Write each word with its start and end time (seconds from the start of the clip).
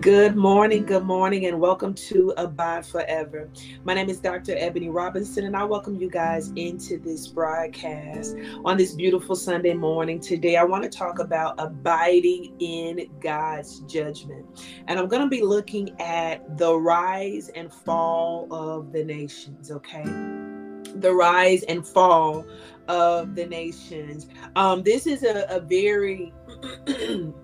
Good 0.00 0.34
morning, 0.34 0.86
good 0.86 1.04
morning, 1.04 1.44
and 1.44 1.60
welcome 1.60 1.92
to 1.94 2.32
Abide 2.38 2.86
Forever. 2.86 3.50
My 3.84 3.92
name 3.92 4.08
is 4.08 4.18
Dr. 4.18 4.54
Ebony 4.56 4.88
Robinson, 4.88 5.44
and 5.44 5.54
I 5.54 5.64
welcome 5.64 5.94
you 6.00 6.08
guys 6.08 6.52
into 6.56 6.96
this 6.96 7.28
broadcast 7.28 8.34
on 8.64 8.78
this 8.78 8.94
beautiful 8.94 9.36
Sunday 9.36 9.74
morning. 9.74 10.18
Today, 10.18 10.56
I 10.56 10.64
want 10.64 10.84
to 10.84 10.88
talk 10.88 11.18
about 11.18 11.56
abiding 11.58 12.56
in 12.60 13.10
God's 13.20 13.80
judgment. 13.80 14.46
And 14.86 14.98
I'm 14.98 15.06
going 15.06 15.20
to 15.20 15.28
be 15.28 15.42
looking 15.42 16.00
at 16.00 16.56
the 16.56 16.74
rise 16.74 17.50
and 17.50 17.70
fall 17.70 18.48
of 18.50 18.92
the 18.92 19.04
nations, 19.04 19.70
okay? 19.70 20.04
The 20.94 21.12
rise 21.12 21.62
and 21.64 21.86
fall 21.86 22.46
of 22.88 23.34
the 23.34 23.44
nations. 23.44 24.28
Um, 24.56 24.82
this 24.82 25.06
is 25.06 25.24
a, 25.24 25.44
a 25.50 25.60
very 25.60 26.32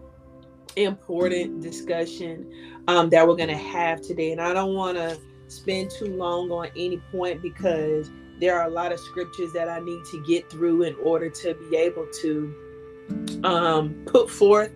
important 0.77 1.63
discussion 1.63 2.51
um, 2.89 3.11
that 3.11 3.27
we're 3.27 3.37
going 3.37 3.49
to 3.49 3.57
have 3.57 4.01
today. 4.01 4.33
And 4.33 4.41
I 4.41 4.53
don't 4.53 4.75
want 4.75 4.97
to 4.97 5.19
spend 5.49 5.91
too 5.91 6.15
long 6.17 6.51
on 6.51 6.69
any 6.77 6.99
point 7.11 7.43
because 7.43 8.11
there 8.41 8.59
are 8.59 8.67
a 8.67 8.71
lot 8.71 8.93
of 8.93 9.01
scriptures 9.01 9.53
that 9.53 9.69
I 9.69 9.81
need 9.81 10.05
to 10.11 10.23
get 10.25 10.51
through 10.51 10.83
in 10.83 10.95
order 10.97 11.31
to 11.31 11.55
be 11.55 11.77
able 11.77 12.07
to 12.21 13.41
um, 13.45 13.95
put 14.07 14.31
forth 14.31 14.73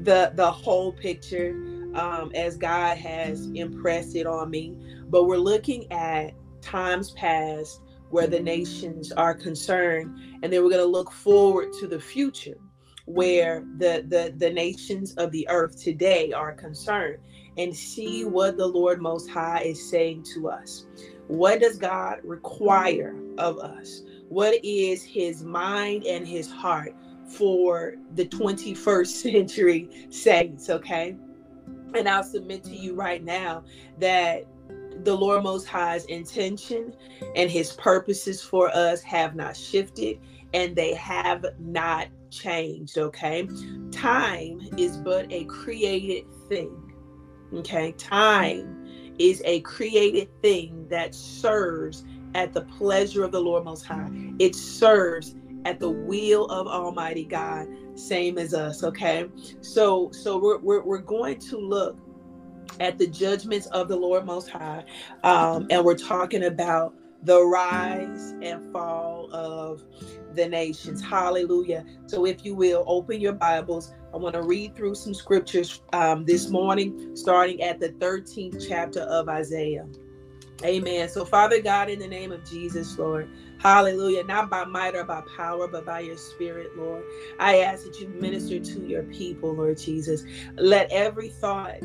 the 0.00 0.32
the 0.34 0.50
whole 0.50 0.92
picture 0.92 1.50
um, 1.94 2.30
as 2.34 2.56
God 2.56 2.96
has 2.98 3.46
impressed 3.54 4.16
it 4.16 4.26
on 4.26 4.50
me. 4.50 4.76
But 5.08 5.24
we're 5.24 5.36
looking 5.36 5.90
at 5.92 6.34
times 6.62 7.10
past 7.12 7.80
where 8.10 8.26
the 8.26 8.40
nations 8.40 9.12
are 9.12 9.34
concerned, 9.34 10.16
and 10.42 10.52
then 10.52 10.62
we're 10.62 10.70
going 10.70 10.82
to 10.82 10.84
look 10.84 11.10
forward 11.10 11.72
to 11.80 11.86
the 11.86 12.00
future 12.00 12.56
where 13.06 13.64
the, 13.78 14.04
the 14.08 14.34
the 14.38 14.50
nations 14.50 15.14
of 15.14 15.30
the 15.30 15.46
earth 15.48 15.80
today 15.80 16.32
are 16.32 16.52
concerned 16.52 17.18
and 17.58 17.74
see 17.74 18.24
what 18.24 18.56
the 18.56 18.66
Lord 18.66 19.00
Most 19.00 19.28
High 19.28 19.60
is 19.60 19.90
saying 19.90 20.24
to 20.34 20.48
us. 20.48 20.86
What 21.28 21.60
does 21.60 21.76
God 21.76 22.18
require 22.24 23.14
of 23.38 23.58
us? 23.58 24.02
What 24.28 24.58
is 24.64 25.02
his 25.04 25.42
mind 25.44 26.04
and 26.04 26.26
his 26.26 26.50
heart 26.50 26.94
for 27.26 27.94
the 28.14 28.26
21st 28.26 29.06
century 29.22 30.08
saints, 30.10 30.68
okay? 30.70 31.16
And 31.94 32.08
I'll 32.08 32.24
submit 32.24 32.64
to 32.64 32.74
you 32.74 32.94
right 32.94 33.22
now 33.22 33.64
that 33.98 34.44
the 35.04 35.14
Lord 35.14 35.42
Most 35.42 35.66
High's 35.66 36.04
intention 36.06 36.94
and 37.36 37.50
his 37.50 37.72
purposes 37.72 38.42
for 38.42 38.74
us 38.74 39.02
have 39.02 39.34
not 39.34 39.56
shifted 39.56 40.18
and 40.52 40.74
they 40.74 40.94
have 40.94 41.44
not 41.58 42.08
changed, 42.34 42.98
okay? 42.98 43.48
Time 43.90 44.60
is 44.76 44.96
but 44.96 45.30
a 45.32 45.44
created 45.44 46.26
thing, 46.48 46.92
okay? 47.54 47.92
Time 47.92 48.86
is 49.18 49.42
a 49.44 49.60
created 49.60 50.28
thing 50.42 50.86
that 50.88 51.14
serves 51.14 52.04
at 52.34 52.52
the 52.52 52.62
pleasure 52.62 53.24
of 53.24 53.32
the 53.32 53.40
Lord 53.40 53.64
Most 53.64 53.86
High. 53.86 54.10
It 54.38 54.54
serves 54.54 55.36
at 55.64 55.80
the 55.80 55.90
will 55.90 56.46
of 56.46 56.66
Almighty 56.66 57.24
God, 57.24 57.68
same 57.94 58.38
as 58.38 58.52
us, 58.52 58.82
okay? 58.82 59.26
So, 59.60 60.10
so 60.12 60.38
we're, 60.38 60.58
we're, 60.58 60.82
we're 60.82 60.98
going 60.98 61.38
to 61.38 61.56
look 61.58 61.96
at 62.80 62.98
the 62.98 63.06
judgments 63.06 63.66
of 63.68 63.88
the 63.88 63.96
Lord 63.96 64.26
Most 64.26 64.50
High, 64.50 64.84
um, 65.22 65.66
and 65.70 65.84
we're 65.84 65.96
talking 65.96 66.44
about 66.44 66.94
the 67.22 67.42
rise 67.42 68.34
and 68.42 68.70
fall 68.72 69.32
of 69.32 69.82
the 70.34 70.48
nations. 70.48 71.02
Hallelujah. 71.02 71.84
So, 72.06 72.26
if 72.26 72.44
you 72.44 72.54
will, 72.54 72.84
open 72.86 73.20
your 73.20 73.32
Bibles. 73.32 73.92
I 74.12 74.16
want 74.16 74.34
to 74.34 74.42
read 74.42 74.76
through 74.76 74.94
some 74.94 75.14
scriptures 75.14 75.82
um, 75.92 76.24
this 76.24 76.48
morning, 76.48 77.16
starting 77.16 77.62
at 77.62 77.80
the 77.80 77.90
13th 77.90 78.66
chapter 78.68 79.00
of 79.00 79.28
Isaiah. 79.28 79.86
Amen. 80.64 81.08
So, 81.08 81.24
Father 81.24 81.60
God, 81.60 81.90
in 81.90 81.98
the 81.98 82.06
name 82.06 82.30
of 82.30 82.48
Jesus, 82.48 82.96
Lord, 82.96 83.28
hallelujah, 83.58 84.24
not 84.24 84.48
by 84.48 84.64
might 84.64 84.94
or 84.94 85.04
by 85.04 85.22
power, 85.36 85.66
but 85.66 85.84
by 85.84 86.00
your 86.00 86.16
spirit, 86.16 86.76
Lord, 86.76 87.04
I 87.40 87.58
ask 87.58 87.84
that 87.84 88.00
you 88.00 88.08
minister 88.08 88.60
to 88.60 88.86
your 88.86 89.02
people, 89.04 89.54
Lord 89.54 89.78
Jesus. 89.78 90.24
Let 90.56 90.90
every 90.92 91.28
thought, 91.28 91.80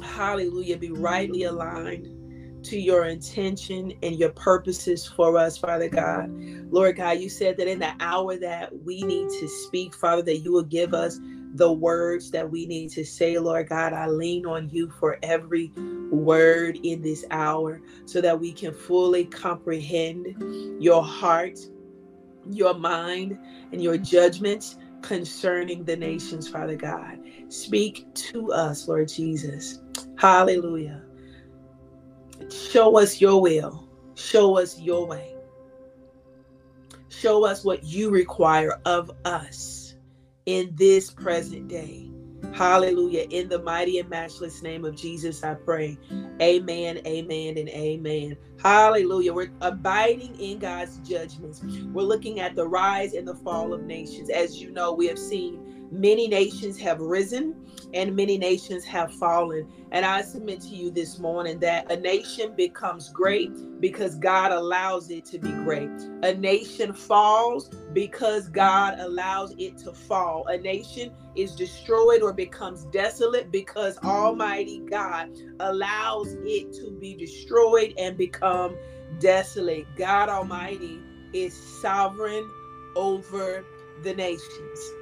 hallelujah, 0.00 0.78
be 0.78 0.92
rightly 0.92 1.42
aligned 1.42 2.21
to 2.64 2.78
your 2.78 3.06
intention 3.06 3.92
and 4.02 4.16
your 4.16 4.30
purposes 4.30 5.06
for 5.06 5.36
us, 5.36 5.58
Father 5.58 5.88
God. 5.88 6.30
Lord 6.72 6.96
God, 6.96 7.18
you 7.18 7.28
said 7.28 7.56
that 7.58 7.68
in 7.68 7.78
the 7.78 7.92
hour 8.00 8.36
that 8.36 8.72
we 8.84 9.02
need 9.02 9.28
to 9.40 9.48
speak, 9.48 9.94
Father, 9.94 10.22
that 10.22 10.38
you 10.38 10.52
will 10.52 10.62
give 10.62 10.94
us 10.94 11.18
the 11.54 11.70
words 11.70 12.30
that 12.30 12.50
we 12.50 12.66
need 12.66 12.90
to 12.90 13.04
say, 13.04 13.38
Lord 13.38 13.68
God. 13.68 13.92
I 13.92 14.06
lean 14.08 14.46
on 14.46 14.68
you 14.70 14.90
for 14.98 15.18
every 15.22 15.72
word 16.10 16.78
in 16.82 17.02
this 17.02 17.24
hour 17.30 17.80
so 18.06 18.20
that 18.20 18.38
we 18.38 18.52
can 18.52 18.72
fully 18.72 19.24
comprehend 19.24 20.82
your 20.82 21.02
heart, 21.02 21.58
your 22.50 22.74
mind, 22.74 23.38
and 23.72 23.82
your 23.82 23.98
judgments 23.98 24.76
concerning 25.02 25.84
the 25.84 25.96
nations, 25.96 26.48
Father 26.48 26.76
God. 26.76 27.18
Speak 27.48 28.06
to 28.14 28.52
us, 28.52 28.88
Lord 28.88 29.08
Jesus. 29.08 29.80
Hallelujah. 30.16 31.02
Show 32.50 32.98
us 32.98 33.20
your 33.20 33.40
will. 33.40 33.88
Show 34.14 34.58
us 34.58 34.78
your 34.78 35.06
way. 35.06 35.34
Show 37.08 37.44
us 37.44 37.64
what 37.64 37.84
you 37.84 38.10
require 38.10 38.80
of 38.84 39.10
us 39.24 39.94
in 40.46 40.72
this 40.74 41.10
present 41.10 41.68
day. 41.68 42.08
Hallelujah. 42.52 43.26
In 43.30 43.48
the 43.48 43.62
mighty 43.62 43.98
and 43.98 44.10
matchless 44.10 44.62
name 44.62 44.84
of 44.84 44.94
Jesus, 44.94 45.42
I 45.42 45.54
pray. 45.54 45.98
Amen, 46.40 47.00
amen, 47.06 47.56
and 47.56 47.68
amen. 47.68 48.36
Hallelujah. 48.60 49.32
We're 49.32 49.52
abiding 49.60 50.38
in 50.38 50.58
God's 50.58 50.98
judgments. 50.98 51.62
We're 51.92 52.02
looking 52.02 52.40
at 52.40 52.54
the 52.54 52.66
rise 52.66 53.14
and 53.14 53.26
the 53.26 53.36
fall 53.36 53.72
of 53.72 53.84
nations. 53.84 54.28
As 54.28 54.60
you 54.60 54.70
know, 54.70 54.92
we 54.92 55.06
have 55.06 55.18
seen 55.18 55.61
Many 55.92 56.26
nations 56.26 56.78
have 56.80 57.00
risen 57.00 57.54
and 57.92 58.16
many 58.16 58.38
nations 58.38 58.82
have 58.86 59.12
fallen. 59.16 59.68
And 59.90 60.06
I 60.06 60.22
submit 60.22 60.62
to 60.62 60.68
you 60.74 60.90
this 60.90 61.18
morning 61.18 61.58
that 61.60 61.92
a 61.92 61.96
nation 61.96 62.54
becomes 62.56 63.10
great 63.10 63.52
because 63.78 64.14
God 64.14 64.52
allows 64.52 65.10
it 65.10 65.26
to 65.26 65.38
be 65.38 65.52
great. 65.52 65.90
A 66.22 66.32
nation 66.32 66.94
falls 66.94 67.68
because 67.92 68.48
God 68.48 68.98
allows 69.00 69.54
it 69.58 69.76
to 69.78 69.92
fall. 69.92 70.46
A 70.46 70.56
nation 70.56 71.12
is 71.36 71.54
destroyed 71.54 72.22
or 72.22 72.32
becomes 72.32 72.84
desolate 72.86 73.52
because 73.52 73.98
Almighty 73.98 74.80
God 74.90 75.28
allows 75.60 76.34
it 76.42 76.72
to 76.72 76.90
be 76.90 77.14
destroyed 77.14 77.92
and 77.98 78.16
become 78.16 78.74
desolate. 79.20 79.84
God 79.98 80.30
Almighty 80.30 81.00
is 81.34 81.52
sovereign 81.82 82.48
over 82.96 83.62
the 84.02 84.14
nations. 84.14 84.92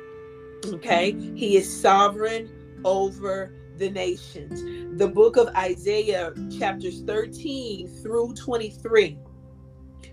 Okay, 0.66 1.12
he 1.34 1.56
is 1.56 1.80
sovereign 1.80 2.50
over 2.84 3.54
the 3.76 3.90
nations. 3.90 4.62
The 4.98 5.08
book 5.08 5.36
of 5.36 5.48
Isaiah, 5.48 6.32
chapters 6.58 7.02
13 7.02 7.88
through 8.02 8.34
23, 8.34 9.18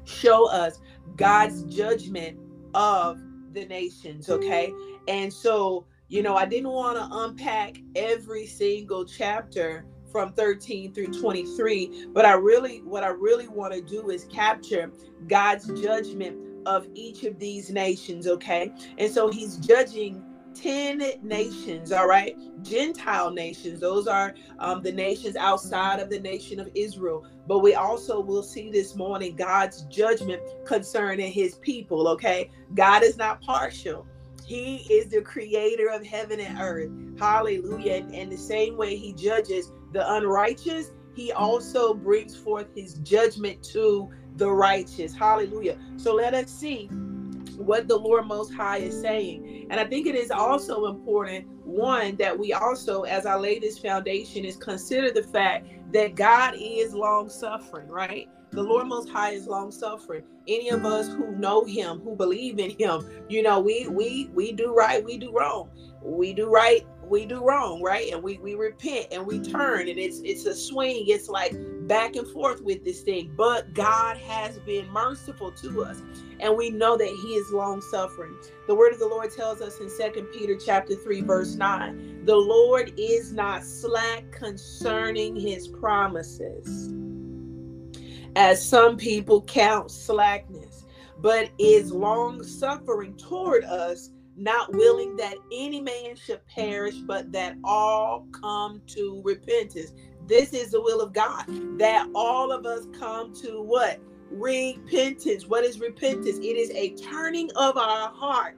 show 0.05 0.49
us 0.49 0.79
God's 1.15 1.63
judgment 1.63 2.39
of 2.73 3.19
the 3.53 3.65
nations. 3.65 4.29
Okay, 4.29 4.71
and 5.07 5.31
so 5.31 5.85
you 6.09 6.23
know, 6.23 6.35
I 6.35 6.45
didn't 6.45 6.69
want 6.69 6.97
to 6.97 7.07
unpack 7.11 7.77
every 7.95 8.45
single 8.45 9.03
chapter 9.03 9.85
from 10.11 10.31
13 10.33 10.93
through 10.93 11.07
23 11.07 12.07
but 12.13 12.23
i 12.23 12.31
really 12.31 12.77
what 12.83 13.03
i 13.03 13.09
really 13.09 13.47
want 13.49 13.73
to 13.73 13.81
do 13.81 14.09
is 14.09 14.23
capture 14.31 14.89
god's 15.27 15.67
judgment 15.81 16.37
of 16.65 16.87
each 16.93 17.25
of 17.25 17.37
these 17.37 17.69
nations 17.69 18.25
okay 18.25 18.71
and 18.97 19.11
so 19.11 19.29
he's 19.29 19.57
judging 19.57 20.23
10 20.61 21.01
nations, 21.21 21.91
all 21.91 22.07
right? 22.07 22.35
Gentile 22.63 23.31
nations. 23.31 23.79
Those 23.79 24.07
are 24.07 24.33
um, 24.59 24.81
the 24.81 24.91
nations 24.91 25.35
outside 25.35 25.99
of 25.99 26.09
the 26.09 26.19
nation 26.19 26.59
of 26.59 26.69
Israel. 26.75 27.25
But 27.47 27.59
we 27.59 27.75
also 27.75 28.19
will 28.19 28.43
see 28.43 28.71
this 28.71 28.95
morning 28.95 29.35
God's 29.35 29.83
judgment 29.83 30.41
concerning 30.65 31.31
his 31.31 31.55
people, 31.55 32.07
okay? 32.09 32.49
God 32.73 33.03
is 33.03 33.17
not 33.17 33.41
partial. 33.41 34.05
He 34.45 34.77
is 34.89 35.09
the 35.09 35.21
creator 35.21 35.89
of 35.89 36.05
heaven 36.05 36.39
and 36.39 36.59
earth. 36.59 36.91
Hallelujah. 37.19 37.95
And, 37.95 38.13
and 38.13 38.31
the 38.31 38.37
same 38.37 38.77
way 38.77 38.95
he 38.95 39.13
judges 39.13 39.71
the 39.91 40.13
unrighteous, 40.13 40.91
he 41.15 41.31
also 41.31 41.93
brings 41.93 42.35
forth 42.35 42.67
his 42.75 42.95
judgment 42.95 43.63
to 43.71 44.09
the 44.35 44.49
righteous. 44.49 45.13
Hallelujah. 45.13 45.77
So 45.97 46.13
let 46.13 46.33
us 46.33 46.49
see 46.49 46.89
what 47.57 47.87
the 47.87 47.97
Lord 47.97 48.27
Most 48.27 48.53
High 48.53 48.77
is 48.77 48.99
saying. 48.99 49.67
And 49.69 49.79
I 49.79 49.85
think 49.85 50.07
it 50.07 50.15
is 50.15 50.31
also 50.31 50.85
important, 50.85 51.47
one, 51.65 52.15
that 52.17 52.37
we 52.37 52.53
also, 52.53 53.03
as 53.03 53.25
I 53.25 53.35
lay 53.35 53.59
this 53.59 53.79
foundation, 53.79 54.45
is 54.45 54.55
consider 54.55 55.11
the 55.11 55.23
fact 55.23 55.67
that 55.91 56.15
God 56.15 56.55
is 56.59 56.93
long 56.93 57.29
suffering, 57.29 57.87
right? 57.87 58.29
The 58.51 58.63
Lord 58.63 58.87
Most 58.87 59.09
High 59.09 59.31
is 59.31 59.47
long 59.47 59.71
suffering. 59.71 60.23
Any 60.47 60.69
of 60.69 60.85
us 60.85 61.07
who 61.07 61.35
know 61.35 61.65
Him, 61.65 61.99
who 61.99 62.15
believe 62.15 62.59
in 62.59 62.71
Him, 62.71 63.05
you 63.27 63.43
know, 63.43 63.59
we 63.59 63.87
we 63.87 64.29
we 64.33 64.51
do 64.53 64.73
right, 64.73 65.03
we 65.03 65.17
do 65.17 65.31
wrong. 65.31 65.69
We 66.01 66.33
do 66.33 66.49
right, 66.49 66.85
we 67.09 67.25
do 67.25 67.43
wrong, 67.43 67.81
right? 67.81 68.11
And 68.11 68.21
we 68.21 68.37
we 68.37 68.55
repent 68.55 69.07
and 69.11 69.25
we 69.25 69.39
turn, 69.39 69.87
and 69.87 69.97
it's 69.97 70.19
it's 70.19 70.45
a 70.45 70.55
swing. 70.55 71.05
It's 71.07 71.29
like 71.29 71.55
back 71.87 72.15
and 72.15 72.27
forth 72.27 72.61
with 72.61 72.83
this 72.83 73.01
thing. 73.01 73.33
But 73.35 73.73
God 73.73 74.17
has 74.17 74.59
been 74.59 74.89
merciful 74.91 75.51
to 75.51 75.83
us, 75.83 76.01
and 76.39 76.55
we 76.55 76.69
know 76.69 76.97
that 76.97 77.07
He 77.07 77.35
is 77.35 77.51
long 77.51 77.81
suffering. 77.81 78.35
The 78.67 78.75
word 78.75 78.93
of 78.93 78.99
the 78.99 79.07
Lord 79.07 79.31
tells 79.31 79.61
us 79.61 79.79
in 79.79 79.89
Second 79.89 80.25
Peter 80.33 80.57
chapter 80.57 80.95
three, 80.95 81.21
verse 81.21 81.55
nine, 81.55 82.25
the 82.25 82.35
Lord 82.35 82.93
is 82.97 83.33
not 83.33 83.63
slack 83.63 84.31
concerning 84.31 85.35
His 85.35 85.67
promises, 85.67 86.93
as 88.35 88.63
some 88.63 88.97
people 88.97 89.41
count 89.43 89.91
slackness, 89.91 90.85
but 91.19 91.49
is 91.57 91.91
long 91.91 92.43
suffering 92.43 93.15
toward 93.15 93.63
us 93.63 94.11
not 94.37 94.73
willing 94.73 95.15
that 95.17 95.35
any 95.51 95.81
man 95.81 96.15
should 96.15 96.45
perish, 96.47 96.95
but 96.97 97.31
that 97.33 97.57
all 97.63 98.27
come 98.31 98.81
to 98.87 99.21
repentance. 99.25 99.93
This 100.27 100.53
is 100.53 100.71
the 100.71 100.81
will 100.81 101.01
of 101.01 101.13
God, 101.13 101.45
that 101.79 102.09
all 102.15 102.51
of 102.51 102.65
us 102.65 102.87
come 102.99 103.33
to 103.41 103.61
what? 103.61 103.99
Repentance. 104.31 105.47
What 105.47 105.65
is 105.65 105.79
repentance? 105.79 106.37
It 106.37 106.57
is 106.57 106.71
a 106.71 106.95
turning 106.95 107.49
of 107.55 107.77
our 107.77 108.09
heart 108.11 108.55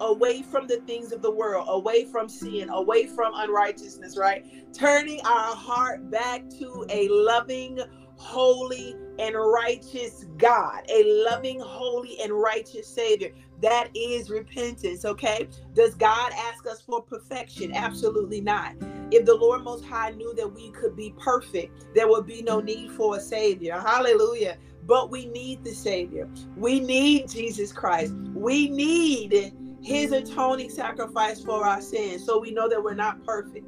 away 0.00 0.42
from 0.42 0.66
the 0.66 0.78
things 0.86 1.12
of 1.12 1.22
the 1.22 1.30
world, 1.30 1.66
away 1.68 2.04
from 2.06 2.28
sin, 2.28 2.68
away 2.70 3.06
from 3.06 3.32
unrighteousness, 3.34 4.16
right? 4.16 4.44
Turning 4.72 5.20
our 5.24 5.54
heart 5.54 6.10
back 6.10 6.48
to 6.58 6.86
a 6.90 7.08
loving, 7.08 7.78
holy, 8.16 8.94
and 9.18 9.34
righteous 9.34 10.26
God, 10.38 10.82
a 10.90 11.04
loving, 11.28 11.60
holy, 11.60 12.20
and 12.22 12.32
righteous 12.32 12.88
Savior. 12.88 13.30
That 13.60 13.88
is 13.94 14.30
repentance, 14.30 15.04
okay? 15.04 15.48
Does 15.74 15.94
God 15.94 16.32
ask 16.32 16.66
us 16.66 16.82
for 16.82 17.02
perfection? 17.02 17.72
Absolutely 17.74 18.40
not. 18.40 18.74
If 19.10 19.24
the 19.24 19.34
Lord 19.34 19.62
Most 19.62 19.84
High 19.84 20.10
knew 20.10 20.34
that 20.34 20.52
we 20.52 20.70
could 20.70 20.96
be 20.96 21.14
perfect, 21.18 21.86
there 21.94 22.08
would 22.08 22.26
be 22.26 22.42
no 22.42 22.60
need 22.60 22.90
for 22.92 23.16
a 23.16 23.20
Savior. 23.20 23.78
Hallelujah. 23.78 24.58
But 24.86 25.10
we 25.10 25.26
need 25.26 25.64
the 25.64 25.72
Savior. 25.72 26.28
We 26.56 26.80
need 26.80 27.30
Jesus 27.30 27.72
Christ. 27.72 28.12
We 28.34 28.68
need 28.68 29.52
His 29.82 30.12
atoning 30.12 30.70
sacrifice 30.70 31.42
for 31.42 31.64
our 31.64 31.80
sins. 31.80 32.26
So 32.26 32.38
we 32.38 32.50
know 32.50 32.68
that 32.68 32.82
we're 32.82 32.94
not 32.94 33.24
perfect. 33.24 33.66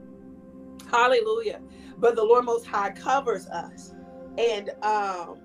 Hallelujah. 0.90 1.60
But 1.98 2.16
the 2.16 2.24
Lord 2.24 2.44
Most 2.44 2.66
High 2.66 2.90
covers 2.90 3.46
us. 3.46 3.94
And 4.36 4.70
um, 4.82 5.38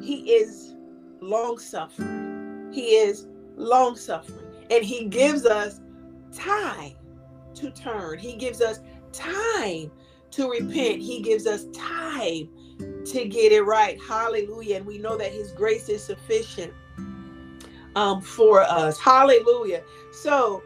He 0.00 0.34
is 0.34 0.76
long 1.20 1.58
suffering. 1.58 2.70
He 2.72 2.94
is 2.96 3.26
long 3.56 3.96
suffering. 3.96 4.38
And 4.70 4.84
he 4.84 5.06
gives 5.06 5.44
us 5.44 5.80
time 6.32 6.94
to 7.54 7.70
turn. 7.70 8.18
He 8.18 8.36
gives 8.36 8.60
us 8.60 8.80
time 9.12 9.90
to 10.32 10.50
repent. 10.50 11.00
He 11.00 11.20
gives 11.20 11.46
us 11.46 11.66
time 11.74 12.48
to 13.04 13.24
get 13.28 13.52
it 13.52 13.62
right. 13.62 14.00
Hallelujah. 14.00 14.76
And 14.76 14.86
we 14.86 14.98
know 14.98 15.16
that 15.16 15.32
his 15.32 15.52
grace 15.52 15.88
is 15.88 16.02
sufficient 16.02 16.72
um, 17.94 18.20
for 18.20 18.62
us. 18.62 18.98
Hallelujah. 18.98 19.82
So 20.10 20.62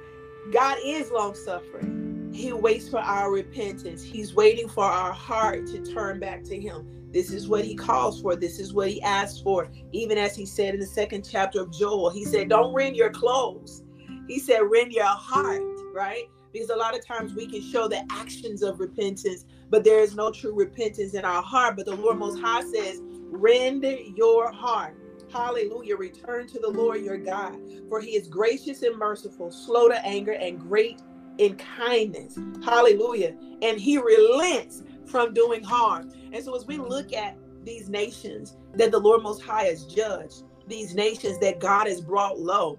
God 0.53 0.79
is 0.85 1.11
long 1.11 1.35
suffering. 1.35 2.31
He 2.33 2.53
waits 2.53 2.89
for 2.89 3.01
our 3.01 3.33
repentance. 3.33 4.03
He's 4.03 4.35
waiting 4.35 4.69
for 4.69 4.85
our 4.85 5.13
heart 5.13 5.67
to 5.69 5.81
turn 5.85 6.21
back 6.21 6.45
to 6.45 6.61
him. 6.61 6.87
This 7.17 7.33
is 7.33 7.49
what 7.49 7.65
he 7.65 7.75
calls 7.75 8.21
for. 8.21 8.37
This 8.37 8.59
is 8.59 8.75
what 8.75 8.91
he 8.91 9.01
asks 9.01 9.41
for. 9.41 9.71
Even 9.91 10.19
as 10.19 10.37
he 10.37 10.45
said 10.45 10.75
in 10.75 10.81
the 10.81 10.87
second 10.87 11.27
chapter 11.27 11.63
of 11.63 11.73
Joel, 11.73 12.11
he 12.11 12.27
said, 12.27 12.51
Don't 12.51 12.75
rend 12.75 12.95
your 12.95 13.09
clothes. 13.09 13.85
He 14.29 14.39
said, 14.39 14.59
Rend 14.59 14.93
your 14.93 15.07
heart, 15.07 15.63
right? 15.95 16.25
Because 16.53 16.69
a 16.69 16.77
lot 16.77 16.95
of 16.95 17.07
times 17.07 17.33
we 17.33 17.47
can 17.47 17.63
show 17.63 17.89
the 17.89 18.05
actions 18.11 18.63
of 18.63 18.81
repentance, 18.81 19.47
but 19.71 19.83
there 19.83 20.01
is 20.01 20.15
no 20.15 20.31
true 20.31 20.53
repentance 20.53 21.15
in 21.15 21.25
our 21.25 21.43
heart. 21.43 21.77
But 21.77 21.87
the 21.87 21.97
Lord 21.97 22.19
Most 22.19 22.39
High 22.39 22.61
says, 22.71 23.01
Rend 23.03 23.83
your 24.15 24.53
heart. 24.53 24.95
Hallelujah. 25.33 25.97
Return 25.97 26.47
to 26.49 26.59
the 26.59 26.69
Lord 26.69 27.01
your 27.01 27.17
God, 27.17 27.59
for 27.89 27.99
he 27.99 28.11
is 28.11 28.29
gracious 28.29 28.83
and 28.83 28.95
merciful, 28.95 29.51
slow 29.51 29.89
to 29.89 30.05
anger, 30.05 30.33
and 30.33 30.61
great 30.61 31.01
in 31.39 31.57
kindness. 31.57 32.39
Hallelujah. 32.63 33.35
And 33.63 33.81
he 33.81 33.97
relents 33.97 34.83
from 35.07 35.35
doing 35.35 35.63
harm. 35.63 36.13
And 36.33 36.45
so, 36.45 36.55
as 36.55 36.67
we 36.67 36.79
look 36.79 37.13
at 37.13 37.37
these 37.65 37.89
nations 37.89 38.57
that 38.75 38.91
the 38.91 38.99
Lord 38.99 39.23
Most 39.23 39.43
High 39.43 39.65
has 39.65 39.85
judged, 39.85 40.45
these 40.67 40.95
nations 40.95 41.39
that 41.41 41.61
God 41.61 41.87
has 41.87 42.01
brought 42.01 42.39
low, 42.39 42.79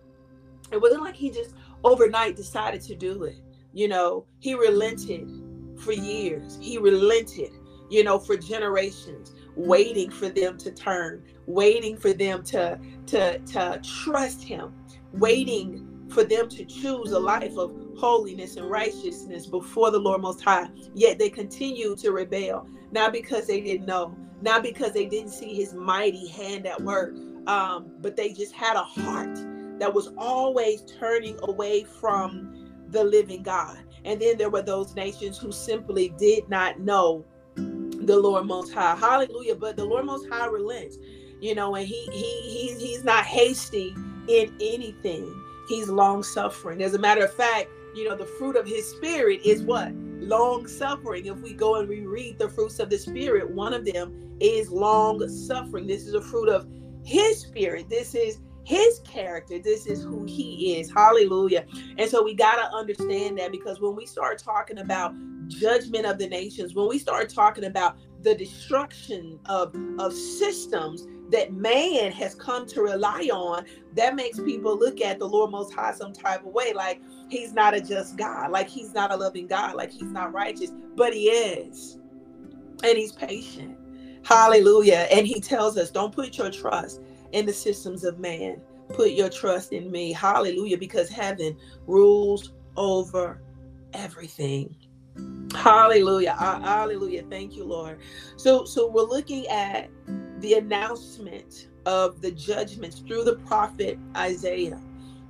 it 0.72 0.82
wasn't 0.82 1.04
like 1.04 1.16
He 1.16 1.30
just 1.30 1.56
overnight 1.84 2.36
decided 2.36 2.82
to 2.82 2.96
do 2.96 3.24
it. 3.24 3.38
You 3.74 3.88
know, 3.88 4.26
He 4.40 4.54
relented 4.54 5.30
for 5.78 5.92
years, 5.92 6.58
He 6.62 6.78
relented, 6.78 7.52
you 7.90 8.04
know, 8.04 8.20
for 8.20 8.38
generations, 8.38 9.34
waiting 9.56 10.10
for 10.10 10.30
them 10.30 10.58
to 10.58 10.72
turn, 10.72 11.24
waiting 11.46 11.98
for 11.98 12.14
them 12.14 12.44
to, 12.44 12.80
to, 13.08 13.40
to 13.40 13.82
trust 13.84 14.44
Him, 14.44 14.74
waiting 15.14 15.88
for 16.10 16.24
them 16.24 16.50
to 16.50 16.66
choose 16.66 17.12
a 17.12 17.20
life 17.20 17.58
of 17.58 17.87
holiness 17.98 18.56
and 18.56 18.70
righteousness 18.70 19.46
before 19.46 19.92
the 19.92 20.00
Lord 20.00 20.22
Most 20.22 20.42
High. 20.42 20.68
Yet 20.94 21.20
they 21.20 21.30
continue 21.30 21.96
to 21.98 22.12
rebel, 22.12 22.68
not 22.92 23.12
because 23.12 23.48
they 23.48 23.62
didn't 23.62 23.86
know, 23.86 24.16
not 24.42 24.64
because 24.64 24.94
they 24.94 25.06
didn't 25.06 25.32
see 25.32 25.54
His 25.56 25.74
mighty 25.74 26.28
hand 26.28 26.68
at 26.68 26.82
work, 26.82 27.16
um, 27.48 27.92
but 28.02 28.16
they 28.16 28.34
just 28.34 28.54
had 28.54 28.76
a 28.76 28.84
heart 28.84 29.36
that 29.80 29.94
was 29.94 30.12
always 30.18 30.84
turning 31.00 31.38
away 31.44 31.84
from 31.84 32.86
the 32.90 33.04
living 33.04 33.44
God. 33.44 33.78
And 34.06 34.22
then 34.22 34.38
there 34.38 34.50
were 34.50 34.62
those 34.62 34.96
nations 34.96 35.38
who 35.38 35.52
simply 35.52 36.10
did 36.18 36.48
not 36.50 36.80
know 36.80 37.26
the 37.56 38.18
Lord 38.18 38.46
Most 38.46 38.74
High. 38.74 38.96
Hallelujah. 38.96 39.56
But 39.56 39.76
the 39.76 39.86
Lord 39.86 40.06
Most 40.06 40.28
High 40.30 40.48
relents, 40.48 40.98
you 41.42 41.56
know, 41.56 41.76
and 41.76 41.88
he 41.88 42.08
he 42.12 42.42
he's 42.50 42.82
he's 42.82 43.04
not 43.04 43.26
hasty 43.26 43.94
in 44.28 44.56
anything. 44.62 45.44
He's 45.68 45.90
long 45.90 46.24
suffering. 46.24 46.82
As 46.82 46.94
a 46.94 47.00
matter 47.00 47.26
of 47.26 47.34
fact, 47.34 47.70
you 47.98 48.08
know, 48.08 48.16
the 48.16 48.26
fruit 48.26 48.56
of 48.56 48.68
his 48.68 48.88
spirit 48.88 49.42
is 49.44 49.64
what? 49.64 49.92
Long 49.96 50.68
suffering. 50.68 51.26
If 51.26 51.40
we 51.42 51.54
go 51.54 51.76
and 51.76 51.90
we 51.90 52.02
read 52.02 52.38
the 52.38 52.48
fruits 52.48 52.80
of 52.80 52.90
the 52.90 52.98
spirit, 52.98 53.50
one 53.50 53.74
of 53.74 53.86
them 53.86 54.36
is 54.40 54.70
long 54.70 55.28
suffering. 55.28 55.88
This 55.88 56.06
is 56.06 56.14
a 56.14 56.22
fruit 56.22 56.48
of 56.48 56.68
his 57.04 57.42
spirit. 57.42 57.90
This 57.90 58.14
is 58.14 58.40
his 58.64 59.00
character. 59.00 59.58
This 59.60 59.88
is 59.88 60.04
who 60.04 60.26
he 60.26 60.80
is. 60.80 60.92
Hallelujah. 60.92 61.66
And 61.98 62.10
so 62.10 62.24
we 62.24 62.36
got 62.36 62.56
to 62.56 62.76
understand 62.76 63.40
that 63.40 63.52
because 63.52 63.80
when 63.80 63.96
we 63.96 64.06
start 64.06 64.38
talking 64.38 64.78
about 64.80 65.16
judgment 65.48 66.06
of 66.06 66.20
the 66.20 66.28
nations, 66.28 66.76
when 66.76 66.88
we 66.88 67.00
start 67.00 67.30
talking 67.30 67.64
about 67.64 67.98
the 68.28 68.36
destruction 68.36 69.40
of, 69.46 69.74
of 70.00 70.14
systems 70.14 71.08
that 71.32 71.54
man 71.54 72.12
has 72.12 72.36
come 72.36 72.68
to 72.68 72.82
rely 72.82 73.30
on, 73.32 73.64
that 73.96 74.16
makes 74.16 74.38
people 74.38 74.78
look 74.78 75.00
at 75.00 75.18
the 75.18 75.26
Lord 75.26 75.50
Most 75.52 75.74
High 75.74 75.94
some 75.94 76.12
type 76.12 76.46
of 76.46 76.52
way. 76.52 76.74
Like 76.74 77.02
he's 77.30 77.54
not 77.54 77.74
a 77.74 77.80
just 77.80 78.18
God, 78.18 78.52
like 78.52 78.68
he's 78.68 78.94
not 78.94 79.14
a 79.14 79.16
loving 79.16 79.48
God, 79.48 79.76
like 79.76 79.92
he's 79.92 80.12
not 80.12 80.34
righteous, 80.34 80.74
but 80.98 81.14
he 81.14 81.30
is. 81.30 82.00
And 82.84 82.98
he's 82.98 83.14
patient. 83.14 83.78
Hallelujah. 84.24 85.08
And 85.10 85.26
he 85.26 85.40
tells 85.40 85.78
us, 85.78 85.90
don't 85.90 86.14
put 86.14 86.38
your 86.38 86.52
trust 86.52 87.00
in 87.32 87.46
the 87.46 87.54
systems 87.54 88.04
of 88.04 88.20
man. 88.20 88.62
Put 88.90 89.12
your 89.12 89.30
trust 89.30 89.72
in 89.72 89.90
me. 89.90 90.12
Hallelujah. 90.12 90.78
Because 90.78 91.08
heaven 91.08 91.56
rules 91.88 92.52
over 92.76 93.42
everything. 93.94 94.76
Hallelujah. 95.58 96.34
Hallelujah. 96.36 97.24
Thank 97.30 97.56
you, 97.56 97.66
Lord. 97.66 98.00
So 98.38 98.66
so 98.66 98.88
we're 98.90 99.04
looking 99.04 99.48
at 99.50 99.90
the 100.42 100.56
announcement 100.56 101.70
of 101.86 102.22
the 102.22 102.32
judgments 102.32 103.00
through 103.00 103.26
the 103.26 103.38
prophet 103.38 104.00
Isaiah. 104.18 104.82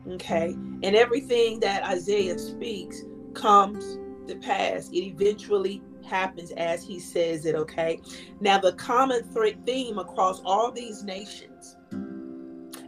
Okay. 0.09 0.59
And 0.83 0.95
everything 0.95 1.59
that 1.61 1.83
Isaiah 1.85 2.39
speaks 2.39 3.03
comes 3.35 3.99
to 4.27 4.35
pass. 4.37 4.89
It 4.89 5.03
eventually 5.03 5.83
happens 6.05 6.51
as 6.53 6.83
he 6.83 6.99
says 6.99 7.45
it. 7.45 7.55
Okay. 7.55 8.01
Now, 8.41 8.59
the 8.59 8.73
common 8.73 9.33
th- 9.33 9.57
theme 9.65 9.99
across 9.99 10.41
all 10.45 10.71
these 10.71 11.03
nations 11.03 11.77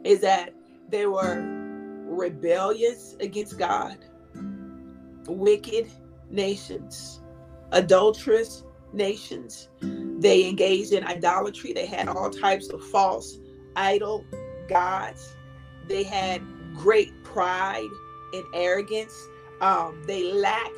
is 0.06 0.22
that 0.22 0.54
they 0.90 1.08
were 1.08 1.44
rebellious 2.08 3.16
against 3.22 3.58
God, 3.60 3.98
wicked 5.28 5.90
nations, 6.30 7.19
adulterous 7.72 8.64
nations. 8.94 9.70
They 9.82 10.48
engaged 10.48 10.94
in 10.94 11.04
idolatry. 11.06 11.74
They 11.74 11.86
had 11.86 12.08
all 12.08 12.30
types 12.30 12.70
of 12.70 12.84
false 12.88 13.40
idol 13.76 14.26
gods. 14.68 15.36
They 15.88 16.04
had 16.04 16.42
great 16.76 17.24
pride 17.24 17.90
and 18.34 18.44
arrogance. 18.54 19.14
Um, 19.62 20.04
they 20.06 20.32
lacked 20.32 20.76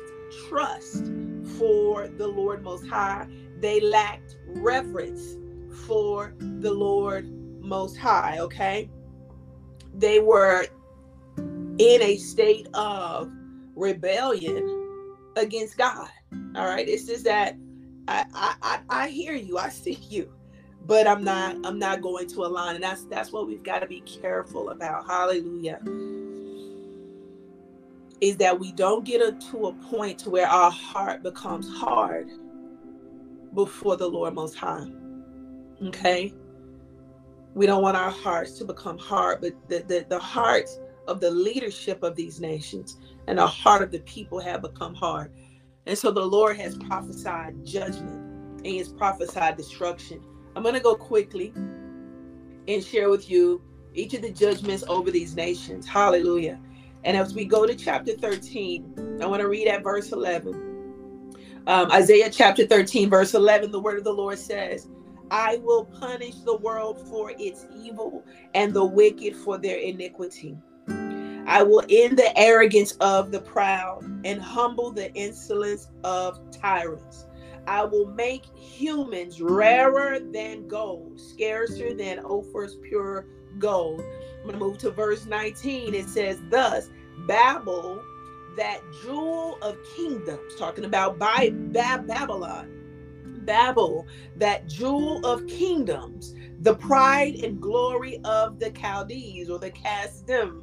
trust 0.48 1.10
for 1.58 2.08
the 2.08 2.26
Lord 2.26 2.62
Most 2.62 2.86
High. 2.86 3.26
They 3.60 3.80
lacked 3.80 4.36
reverence 4.46 5.36
for 5.86 6.34
the 6.38 6.72
Lord 6.72 7.28
Most 7.60 7.96
High, 7.96 8.38
okay? 8.40 8.90
They 9.94 10.20
were 10.20 10.66
in 11.36 12.02
a 12.02 12.16
state 12.16 12.68
of 12.74 13.30
rebellion 13.74 15.28
against 15.36 15.76
God. 15.76 16.08
All 16.56 16.66
right. 16.66 16.88
It's 16.88 17.06
just 17.06 17.24
that 17.24 17.56
I 18.08 18.24
I 18.34 18.54
I, 18.62 18.80
I 18.88 19.08
hear 19.08 19.34
you, 19.34 19.58
I 19.58 19.68
see 19.68 19.98
you, 20.08 20.32
but 20.86 21.06
I'm 21.06 21.24
not 21.24 21.56
I'm 21.64 21.78
not 21.78 22.02
going 22.02 22.28
to 22.28 22.44
align. 22.44 22.76
And 22.76 22.84
that's 22.84 23.04
that's 23.04 23.32
what 23.32 23.46
we've 23.46 23.62
got 23.62 23.80
to 23.80 23.86
be 23.86 24.00
careful 24.00 24.70
about. 24.70 25.06
Hallelujah. 25.06 25.80
Is 28.20 28.36
that 28.36 28.60
we 28.60 28.70
don't 28.70 29.04
get 29.04 29.20
a, 29.20 29.32
to 29.50 29.66
a 29.66 29.72
point 29.72 30.20
to 30.20 30.30
where 30.30 30.46
our 30.46 30.70
heart 30.70 31.24
becomes 31.24 31.68
hard 31.68 32.28
before 33.54 33.96
the 33.96 34.06
Lord 34.08 34.34
Most 34.34 34.54
High. 34.54 34.86
Okay? 35.82 36.32
We 37.54 37.66
don't 37.66 37.82
want 37.82 37.96
our 37.96 38.10
hearts 38.10 38.58
to 38.58 38.64
become 38.64 38.98
hard, 38.98 39.40
but 39.40 39.52
the, 39.68 39.80
the, 39.80 40.06
the 40.08 40.18
hearts 40.18 40.78
of 41.06 41.20
the 41.20 41.30
leadership 41.30 42.02
of 42.02 42.16
these 42.16 42.40
nations 42.40 42.96
and 43.26 43.38
the 43.38 43.46
heart 43.46 43.82
of 43.82 43.90
the 43.90 44.00
people 44.00 44.40
have 44.40 44.62
become 44.62 44.94
hard. 44.94 45.32
And 45.86 45.98
so 45.98 46.10
the 46.10 46.24
Lord 46.24 46.56
has 46.58 46.76
prophesied 46.76 47.64
judgment 47.64 48.20
and 48.58 48.66
he 48.66 48.78
has 48.78 48.88
prophesied 48.88 49.56
destruction. 49.56 50.22
I'm 50.54 50.62
going 50.62 50.74
to 50.74 50.80
go 50.80 50.94
quickly 50.94 51.52
and 52.68 52.84
share 52.84 53.10
with 53.10 53.28
you 53.30 53.60
each 53.94 54.14
of 54.14 54.22
the 54.22 54.30
judgments 54.30 54.84
over 54.88 55.10
these 55.10 55.34
nations. 55.34 55.86
Hallelujah. 55.86 56.60
And 57.04 57.16
as 57.16 57.34
we 57.34 57.44
go 57.44 57.66
to 57.66 57.74
chapter 57.74 58.12
13, 58.12 59.18
I 59.20 59.26
want 59.26 59.40
to 59.42 59.48
read 59.48 59.66
at 59.68 59.82
verse 59.82 60.12
11. 60.12 60.72
Um, 61.66 61.90
Isaiah 61.92 62.30
chapter 62.30 62.66
13, 62.66 63.10
verse 63.10 63.34
11, 63.34 63.70
the 63.70 63.80
word 63.80 63.98
of 63.98 64.04
the 64.04 64.12
Lord 64.12 64.38
says, 64.38 64.88
I 65.30 65.58
will 65.58 65.84
punish 65.86 66.36
the 66.40 66.56
world 66.56 66.98
for 67.08 67.32
its 67.38 67.66
evil 67.74 68.24
and 68.54 68.74
the 68.74 68.84
wicked 68.84 69.36
for 69.36 69.58
their 69.58 69.78
iniquity. 69.78 70.56
I 71.46 71.62
will 71.62 71.82
end 71.88 72.18
the 72.18 72.36
arrogance 72.38 72.92
of 73.00 73.32
the 73.32 73.40
proud 73.40 74.04
and 74.24 74.40
humble 74.40 74.92
the 74.92 75.12
insolence 75.14 75.88
of 76.04 76.38
tyrants. 76.50 77.26
I 77.66 77.84
will 77.84 78.06
make 78.06 78.44
humans 78.56 79.40
rarer 79.40 80.18
than 80.18 80.66
gold, 80.68 81.20
scarcer 81.20 81.94
than 81.94 82.20
Ophir's 82.20 82.76
pure 82.76 83.26
gold. 83.58 84.00
I'm 84.00 84.42
going 84.48 84.58
to 84.58 84.58
move 84.58 84.78
to 84.78 84.90
verse 84.90 85.26
19. 85.26 85.94
It 85.94 86.08
says, 86.08 86.40
Thus, 86.50 86.90
Babel, 87.26 88.02
that 88.56 88.80
jewel 89.02 89.58
of 89.62 89.76
kingdoms, 89.96 90.54
talking 90.56 90.84
about 90.84 91.18
by 91.18 91.50
Babylon, 91.52 92.68
Babel, 93.44 94.06
that 94.36 94.68
jewel 94.68 95.24
of 95.24 95.46
kingdoms, 95.46 96.34
the 96.60 96.74
pride 96.74 97.36
and 97.36 97.60
glory 97.60 98.20
of 98.24 98.58
the 98.58 98.70
Chaldees 98.70 99.48
or 99.48 99.58
the 99.58 99.70
Kasdim, 99.70 100.61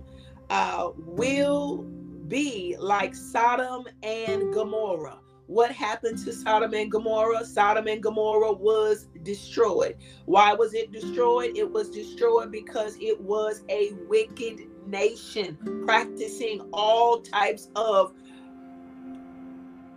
uh, 0.50 0.90
will 0.98 1.84
be 2.28 2.76
like 2.80 3.16
Sodom 3.16 3.86
and 4.04 4.54
Gomorrah. 4.54 5.20
What 5.48 5.72
happened 5.72 6.24
to 6.26 6.32
Sodom 6.32 6.76
and 6.76 6.92
Gomorrah? 6.92 7.44
Sodom 7.44 7.88
and 7.88 8.04
Gomorrah 8.04 8.54
was 8.54 9.08
destroyed. 9.24 9.98
Why 10.26 10.54
was 10.54 10.76
it 10.76 10.92
destroyed? 10.92 11.58
It 11.58 11.72
was 11.72 11.90
destroyed 11.90 12.52
because 12.52 12.96
it 13.02 13.20
was 13.20 13.64
a 13.68 13.94
wicked 14.08 14.68
nation 14.86 15.58
practicing 15.86 16.62
all 16.72 17.22
types 17.22 17.70
of 17.76 18.14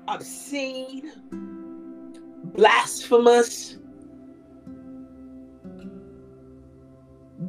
obscene, 0.09 1.13
blasphemous 2.55 3.77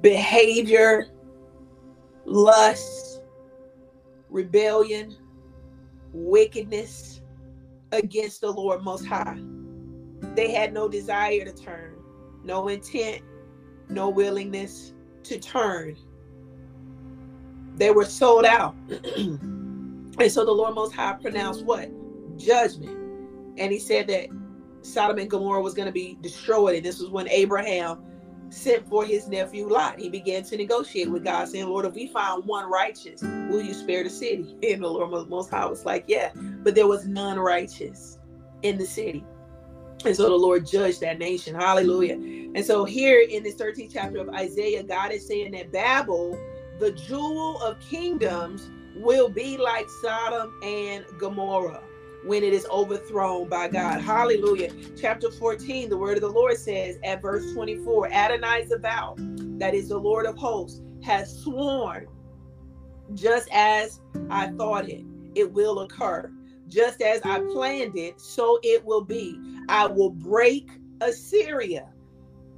behavior 0.01 1.07
lust, 2.25 3.21
rebellion, 4.29 5.15
wickedness 6.11 7.21
against 7.91 8.41
the 8.41 8.51
Lord 8.51 8.83
Most 8.83 9.05
High. 9.05 9.39
They 10.35 10.51
had 10.51 10.73
no 10.73 10.87
desire 10.87 11.45
to 11.45 11.53
turn, 11.53 11.95
no 12.43 12.67
intent, 12.67 13.21
no 13.89 14.09
willingness 14.09 14.93
to 15.23 15.39
turn. 15.39 15.97
They 17.75 17.91
were 17.91 18.05
sold 18.05 18.45
out. 18.45 18.75
and 19.17 20.31
so 20.31 20.45
the 20.45 20.51
Lord 20.51 20.75
Most 20.75 20.93
High 20.93 21.13
pronounced 21.13 21.65
what? 21.65 21.89
Judgment. 22.37 22.97
And 23.57 23.71
he 23.71 23.79
said 23.79 24.07
that 24.07 24.29
Sodom 24.81 25.17
and 25.19 25.29
Gomorrah 25.29 25.61
was 25.61 25.73
going 25.73 25.85
to 25.85 25.91
be 25.91 26.17
destroyed. 26.21 26.77
And 26.77 26.85
this 26.85 26.99
was 26.99 27.09
when 27.09 27.27
Abraham 27.29 28.03
sent 28.53 28.87
for 28.87 29.05
his 29.05 29.27
nephew 29.27 29.67
Lot. 29.67 29.99
He 29.99 30.09
began 30.09 30.43
to 30.43 30.57
negotiate 30.57 31.09
with 31.09 31.23
God, 31.23 31.47
saying, 31.49 31.67
Lord, 31.67 31.85
if 31.85 31.93
we 31.93 32.07
find 32.07 32.45
one 32.45 32.69
righteous, 32.69 33.21
will 33.21 33.61
you 33.61 33.73
spare 33.73 34.03
the 34.03 34.09
city? 34.09 34.55
And 34.63 34.83
the 34.83 34.87
Lord 34.87 35.29
Most 35.29 35.49
High 35.49 35.65
was 35.65 35.85
like, 35.85 36.05
Yeah, 36.07 36.31
but 36.35 36.75
there 36.75 36.87
was 36.87 37.05
none 37.07 37.39
righteous 37.39 38.19
in 38.61 38.77
the 38.77 38.85
city. 38.85 39.23
And 40.05 40.15
so 40.15 40.29
the 40.29 40.35
Lord 40.35 40.65
judged 40.67 41.01
that 41.01 41.17
nation. 41.17 41.55
Hallelujah. 41.55 42.15
And 42.15 42.65
so 42.65 42.83
here 42.83 43.21
in 43.21 43.43
this 43.43 43.55
13th 43.55 43.91
chapter 43.93 44.19
of 44.19 44.29
Isaiah, 44.29 44.83
God 44.83 45.11
is 45.11 45.25
saying 45.25 45.51
that 45.53 45.71
Babel, 45.71 46.37
the 46.79 46.91
jewel 46.91 47.61
of 47.61 47.79
kingdoms, 47.79 48.69
will 48.95 49.29
be 49.29 49.57
like 49.57 49.87
Sodom 50.01 50.53
and 50.61 51.05
Gomorrah 51.17 51.83
when 52.25 52.43
it 52.43 52.53
is 52.53 52.65
overthrown 52.67 53.49
by 53.49 53.67
God. 53.67 54.01
Hallelujah. 54.01 54.71
Chapter 54.99 55.31
14, 55.31 55.89
the 55.89 55.97
word 55.97 56.17
of 56.17 56.21
the 56.21 56.29
Lord 56.29 56.57
says 56.57 56.97
at 57.03 57.21
verse 57.21 57.53
24 57.53 58.11
Adonai 58.11 58.65
vow 58.79 59.15
that 59.59 59.73
is 59.73 59.89
the 59.89 59.97
Lord 59.97 60.25
of 60.25 60.37
hosts, 60.37 60.81
has 61.03 61.43
sworn, 61.43 62.07
just 63.13 63.49
as 63.51 63.99
I 64.29 64.47
thought 64.47 64.89
it, 64.89 65.03
it 65.35 65.51
will 65.51 65.81
occur. 65.81 66.31
Just 66.67 67.01
as 67.01 67.21
I 67.23 67.39
planned 67.53 67.97
it, 67.97 68.19
so 68.19 68.59
it 68.63 68.83
will 68.83 69.03
be. 69.03 69.37
I 69.69 69.85
will 69.85 70.09
break 70.09 70.69
Assyria. 71.01 71.89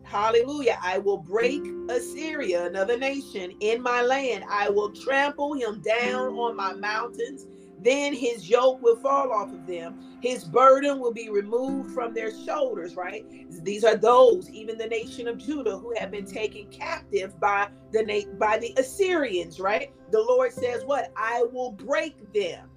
Hallelujah. 0.04 0.78
I 0.82 1.00
will 1.00 1.18
break 1.18 1.64
Assyria, 1.90 2.68
another 2.68 2.98
nation, 2.98 3.52
in 3.60 3.82
my 3.82 4.04
land. 4.04 4.46
I 4.50 4.70
will 4.70 4.92
trample 4.92 5.54
him 5.54 5.82
down 5.82 6.36
on 6.36 6.56
my 6.56 6.74
mountains 6.74 7.48
then 7.86 8.14
his 8.14 8.50
yoke 8.50 8.82
will 8.82 8.96
fall 8.96 9.32
off 9.32 9.54
of 9.54 9.68
them. 9.68 10.18
His 10.22 10.44
burden 10.44 11.00
will 11.00 11.14
be 11.14 11.30
removed 11.30 11.94
from 11.94 12.14
their 12.14 12.32
shoulders, 12.44 12.96
right? 12.96 13.26
These 13.64 13.84
are 13.84 13.96
those, 13.96 14.50
even 14.50 14.78
the 14.78 14.88
nation 14.88 15.28
of 15.28 15.38
Judah, 15.38 15.78
who 15.78 15.94
have 15.98 16.10
been 16.10 16.26
taken 16.26 16.66
captive 16.68 17.40
by 17.40 17.70
the 17.92 18.28
by 18.40 18.58
the 18.58 18.74
Assyrians, 18.78 19.60
right? 19.60 19.92
The 20.12 20.22
Lord 20.22 20.52
says, 20.52 20.84
What? 20.84 21.12
I 21.16 21.44
will 21.52 21.72
break 21.72 22.34
them. 22.34 22.70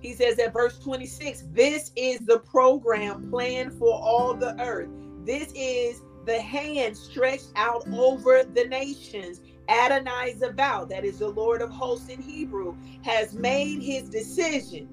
He 0.00 0.12
says 0.12 0.38
at 0.38 0.52
verse 0.52 0.78
26, 0.78 1.44
this 1.52 1.90
is 1.96 2.20
the 2.20 2.40
program 2.40 3.30
planned 3.30 3.72
for 3.78 3.92
all 3.94 4.34
the 4.34 4.60
earth. 4.60 4.90
This 5.24 5.50
is 5.54 6.02
the 6.26 6.40
hand 6.40 6.96
stretched 6.96 7.50
out 7.56 7.84
over 7.92 8.44
the 8.44 8.64
nations 8.64 9.40
Adonai 9.68 10.34
Zavao, 10.38 10.88
that 10.88 11.04
is 11.04 11.18
the 11.18 11.28
Lord 11.28 11.62
of 11.62 11.70
hosts 11.70 12.08
in 12.08 12.20
Hebrew, 12.20 12.76
has 13.02 13.34
made 13.34 13.82
his 13.82 14.08
decision. 14.08 14.88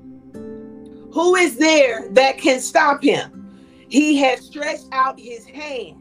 Who 1.13 1.35
is 1.35 1.57
there 1.57 2.09
that 2.11 2.37
can 2.37 2.59
stop 2.59 3.03
him? 3.03 3.39
He 3.87 4.17
has 4.17 4.41
stretched 4.41 4.87
out 4.91 5.19
his 5.19 5.45
hand. 5.45 5.97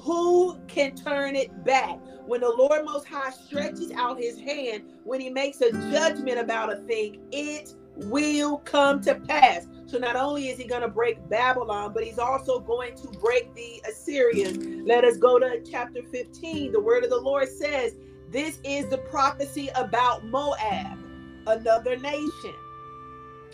Who 0.00 0.58
can 0.68 0.94
turn 0.94 1.36
it 1.36 1.64
back? 1.64 1.98
When 2.26 2.42
the 2.42 2.50
Lord 2.50 2.84
Most 2.84 3.06
High 3.06 3.30
stretches 3.30 3.90
out 3.92 4.18
his 4.18 4.38
hand, 4.38 4.84
when 5.04 5.20
he 5.20 5.30
makes 5.30 5.60
a 5.62 5.72
judgment 5.90 6.38
about 6.38 6.72
a 6.72 6.76
thing, 6.82 7.20
it 7.32 7.74
will 7.96 8.58
come 8.58 9.00
to 9.02 9.14
pass. 9.14 9.66
So 9.86 9.98
not 9.98 10.16
only 10.16 10.48
is 10.48 10.58
he 10.58 10.64
going 10.64 10.82
to 10.82 10.88
break 10.88 11.28
Babylon, 11.28 11.92
but 11.92 12.04
he's 12.04 12.18
also 12.18 12.60
going 12.60 12.94
to 12.96 13.08
break 13.18 13.52
the 13.54 13.82
Assyrians. 13.88 14.86
Let 14.86 15.04
us 15.04 15.16
go 15.16 15.38
to 15.38 15.60
chapter 15.68 16.02
15. 16.02 16.72
The 16.72 16.80
word 16.80 17.02
of 17.04 17.10
the 17.10 17.20
Lord 17.20 17.48
says, 17.48 17.96
this 18.30 18.60
is 18.62 18.88
the 18.88 18.98
prophecy 18.98 19.70
about 19.74 20.24
Moab, 20.24 20.98
another 21.46 21.96
nation. 21.96 22.54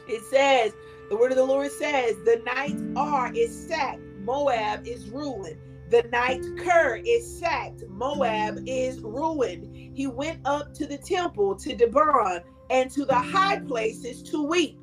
It 0.07 0.23
says, 0.25 0.73
the 1.09 1.17
word 1.17 1.33
of 1.33 1.39
the 1.39 1.45
Lord 1.45 1.71
says, 1.73 2.17
the 2.25 2.43
ninth 2.45 2.97
Ar 2.97 3.33
is 3.35 3.69
sacked, 3.69 4.01
Moab 4.19 4.87
is 4.87 5.09
ruined. 5.09 5.59
The 5.91 6.03
ninth 6.13 6.59
Kir 6.59 7.01
is 7.07 7.39
sacked, 7.39 7.85
Moab 7.89 8.65
is 8.67 9.01
ruined. 9.01 9.97
He 9.97 10.07
went 10.07 10.41
up 10.45 10.75
to 10.75 10.87
the 10.87 10.99
temple 10.99 11.57
to 11.57 11.75
Dibon 11.75 12.43
and 12.71 12.91
to 12.91 13.05
the 13.05 13.15
high 13.15 13.61
places 13.61 14.23
to 14.25 14.43
weep. 14.43 14.79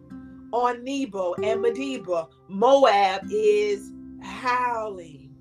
On 0.54 0.84
Nebo 0.84 1.34
and 1.36 1.64
Medeba, 1.64 2.28
Moab 2.48 3.28
is 3.32 3.92
howling. 4.22 5.32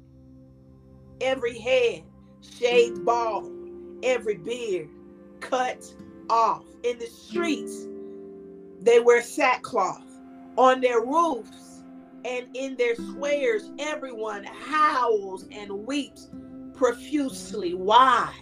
Every 1.21 1.59
head 1.59 2.05
shaved 2.41 3.05
bald 3.05 3.62
every 4.03 4.37
beard 4.37 4.89
cut 5.41 5.85
off. 6.31 6.65
In 6.83 6.99
the 6.99 7.07
streets, 7.07 7.87
they 8.81 9.01
wear 9.01 9.23
sackcloth. 9.23 10.05
On 10.59 10.81
their 10.81 11.01
roofs, 11.01 11.73
and 12.25 12.47
in 12.55 12.77
their 12.77 12.95
squares 12.95 13.71
everyone 13.79 14.45
howls 14.45 15.47
and 15.51 15.71
weeps 15.87 16.29
profusely. 16.75 17.75
Why? 17.75 18.33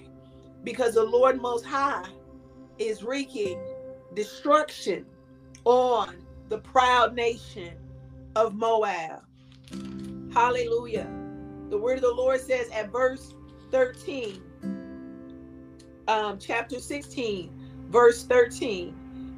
Because 0.64 0.94
the 0.94 1.04
Lord 1.04 1.40
Most 1.40 1.64
High 1.64 2.08
is 2.78 3.02
wreaking 3.02 3.60
destruction 4.14 5.06
on 5.64 6.26
the 6.48 6.58
proud 6.58 7.14
nation 7.14 7.76
of 8.36 8.54
Moab. 8.54 9.22
Hallelujah. 10.32 11.08
The 11.68 11.78
word 11.78 11.96
of 11.96 12.02
the 12.02 12.12
Lord 12.12 12.40
says 12.40 12.68
at 12.70 12.90
verse 12.90 13.34
13, 13.70 14.42
um, 16.10 16.38
chapter 16.38 16.80
16, 16.80 17.50
verse 17.88 18.24
13. 18.24 18.94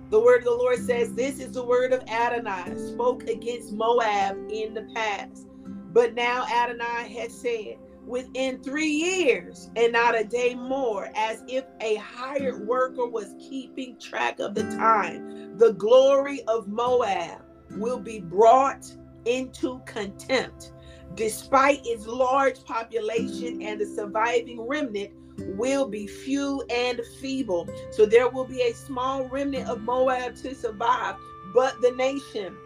The 0.09 0.21
word 0.21 0.39
of 0.39 0.45
the 0.45 0.51
Lord 0.51 0.79
says, 0.79 1.13
This 1.15 1.39
is 1.39 1.53
the 1.53 1.65
word 1.65 1.93
of 1.93 2.03
Adonai, 2.09 2.75
spoke 2.77 3.25
against 3.29 3.73
Moab 3.73 4.37
in 4.51 4.75
the 4.75 4.89
past. 4.95 5.47
But 5.93 6.15
now 6.15 6.47
Adonai 6.47 7.13
has 7.21 7.33
said, 7.33 7.77
Within 8.07 8.63
three 8.63 8.89
years 8.89 9.71
and 9.77 9.93
not 9.93 10.19
a 10.19 10.25
day 10.25 10.55
more, 10.55 11.11
as 11.15 11.45
if 11.47 11.65
a 11.81 11.97
hired 11.97 12.67
worker 12.67 13.07
was 13.07 13.35
keeping 13.39 13.99
track 13.99 14.41
of 14.41 14.55
the 14.55 14.65
time, 14.65 15.57
the 15.59 15.75
glory 15.75 16.43
of 16.49 16.69
Moab 16.69 17.43
will 17.73 18.01
be 18.01 18.19
brought 18.19 18.91
into 19.25 19.81
contempt. 19.87 20.73
Despite 21.15 21.83
its 21.85 22.07
large 22.07 22.65
population 22.65 23.63
and 23.63 23.81
the 23.81 23.87
surviving 23.87 24.61
remnant, 24.63 25.13
will 25.39 25.87
be 25.87 26.07
few 26.07 26.63
and 26.71 27.01
feeble. 27.21 27.69
So 27.91 28.07
there 28.07 28.29
will 28.29 28.45
be 28.45 28.63
a 28.63 28.75
small 28.75 29.29
remnant 29.29 29.69
of 29.69 29.83
Moab 29.83 30.37
to 30.37 30.55
survive, 30.55 31.17
but 31.55 31.81
the 31.81 31.93
nation, 31.93 32.57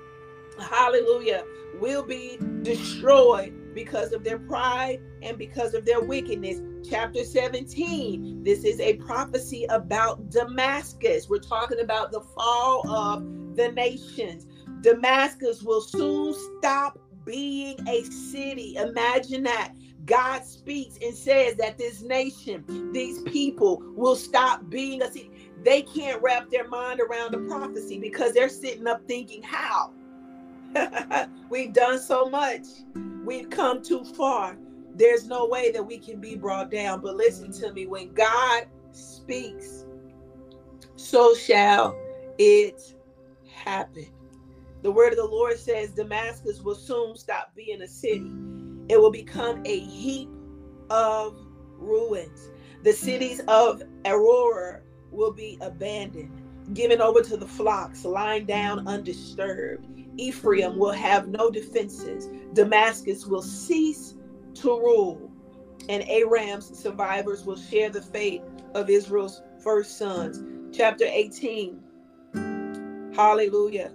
hallelujah, 0.59 1.45
will 1.81 2.03
be 2.03 2.39
destroyed 2.63 3.55
because 3.75 4.13
of 4.13 4.25
their 4.25 4.39
pride 4.39 5.01
and 5.23 5.37
because 5.37 5.75
of 5.75 5.85
their 5.85 6.01
wickedness. 6.01 6.61
Chapter 6.89 7.25
17, 7.25 8.43
this 8.43 8.65
is 8.65 8.81
a 8.81 8.95
prophecy 8.95 9.67
about 9.71 10.31
Damascus. 10.31 11.29
We're 11.29 11.39
talking 11.39 11.81
about 11.81 12.11
the 12.11 12.21
fall 12.21 12.89
of 12.89 13.23
the 13.57 13.73
nations. 13.73 14.47
Damascus 14.81 15.63
will 15.63 15.81
soon 15.81 16.35
stop 16.59 16.99
being 17.25 17.77
a 17.89 18.05
city. 18.05 18.77
Imagine 18.77 19.43
that. 19.43 19.73
God 20.07 20.45
speaks 20.45 20.99
and 21.03 21.15
says 21.15 21.57
that 21.57 21.79
this 21.79 22.01
nation, 22.01 22.65
these 22.93 23.23
people 23.23 23.83
will 23.97 24.15
stop 24.15 24.69
being 24.71 25.03
a 25.03 25.07
city. 25.07 25.31
They 25.65 25.83
can't 25.83 26.23
wrap 26.23 26.49
their 26.49 26.69
mind 26.69 27.01
around 27.01 27.33
the 27.33 27.39
prophecy 27.39 27.99
because 27.99 28.33
they're 28.33 28.49
sitting 28.49 28.87
up 28.87 29.03
thinking, 29.09 29.43
how? 29.43 29.93
We've 31.51 31.73
done 31.73 31.99
so 31.99 32.31
much. 32.31 32.63
We've 33.25 33.51
come 33.51 33.83
too 33.83 34.05
far. 34.05 34.57
There's 34.95 35.27
no 35.27 35.47
way 35.47 35.73
that 35.73 35.85
we 35.85 35.99
can 35.99 36.21
be 36.21 36.37
brought 36.37 36.71
down. 36.71 37.01
But 37.01 37.17
listen 37.17 37.51
to 37.61 37.73
me 37.73 37.87
when 37.87 38.15
God 38.15 38.67
speaks, 38.93 39.85
so 40.95 41.35
shall 41.35 41.99
it 42.39 42.81
happen. 43.53 44.07
The 44.83 44.93
word 44.93 45.13
of 45.13 45.17
the 45.17 45.25
Lord 45.25 45.59
says 45.59 45.91
Damascus 45.91 46.61
will 46.61 46.77
soon 46.77 47.17
stop 47.17 47.53
being 47.57 47.83
a 47.83 47.89
city 47.89 48.31
it 48.89 49.01
will 49.01 49.11
become 49.11 49.63
a 49.65 49.81
heap 49.81 50.29
of 50.91 51.37
ruins. 51.79 52.51
The 52.83 52.93
cities 52.93 53.41
of 53.49 53.83
Aroer 54.05 54.83
will 55.11 55.33
be 55.33 55.59
abandoned, 55.61 56.43
given 56.75 57.01
over 57.01 57.23
to 57.23 57.37
the 57.37 57.47
flocks, 57.47 58.05
lying 58.05 58.47
down 58.47 58.87
undisturbed. 58.87 59.87
Ephraim 60.17 60.79
will 60.79 60.93
have 60.93 61.29
no 61.29 61.51
defenses. 61.51 62.29
Damascus 62.53 63.27
will 63.27 63.43
cease 63.43 64.15
to 64.55 64.69
rule, 64.69 65.31
and 65.89 66.05
Aram's 66.09 66.79
survivors 66.79 67.45
will 67.45 67.57
share 67.57 67.91
the 67.91 68.03
fate 68.03 68.43
of 68.75 68.89
Israel's 68.89 69.43
first 69.63 69.99
sons. 69.99 70.43
Chapter 70.77 71.05
18. 71.07 71.81
Hallelujah. 73.15 73.93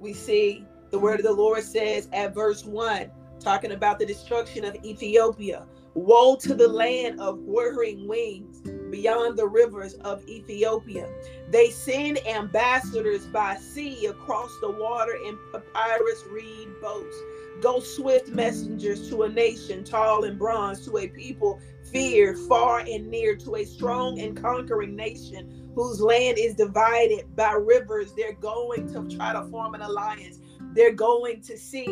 We 0.00 0.12
see 0.12 0.66
the 0.90 0.98
word 0.98 1.20
of 1.20 1.24
the 1.24 1.32
Lord 1.32 1.62
says 1.62 2.08
at 2.12 2.34
verse 2.34 2.64
1 2.64 3.10
talking 3.46 3.70
about 3.70 3.96
the 4.00 4.04
destruction 4.04 4.64
of 4.64 4.74
Ethiopia. 4.84 5.66
Woe 5.94 6.34
to 6.34 6.52
the 6.52 6.66
land 6.66 7.20
of 7.20 7.38
whirring 7.38 8.08
wings 8.08 8.60
beyond 8.90 9.38
the 9.38 9.46
rivers 9.46 9.94
of 9.94 10.28
Ethiopia. 10.28 11.08
They 11.48 11.70
send 11.70 12.18
ambassadors 12.26 13.24
by 13.26 13.54
sea 13.54 14.06
across 14.06 14.50
the 14.60 14.72
water 14.72 15.14
in 15.24 15.38
papyrus 15.52 16.24
reed 16.28 16.68
boats. 16.82 17.16
Go 17.60 17.78
swift 17.78 18.30
messengers 18.30 19.08
to 19.10 19.22
a 19.22 19.28
nation 19.28 19.84
tall 19.84 20.24
and 20.24 20.36
bronze, 20.36 20.84
to 20.86 20.98
a 20.98 21.06
people 21.06 21.60
feared 21.92 22.36
far 22.48 22.80
and 22.80 23.08
near, 23.08 23.36
to 23.36 23.54
a 23.54 23.64
strong 23.64 24.18
and 24.18 24.36
conquering 24.36 24.96
nation 24.96 25.70
whose 25.76 26.00
land 26.00 26.36
is 26.36 26.56
divided 26.56 27.36
by 27.36 27.52
rivers. 27.52 28.12
They're 28.16 28.32
going 28.32 28.92
to 28.92 29.16
try 29.16 29.32
to 29.34 29.44
form 29.50 29.76
an 29.76 29.82
alliance. 29.82 30.40
They're 30.74 30.92
going 30.92 31.42
to 31.42 31.56
see 31.56 31.86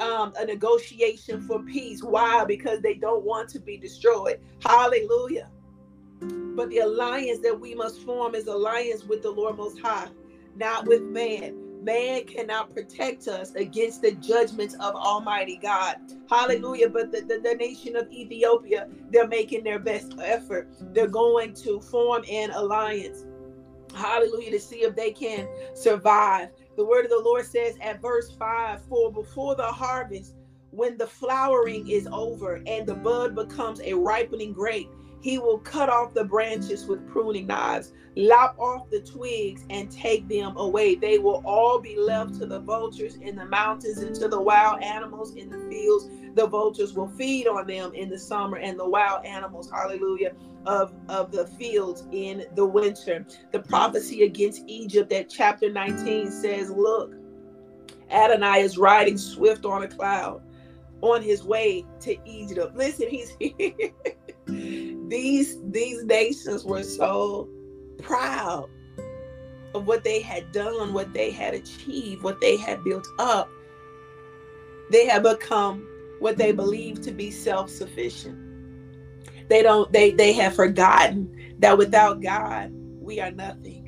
um, 0.00 0.32
a 0.38 0.44
negotiation 0.44 1.40
for 1.42 1.62
peace. 1.62 2.02
Why? 2.02 2.44
Because 2.44 2.80
they 2.80 2.94
don't 2.94 3.24
want 3.24 3.48
to 3.50 3.60
be 3.60 3.76
destroyed. 3.76 4.40
Hallelujah. 4.60 5.50
But 6.20 6.70
the 6.70 6.78
alliance 6.78 7.40
that 7.40 7.58
we 7.58 7.74
must 7.74 8.00
form 8.00 8.34
is 8.34 8.46
alliance 8.46 9.04
with 9.04 9.22
the 9.22 9.30
Lord 9.30 9.56
Most 9.56 9.78
High, 9.78 10.08
not 10.56 10.86
with 10.86 11.02
man. 11.02 11.84
Man 11.84 12.24
cannot 12.24 12.74
protect 12.74 13.28
us 13.28 13.54
against 13.54 14.02
the 14.02 14.12
judgments 14.12 14.74
of 14.74 14.94
Almighty 14.94 15.58
God. 15.62 15.96
Hallelujah. 16.28 16.88
But 16.88 17.12
the, 17.12 17.20
the, 17.20 17.38
the 17.38 17.54
nation 17.54 17.94
of 17.96 18.10
Ethiopia, 18.10 18.88
they're 19.10 19.28
making 19.28 19.62
their 19.62 19.78
best 19.78 20.14
effort. 20.18 20.68
They're 20.94 21.06
going 21.06 21.54
to 21.54 21.80
form 21.80 22.24
an 22.30 22.50
alliance. 22.52 23.24
Hallelujah. 23.94 24.50
To 24.52 24.60
see 24.60 24.82
if 24.82 24.96
they 24.96 25.12
can 25.12 25.48
survive. 25.74 26.48
The 26.76 26.84
word 26.84 27.06
of 27.06 27.10
the 27.10 27.18
Lord 27.18 27.46
says 27.46 27.76
at 27.80 28.02
verse 28.02 28.30
5 28.32 28.82
For 28.82 29.10
before 29.10 29.54
the 29.54 29.66
harvest, 29.66 30.34
when 30.72 30.98
the 30.98 31.06
flowering 31.06 31.88
is 31.88 32.06
over 32.12 32.62
and 32.66 32.86
the 32.86 32.94
bud 32.94 33.34
becomes 33.34 33.80
a 33.80 33.94
ripening 33.94 34.52
grape, 34.52 34.90
he 35.22 35.38
will 35.38 35.58
cut 35.58 35.88
off 35.88 36.12
the 36.12 36.24
branches 36.24 36.84
with 36.84 37.08
pruning 37.08 37.46
knives, 37.46 37.94
lop 38.14 38.58
off 38.58 38.90
the 38.90 39.00
twigs, 39.00 39.64
and 39.70 39.90
take 39.90 40.28
them 40.28 40.54
away. 40.58 40.94
They 40.94 41.18
will 41.18 41.42
all 41.46 41.80
be 41.80 41.96
left 41.96 42.38
to 42.40 42.46
the 42.46 42.60
vultures 42.60 43.16
in 43.16 43.36
the 43.36 43.46
mountains 43.46 43.98
and 43.98 44.14
to 44.16 44.28
the 44.28 44.40
wild 44.40 44.82
animals 44.82 45.34
in 45.34 45.48
the 45.48 45.58
fields. 45.70 46.10
The 46.34 46.46
vultures 46.46 46.92
will 46.92 47.08
feed 47.08 47.48
on 47.48 47.66
them 47.66 47.94
in 47.94 48.10
the 48.10 48.18
summer, 48.18 48.58
and 48.58 48.78
the 48.78 48.88
wild 48.88 49.24
animals, 49.24 49.70
hallelujah, 49.70 50.32
of, 50.66 50.92
of 51.08 51.30
the 51.30 51.46
fields 51.46 52.04
in 52.12 52.44
the 52.54 52.64
winter. 52.64 53.24
The 53.52 53.60
prophecy 53.60 54.24
against 54.24 54.62
Egypt 54.66 55.10
that 55.10 55.30
chapter 55.30 55.70
19 55.70 56.30
says, 56.30 56.70
Look, 56.70 57.14
Adonai 58.10 58.60
is 58.60 58.76
riding 58.78 59.18
swift 59.18 59.64
on 59.64 59.82
a 59.82 59.88
cloud 59.88 60.42
on 61.00 61.22
his 61.22 61.44
way 61.44 61.84
to 62.00 62.16
Egypt. 62.24 62.76
Listen, 62.76 63.08
he's 63.08 63.36
these 65.08 65.58
these 65.70 66.04
nations 66.04 66.64
were 66.64 66.82
so 66.82 67.48
proud 67.98 68.68
of 69.74 69.86
what 69.86 70.04
they 70.04 70.20
had 70.20 70.52
done, 70.52 70.92
what 70.92 71.12
they 71.12 71.30
had 71.30 71.54
achieved, 71.54 72.22
what 72.22 72.40
they 72.40 72.56
had 72.56 72.82
built 72.84 73.06
up. 73.18 73.48
They 74.90 75.06
have 75.06 75.22
become 75.22 75.86
what 76.20 76.38
they 76.38 76.52
believe 76.52 77.02
to 77.02 77.10
be 77.10 77.30
self-sufficient 77.30 78.45
they 79.48 79.62
don't 79.62 79.92
they 79.92 80.10
they 80.10 80.32
have 80.32 80.54
forgotten 80.54 81.54
that 81.58 81.76
without 81.78 82.22
god 82.22 82.70
we 83.00 83.20
are 83.20 83.30
nothing. 83.30 83.84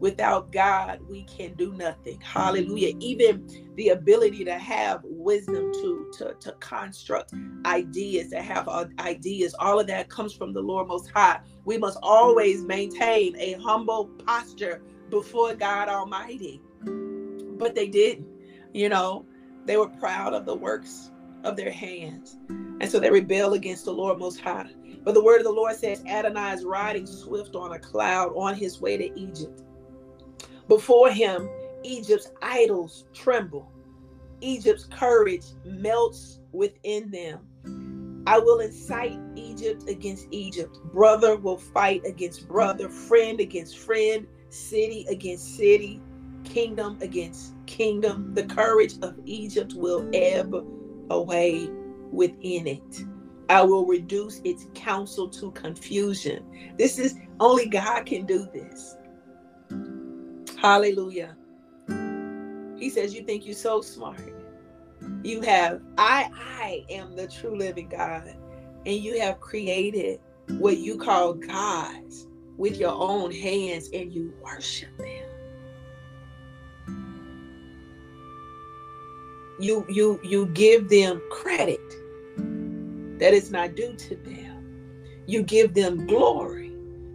Without 0.00 0.52
god 0.52 1.00
we 1.08 1.24
can 1.24 1.54
do 1.54 1.72
nothing. 1.72 2.20
Hallelujah. 2.20 2.94
Even 3.00 3.46
the 3.76 3.90
ability 3.90 4.44
to 4.44 4.58
have 4.58 5.00
wisdom 5.04 5.72
to 5.72 6.10
to, 6.18 6.34
to 6.40 6.52
construct 6.60 7.32
ideas 7.66 8.30
to 8.30 8.42
have 8.42 8.68
ideas 8.98 9.54
all 9.58 9.80
of 9.80 9.86
that 9.86 10.08
comes 10.08 10.32
from 10.32 10.52
the 10.52 10.60
lord 10.60 10.88
most 10.88 11.10
high. 11.10 11.40
We 11.64 11.78
must 11.78 11.98
always 12.02 12.62
maintain 12.62 13.36
a 13.36 13.54
humble 13.54 14.06
posture 14.26 14.82
before 15.10 15.54
god 15.54 15.88
almighty. 15.88 16.60
But 16.84 17.74
they 17.74 17.88
didn't 17.88 18.26
you 18.72 18.88
know. 18.88 19.26
They 19.64 19.78
were 19.78 19.88
proud 19.88 20.34
of 20.34 20.44
the 20.44 20.54
works 20.54 21.10
of 21.42 21.56
their 21.56 21.70
hands. 21.70 22.36
And 22.48 22.90
so 22.90 23.00
they 23.00 23.10
rebel 23.10 23.54
against 23.54 23.86
the 23.86 23.92
lord 23.92 24.18
most 24.18 24.40
high 24.40 24.68
but 25.04 25.14
the 25.14 25.22
word 25.24 25.38
of 25.38 25.44
the 25.44 25.52
Lord 25.52 25.76
says 25.76 26.02
Adonai 26.06 26.54
is 26.54 26.64
riding 26.64 27.06
swift 27.06 27.54
on 27.54 27.72
a 27.72 27.78
cloud 27.78 28.32
on 28.36 28.54
his 28.54 28.80
way 28.80 28.96
to 28.96 29.20
Egypt. 29.20 29.62
Before 30.68 31.10
him, 31.10 31.48
Egypt's 31.82 32.32
idols 32.42 33.04
tremble. 33.12 33.70
Egypt's 34.40 34.84
courage 34.84 35.44
melts 35.64 36.40
within 36.52 37.10
them. 37.10 37.40
I 38.26 38.38
will 38.38 38.60
incite 38.60 39.18
Egypt 39.36 39.88
against 39.88 40.28
Egypt. 40.30 40.78
Brother 40.92 41.36
will 41.36 41.58
fight 41.58 42.02
against 42.06 42.48
brother, 42.48 42.88
friend 42.88 43.40
against 43.40 43.78
friend, 43.78 44.26
city 44.50 45.06
against 45.10 45.56
city. 45.56 46.00
kingdom 46.44 46.98
against 47.00 47.54
kingdom. 47.66 48.34
The 48.34 48.44
courage 48.44 48.94
of 49.02 49.16
Egypt 49.26 49.74
will 49.74 50.08
ebb 50.14 50.54
away 51.10 51.68
within 52.12 52.66
it. 52.66 53.04
I 53.48 53.62
will 53.62 53.86
reduce 53.86 54.40
its 54.44 54.66
counsel 54.74 55.28
to 55.28 55.50
confusion. 55.52 56.44
This 56.78 56.98
is 56.98 57.16
only 57.40 57.66
God 57.66 58.06
can 58.06 58.26
do 58.26 58.48
this. 58.52 58.96
Hallelujah. 60.58 61.36
He 62.78 62.90
says, 62.90 63.14
You 63.14 63.22
think 63.24 63.44
you're 63.44 63.54
so 63.54 63.80
smart. 63.80 64.20
You 65.22 65.42
have, 65.42 65.80
I, 65.98 66.30
I 66.34 66.84
am 66.90 67.16
the 67.16 67.28
true 67.28 67.56
living 67.56 67.88
God. 67.88 68.34
And 68.86 68.96
you 68.96 69.20
have 69.20 69.40
created 69.40 70.20
what 70.58 70.78
you 70.78 70.98
call 70.98 71.34
gods 71.34 72.26
with 72.56 72.76
your 72.76 72.92
own 72.92 73.30
hands 73.30 73.88
and 73.92 74.12
you 74.12 74.32
worship 74.42 74.96
them. 74.98 75.28
You 79.60 79.86
you 79.88 80.20
you 80.24 80.46
give 80.46 80.88
them 80.88 81.22
credit 81.30 81.80
that 83.18 83.34
is 83.34 83.50
not 83.50 83.74
due 83.74 83.94
to 83.94 84.16
them. 84.16 85.24
You 85.26 85.42
give 85.42 85.74
them 85.74 86.06
glory, 86.06 86.72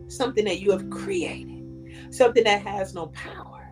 something 0.08 0.46
that 0.46 0.60
you 0.60 0.72
have 0.72 0.90
created, 0.90 2.14
something 2.14 2.44
that 2.44 2.62
has 2.62 2.94
no 2.94 3.08
power. 3.08 3.70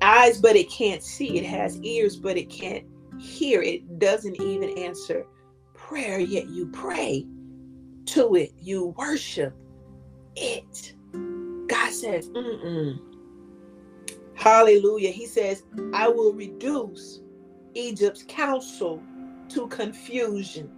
Eyes, 0.00 0.40
but 0.40 0.56
it 0.56 0.68
can't 0.70 1.02
see. 1.02 1.38
It 1.38 1.46
has 1.46 1.80
ears, 1.82 2.16
but 2.16 2.36
it 2.36 2.50
can't 2.50 2.84
hear. 3.20 3.62
It 3.62 3.98
doesn't 3.98 4.40
even 4.40 4.76
answer 4.78 5.26
prayer, 5.74 6.18
yet 6.18 6.48
you 6.50 6.66
pray 6.72 7.26
to 8.06 8.34
it. 8.34 8.52
You 8.60 8.94
worship 8.98 9.54
it. 10.36 10.94
God 11.68 11.92
says, 11.92 12.28
Mm-mm. 12.30 12.98
Hallelujah. 14.34 15.10
He 15.10 15.26
says, 15.26 15.62
I 15.94 16.08
will 16.08 16.32
reduce 16.32 17.20
Egypt's 17.74 18.24
counsel 18.26 19.02
to 19.50 19.68
confusion 19.68 20.70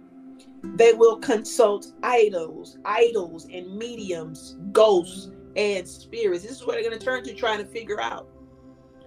they 0.75 0.93
will 0.93 1.17
consult 1.17 1.93
idols, 2.03 2.77
idols 2.85 3.47
and 3.51 3.77
mediums, 3.77 4.57
ghosts 4.71 5.31
and 5.55 5.87
spirits. 5.87 6.43
This 6.43 6.51
is 6.51 6.65
what 6.65 6.73
they're 6.73 6.83
going 6.83 6.97
to 6.97 7.03
turn 7.03 7.23
to 7.23 7.33
trying 7.33 7.59
to 7.59 7.65
figure 7.65 8.01
out 8.01 8.27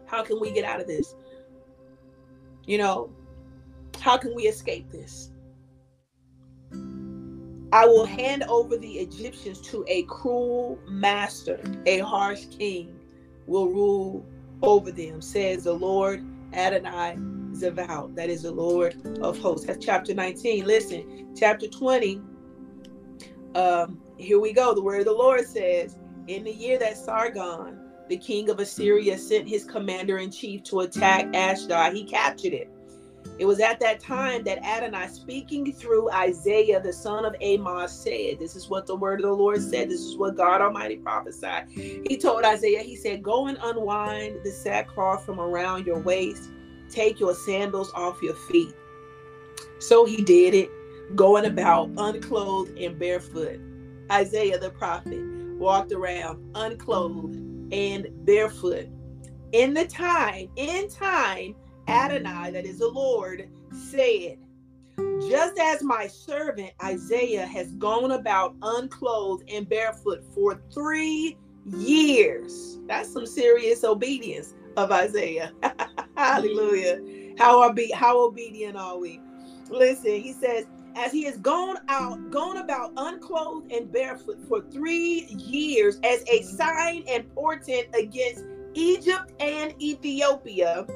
how 0.06 0.22
can 0.22 0.40
we 0.40 0.50
get 0.50 0.64
out 0.64 0.80
of 0.80 0.86
this? 0.86 1.14
You 2.66 2.78
know, 2.78 3.10
how 4.00 4.16
can 4.16 4.34
we 4.34 4.44
escape 4.44 4.90
this? 4.90 5.30
I 7.70 7.84
will 7.84 8.06
hand 8.06 8.44
over 8.44 8.78
the 8.78 8.92
Egyptians 8.92 9.60
to 9.70 9.84
a 9.88 10.04
cruel 10.04 10.78
master, 10.88 11.60
a 11.84 11.98
harsh 11.98 12.46
king 12.46 12.98
will 13.46 13.68
rule 13.68 14.24
over 14.62 14.90
them, 14.90 15.20
says 15.20 15.64
the 15.64 15.72
Lord 15.74 16.24
Adonai 16.54 17.16
Zevao. 17.52 18.14
That 18.14 18.30
is 18.30 18.42
the 18.42 18.52
Lord 18.52 18.96
of 19.22 19.38
hosts. 19.38 19.66
That's 19.66 19.84
chapter 19.84 20.14
19. 20.14 20.64
Listen, 20.64 21.34
chapter 21.36 21.68
20. 21.68 22.20
Um, 23.54 24.00
here 24.16 24.40
we 24.40 24.52
go. 24.52 24.74
The 24.74 24.82
word 24.82 25.00
of 25.00 25.06
the 25.06 25.12
Lord 25.12 25.46
says, 25.46 25.96
In 26.26 26.44
the 26.44 26.52
year 26.52 26.78
that 26.78 26.96
Sargon, 26.96 27.78
the 28.08 28.18
king 28.18 28.50
of 28.50 28.58
Assyria, 28.58 29.18
sent 29.18 29.48
his 29.48 29.64
commander 29.64 30.18
in 30.18 30.30
chief 30.30 30.62
to 30.64 30.80
attack 30.80 31.34
Ashdod, 31.34 31.94
he 31.94 32.04
captured 32.04 32.52
it. 32.52 32.70
It 33.38 33.44
was 33.44 33.60
at 33.60 33.78
that 33.80 34.00
time 34.00 34.42
that 34.44 34.64
Adonai, 34.64 35.06
speaking 35.08 35.72
through 35.72 36.10
Isaiah, 36.10 36.80
the 36.80 36.92
son 36.92 37.24
of 37.24 37.36
Amos, 37.40 37.92
said, 37.92 38.40
This 38.40 38.56
is 38.56 38.68
what 38.68 38.86
the 38.86 38.96
word 38.96 39.20
of 39.20 39.26
the 39.26 39.32
Lord 39.32 39.62
said. 39.62 39.90
This 39.90 40.00
is 40.00 40.16
what 40.16 40.36
God 40.36 40.60
Almighty 40.60 40.96
prophesied. 40.96 41.68
He 41.70 42.16
told 42.16 42.44
Isaiah, 42.44 42.82
He 42.82 42.96
said, 42.96 43.22
Go 43.22 43.46
and 43.46 43.58
unwind 43.62 44.40
the 44.42 44.50
sackcloth 44.50 45.24
from 45.24 45.38
around 45.38 45.86
your 45.86 46.00
waist 46.00 46.50
Take 46.90 47.20
your 47.20 47.34
sandals 47.34 47.92
off 47.94 48.22
your 48.22 48.34
feet. 48.34 48.74
So 49.78 50.04
he 50.04 50.22
did 50.22 50.54
it, 50.54 50.70
going 51.14 51.46
about 51.46 51.90
unclothed 51.96 52.76
and 52.78 52.98
barefoot. 52.98 53.60
Isaiah 54.10 54.58
the 54.58 54.70
prophet 54.70 55.22
walked 55.58 55.92
around 55.92 56.52
unclothed 56.54 57.36
and 57.72 58.08
barefoot. 58.24 58.88
In 59.52 59.74
the 59.74 59.86
time, 59.86 60.48
in 60.56 60.88
time, 60.88 61.54
Adonai, 61.88 62.50
that 62.50 62.66
is 62.66 62.78
the 62.78 62.88
Lord, 62.88 63.48
said, 63.90 64.38
just 65.28 65.58
as 65.58 65.82
my 65.82 66.06
servant 66.06 66.70
Isaiah 66.82 67.46
has 67.46 67.72
gone 67.72 68.12
about 68.12 68.56
unclothed 68.62 69.44
and 69.48 69.68
barefoot 69.68 70.22
for 70.34 70.62
three 70.72 71.36
years. 71.64 72.78
That's 72.86 73.12
some 73.12 73.26
serious 73.26 73.84
obedience 73.84 74.54
of 74.78 74.92
Isaiah. 74.92 75.52
Hallelujah. 76.16 77.00
How 77.36 77.60
are 77.60 77.72
be 77.72 77.90
how 77.90 78.20
obedient 78.24 78.76
are 78.76 78.98
we? 78.98 79.20
Listen, 79.68 80.20
he 80.20 80.32
says, 80.32 80.66
as 80.96 81.12
he 81.12 81.24
has 81.24 81.36
gone 81.38 81.76
out, 81.88 82.30
gone 82.30 82.56
about 82.56 82.92
unclothed 82.96 83.70
and 83.70 83.92
barefoot 83.92 84.38
for 84.48 84.62
three 84.70 85.26
years 85.30 85.98
as 86.04 86.24
a 86.28 86.42
sign 86.42 87.04
and 87.08 87.32
portent 87.34 87.88
against 87.94 88.44
Egypt 88.74 89.32
and 89.40 89.74
Ethiopia, 89.82 90.86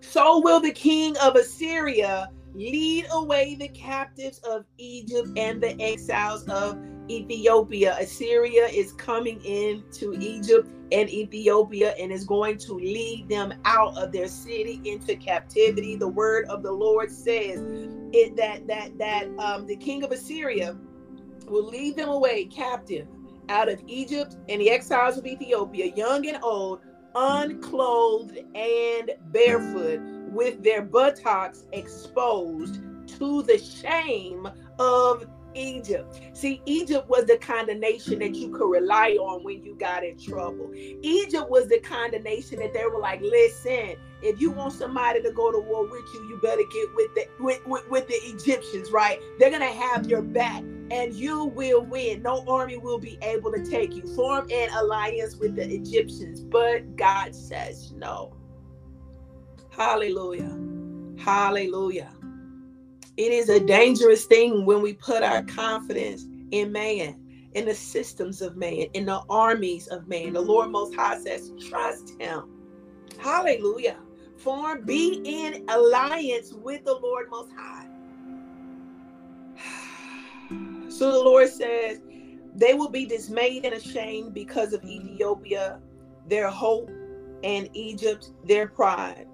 so 0.00 0.40
will 0.40 0.60
the 0.60 0.72
king 0.72 1.16
of 1.18 1.36
Assyria 1.36 2.30
lead 2.54 3.06
away 3.12 3.56
the 3.56 3.68
captives 3.68 4.38
of 4.48 4.64
Egypt 4.78 5.28
and 5.36 5.60
the 5.60 5.80
exiles 5.80 6.44
of 6.48 6.78
Ethiopia. 7.10 7.96
Assyria 7.98 8.66
is 8.66 8.92
coming 8.92 9.42
into 9.44 10.14
Egypt 10.18 10.68
and 10.92 11.10
Ethiopia 11.10 11.94
and 11.98 12.12
is 12.12 12.24
going 12.24 12.58
to 12.58 12.74
lead 12.74 13.28
them 13.28 13.54
out 13.64 13.96
of 13.98 14.12
their 14.12 14.28
city 14.28 14.80
into 14.84 15.16
captivity. 15.16 15.96
The 15.96 16.08
word 16.08 16.46
of 16.46 16.62
the 16.62 16.72
Lord 16.72 17.10
says 17.10 17.60
it 18.12 18.36
that 18.36 18.66
that 18.66 18.96
that 18.98 19.28
um, 19.38 19.66
the 19.66 19.76
king 19.76 20.04
of 20.04 20.12
Assyria 20.12 20.76
will 21.48 21.66
lead 21.66 21.96
them 21.96 22.08
away 22.08 22.44
captive 22.44 23.06
out 23.48 23.68
of 23.68 23.80
Egypt 23.86 24.36
and 24.48 24.60
the 24.60 24.70
exiles 24.70 25.18
of 25.18 25.26
Ethiopia, 25.26 25.92
young 25.94 26.26
and 26.26 26.38
old, 26.42 26.80
unclothed 27.14 28.38
and 28.54 29.12
barefoot, 29.26 30.00
with 30.32 30.62
their 30.62 30.82
buttocks 30.82 31.64
exposed 31.72 32.80
to 33.06 33.42
the 33.42 33.58
shame 33.58 34.48
of 34.78 35.26
Egypt. 35.56 36.20
See, 36.34 36.62
Egypt 36.66 37.08
was 37.08 37.24
the 37.26 37.38
kind 37.38 37.68
of 37.68 37.78
nation 37.78 38.18
that 38.20 38.34
you 38.34 38.50
could 38.50 38.70
rely 38.70 39.12
on 39.12 39.42
when 39.42 39.64
you 39.64 39.74
got 39.76 40.04
in 40.04 40.18
trouble. 40.18 40.70
Egypt 40.74 41.48
was 41.48 41.68
the 41.68 41.80
kind 41.80 42.14
of 42.14 42.22
nation 42.22 42.58
that 42.60 42.74
they 42.74 42.84
were 42.84 43.00
like, 43.00 43.20
listen, 43.22 43.96
if 44.22 44.40
you 44.40 44.50
want 44.50 44.72
somebody 44.72 45.22
to 45.22 45.32
go 45.32 45.50
to 45.52 45.58
war 45.58 45.84
with 45.84 46.04
you, 46.14 46.28
you 46.28 46.38
better 46.42 46.62
get 46.72 46.94
with 46.94 47.14
the 47.14 47.26
with, 47.40 47.66
with, 47.66 47.88
with 47.90 48.08
the 48.08 48.14
Egyptians, 48.14 48.90
right? 48.90 49.18
They're 49.38 49.50
gonna 49.50 49.66
have 49.66 50.06
your 50.06 50.22
back 50.22 50.62
and 50.90 51.14
you 51.14 51.46
will 51.46 51.84
win. 51.84 52.22
No 52.22 52.44
army 52.46 52.76
will 52.76 52.98
be 52.98 53.18
able 53.22 53.52
to 53.52 53.64
take 53.64 53.94
you. 53.94 54.02
Form 54.14 54.48
an 54.50 54.70
alliance 54.74 55.36
with 55.36 55.56
the 55.56 55.68
Egyptians, 55.68 56.40
but 56.40 56.96
God 56.96 57.34
says 57.34 57.92
no. 57.92 58.36
Hallelujah. 59.70 60.56
Hallelujah. 61.18 62.15
It 63.16 63.32
is 63.32 63.48
a 63.48 63.58
dangerous 63.58 64.26
thing 64.26 64.66
when 64.66 64.82
we 64.82 64.92
put 64.92 65.22
our 65.22 65.42
confidence 65.44 66.26
in 66.50 66.70
man, 66.70 67.16
in 67.54 67.64
the 67.64 67.74
systems 67.74 68.42
of 68.42 68.56
man, 68.56 68.86
in 68.92 69.06
the 69.06 69.22
armies 69.30 69.86
of 69.88 70.06
man. 70.06 70.34
The 70.34 70.40
Lord 70.40 70.70
Most 70.70 70.94
High 70.94 71.18
says, 71.18 71.50
trust 71.68 72.12
him. 72.20 72.44
Hallelujah. 73.18 73.96
Form, 74.36 74.84
be 74.84 75.22
in 75.24 75.64
alliance 75.68 76.52
with 76.52 76.84
the 76.84 76.94
Lord 76.94 77.30
Most 77.30 77.50
High. 77.56 77.88
So 80.88 81.10
the 81.12 81.18
Lord 81.18 81.48
says, 81.50 82.00
they 82.54 82.72
will 82.72 82.88
be 82.88 83.04
dismayed 83.04 83.66
and 83.66 83.74
ashamed 83.74 84.32
because 84.32 84.72
of 84.72 84.82
Ethiopia, 84.82 85.78
their 86.26 86.48
hope, 86.48 86.90
and 87.44 87.68
Egypt, 87.74 88.30
their 88.44 88.66
pride. 88.68 89.26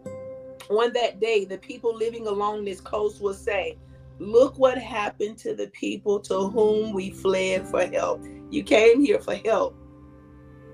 On 0.70 0.92
that 0.92 1.20
day, 1.20 1.44
the 1.44 1.58
people 1.58 1.94
living 1.94 2.26
along 2.26 2.64
this 2.64 2.80
coast 2.80 3.20
will 3.20 3.34
say, 3.34 3.76
Look 4.18 4.58
what 4.58 4.78
happened 4.78 5.38
to 5.38 5.54
the 5.54 5.66
people 5.68 6.20
to 6.20 6.48
whom 6.48 6.92
we 6.92 7.10
fled 7.10 7.66
for 7.66 7.84
help. 7.86 8.24
You 8.50 8.62
came 8.62 9.02
here 9.02 9.18
for 9.18 9.34
help, 9.34 9.74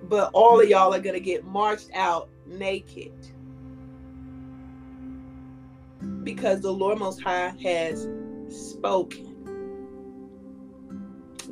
but 0.03 0.31
all 0.35 0.61
of 0.61 0.68
y'all 0.68 0.92
are 0.92 1.01
going 1.01 1.14
to 1.14 1.20
get 1.20 1.44
marched 1.44 1.90
out 1.94 2.29
naked 2.46 3.12
because 6.24 6.61
the 6.61 6.70
Lord 6.70 6.98
Most 6.98 7.22
High 7.22 7.55
has 7.62 8.07
spoken. 8.51 9.29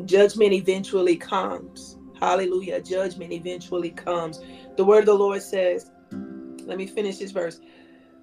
Judgment 0.05 0.53
eventually 0.53 1.17
comes. 1.17 1.97
Hallelujah. 2.21 2.83
Judgment 2.83 3.33
eventually 3.33 3.91
comes. 3.91 4.41
The 4.77 4.85
word 4.85 5.01
of 5.01 5.07
the 5.07 5.15
Lord 5.15 5.41
says, 5.41 5.91
let 6.67 6.79
me 6.79 6.87
finish 6.87 7.19
this 7.19 7.31
verse. 7.31 7.61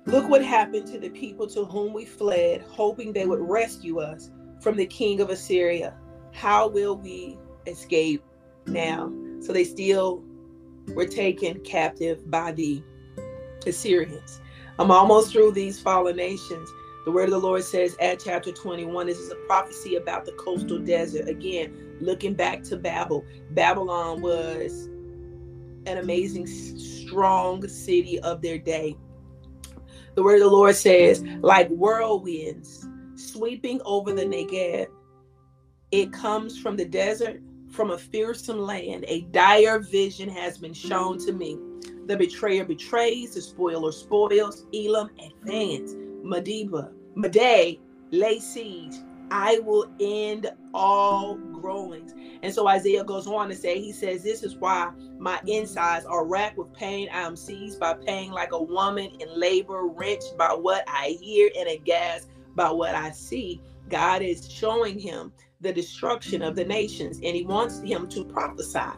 Look 0.05 0.29
what 0.29 0.43
happened 0.43 0.87
to 0.87 0.99
the 0.99 1.09
people 1.09 1.47
to 1.47 1.63
whom 1.65 1.93
we 1.93 2.05
fled, 2.05 2.61
hoping 2.69 3.13
they 3.13 3.25
would 3.25 3.39
rescue 3.39 3.99
us 3.99 4.29
from 4.59 4.75
the 4.75 4.85
king 4.85 5.21
of 5.21 5.29
Assyria. 5.29 5.95
How 6.33 6.67
will 6.67 6.97
we 6.97 7.37
escape 7.67 8.23
now? 8.65 9.11
So 9.39 9.53
they 9.53 9.63
still 9.63 10.23
were 10.89 11.05
taken 11.05 11.59
captive 11.61 12.29
by 12.29 12.51
the 12.51 12.83
Assyrians. 13.65 14.41
I'm 14.77 14.91
almost 14.91 15.31
through 15.31 15.53
these 15.53 15.79
fallen 15.79 16.17
nations. 16.17 16.69
The 17.05 17.11
word 17.11 17.25
of 17.25 17.31
the 17.31 17.39
Lord 17.39 17.63
says 17.63 17.95
at 17.99 18.21
chapter 18.23 18.51
21, 18.51 19.07
this 19.07 19.19
is 19.19 19.31
a 19.31 19.35
prophecy 19.47 19.95
about 19.95 20.25
the 20.25 20.31
coastal 20.33 20.79
desert. 20.79 21.27
Again, 21.27 21.97
looking 22.01 22.33
back 22.33 22.63
to 22.63 22.77
Babel. 22.77 23.25
Babylon 23.51 24.21
was 24.21 24.89
an 25.85 25.97
amazing, 25.97 26.47
strong 26.47 27.67
city 27.67 28.19
of 28.19 28.41
their 28.41 28.57
day. 28.57 28.97
The 30.15 30.23
word 30.23 30.35
of 30.35 30.41
the 30.41 30.47
Lord 30.49 30.75
says, 30.75 31.23
like 31.41 31.69
whirlwinds 31.69 32.87
sweeping 33.15 33.81
over 33.85 34.13
the 34.13 34.23
Negev, 34.23 34.87
it 35.91 36.11
comes 36.11 36.59
from 36.59 36.75
the 36.75 36.85
desert, 36.85 37.41
from 37.71 37.91
a 37.91 37.97
fearsome 37.97 38.59
land. 38.59 39.05
A 39.07 39.21
dire 39.31 39.79
vision 39.79 40.29
has 40.29 40.57
been 40.57 40.73
shown 40.73 41.17
to 41.25 41.31
me. 41.31 41.57
The 42.05 42.17
betrayer 42.17 42.65
betrays, 42.65 43.33
the 43.33 43.41
spoiler 43.41 43.91
spoils. 43.91 44.65
Elam 44.73 45.09
advance. 45.19 45.93
Medeba, 46.23 46.91
Madai 47.15 47.79
lay 48.11 48.39
siege. 48.39 48.95
I 49.31 49.59
will 49.59 49.91
end 49.99 50.51
all 50.73 51.35
growings. 51.35 52.13
And 52.41 52.53
so 52.53 52.67
Isaiah 52.67 53.03
goes 53.03 53.27
on 53.27 53.49
to 53.49 53.55
say, 53.55 53.79
he 53.79 53.91
says, 53.91 54.23
This 54.23 54.43
is 54.43 54.55
why 54.55 54.91
my 55.17 55.39
insides 55.47 56.05
are 56.05 56.25
racked 56.25 56.57
with 56.57 56.73
pain. 56.73 57.09
I 57.11 57.21
am 57.21 57.35
seized 57.35 57.79
by 57.79 57.93
pain 57.93 58.31
like 58.31 58.51
a 58.51 58.61
woman 58.61 59.11
in 59.19 59.39
labor, 59.39 59.87
wrenched 59.87 60.37
by 60.37 60.49
what 60.49 60.83
I 60.87 61.17
hear 61.21 61.49
and 61.57 61.69
aghast 61.69 62.27
by 62.55 62.71
what 62.71 62.95
I 62.95 63.11
see. 63.11 63.61
God 63.89 64.21
is 64.21 64.49
showing 64.51 64.99
him 64.99 65.31
the 65.61 65.73
destruction 65.73 66.41
of 66.41 66.55
the 66.55 66.65
nations, 66.65 67.17
and 67.17 67.35
he 67.35 67.45
wants 67.45 67.79
him 67.79 68.07
to 68.09 68.25
prophesy. 68.25 68.97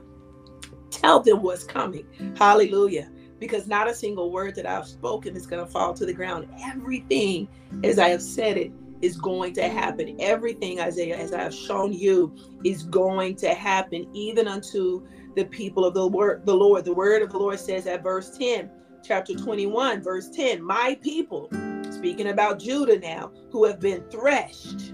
Tell 0.89 1.19
them 1.19 1.43
what's 1.43 1.63
coming. 1.63 2.05
Hallelujah. 2.37 3.09
Because 3.39 3.67
not 3.67 3.89
a 3.89 3.93
single 3.93 4.31
word 4.31 4.55
that 4.55 4.65
I've 4.65 4.87
spoken 4.87 5.35
is 5.35 5.45
going 5.45 5.63
to 5.63 5.69
fall 5.69 5.93
to 5.93 6.05
the 6.05 6.13
ground. 6.13 6.47
Everything, 6.63 7.47
as 7.83 7.99
I 7.99 8.09
have 8.09 8.21
said 8.21 8.57
it, 8.57 8.71
is 9.01 9.17
going 9.17 9.53
to 9.53 9.67
happen. 9.67 10.15
Everything, 10.19 10.79
Isaiah, 10.79 11.17
as 11.17 11.33
I 11.33 11.43
have 11.43 11.53
shown 11.53 11.93
you, 11.93 12.33
is 12.63 12.83
going 12.83 13.35
to 13.37 13.53
happen, 13.53 14.07
even 14.13 14.47
unto 14.47 15.05
the 15.35 15.45
people 15.45 15.85
of 15.85 15.93
the 15.93 16.07
word, 16.07 16.45
the 16.45 16.55
Lord. 16.55 16.85
The 16.85 16.93
word 16.93 17.21
of 17.21 17.31
the 17.31 17.37
Lord 17.37 17.59
says 17.59 17.87
at 17.87 18.03
verse 18.03 18.37
10, 18.37 18.69
chapter 19.03 19.33
21, 19.33 20.01
verse 20.01 20.29
10, 20.29 20.63
my 20.63 20.97
people, 21.01 21.49
speaking 21.91 22.27
about 22.27 22.59
Judah 22.59 22.99
now, 22.99 23.31
who 23.51 23.65
have 23.65 23.79
been 23.79 24.03
threshed, 24.09 24.93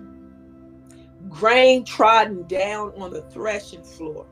grain 1.30 1.86
trodden 1.86 2.48
down 2.48 2.92
on 2.98 3.12
the 3.12 3.22
threshing 3.24 3.84
floor. 3.84 4.26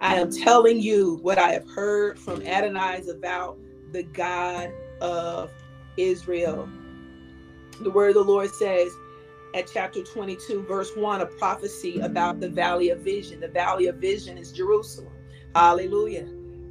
I 0.00 0.16
am 0.16 0.30
telling 0.30 0.80
you 0.80 1.18
what 1.22 1.38
I 1.38 1.52
have 1.52 1.68
heard 1.68 2.18
from 2.18 2.42
Adonai 2.42 3.02
about 3.08 3.58
the 3.92 4.02
God 4.02 4.72
of 5.00 5.50
Israel. 5.96 6.68
The 7.80 7.90
word 7.90 8.10
of 8.10 8.14
the 8.14 8.24
Lord 8.24 8.50
says 8.50 8.92
at 9.54 9.70
chapter 9.72 10.02
22, 10.02 10.62
verse 10.62 10.92
1, 10.94 11.20
a 11.20 11.26
prophecy 11.26 12.00
about 12.00 12.40
the 12.40 12.48
valley 12.48 12.90
of 12.90 13.00
vision. 13.00 13.40
The 13.40 13.48
valley 13.48 13.86
of 13.86 13.96
vision 13.96 14.38
is 14.38 14.52
Jerusalem. 14.52 15.12
Hallelujah. 15.54 16.28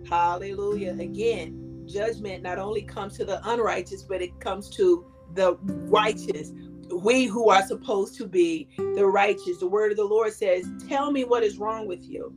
Hallelujah. 0.09 0.95
Again, 0.99 1.85
judgment 1.87 2.43
not 2.43 2.59
only 2.59 2.83
comes 2.83 3.17
to 3.17 3.25
the 3.25 3.41
unrighteous, 3.49 4.03
but 4.03 4.21
it 4.21 4.39
comes 4.39 4.69
to 4.71 5.05
the 5.33 5.57
righteous 5.63 6.51
we 6.95 7.25
who 7.25 7.49
are 7.49 7.65
supposed 7.65 8.15
to 8.17 8.27
be 8.27 8.67
the 8.77 9.05
righteous. 9.05 9.59
The 9.59 9.67
word 9.67 9.91
of 9.91 9.97
the 9.97 10.03
Lord 10.03 10.33
says, 10.33 10.67
Tell 10.87 11.11
me 11.11 11.23
what 11.23 11.43
is 11.43 11.57
wrong 11.57 11.87
with 11.87 12.07
you. 12.07 12.33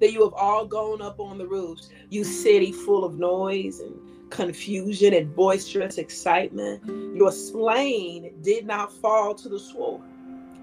That 0.00 0.12
you 0.12 0.22
have 0.24 0.32
all 0.34 0.66
gone 0.66 1.02
up 1.02 1.20
on 1.20 1.38
the 1.38 1.46
roofs, 1.46 1.90
you 2.08 2.24
city 2.24 2.72
full 2.72 3.04
of 3.04 3.18
noise 3.18 3.80
and 3.80 3.94
confusion 4.30 5.12
and 5.12 5.34
boisterous 5.34 5.98
excitement. 5.98 6.84
Your 7.16 7.32
slain 7.32 8.32
did 8.42 8.66
not 8.66 8.92
fall 8.92 9.34
to 9.34 9.48
the 9.48 9.58
sword, 9.58 10.02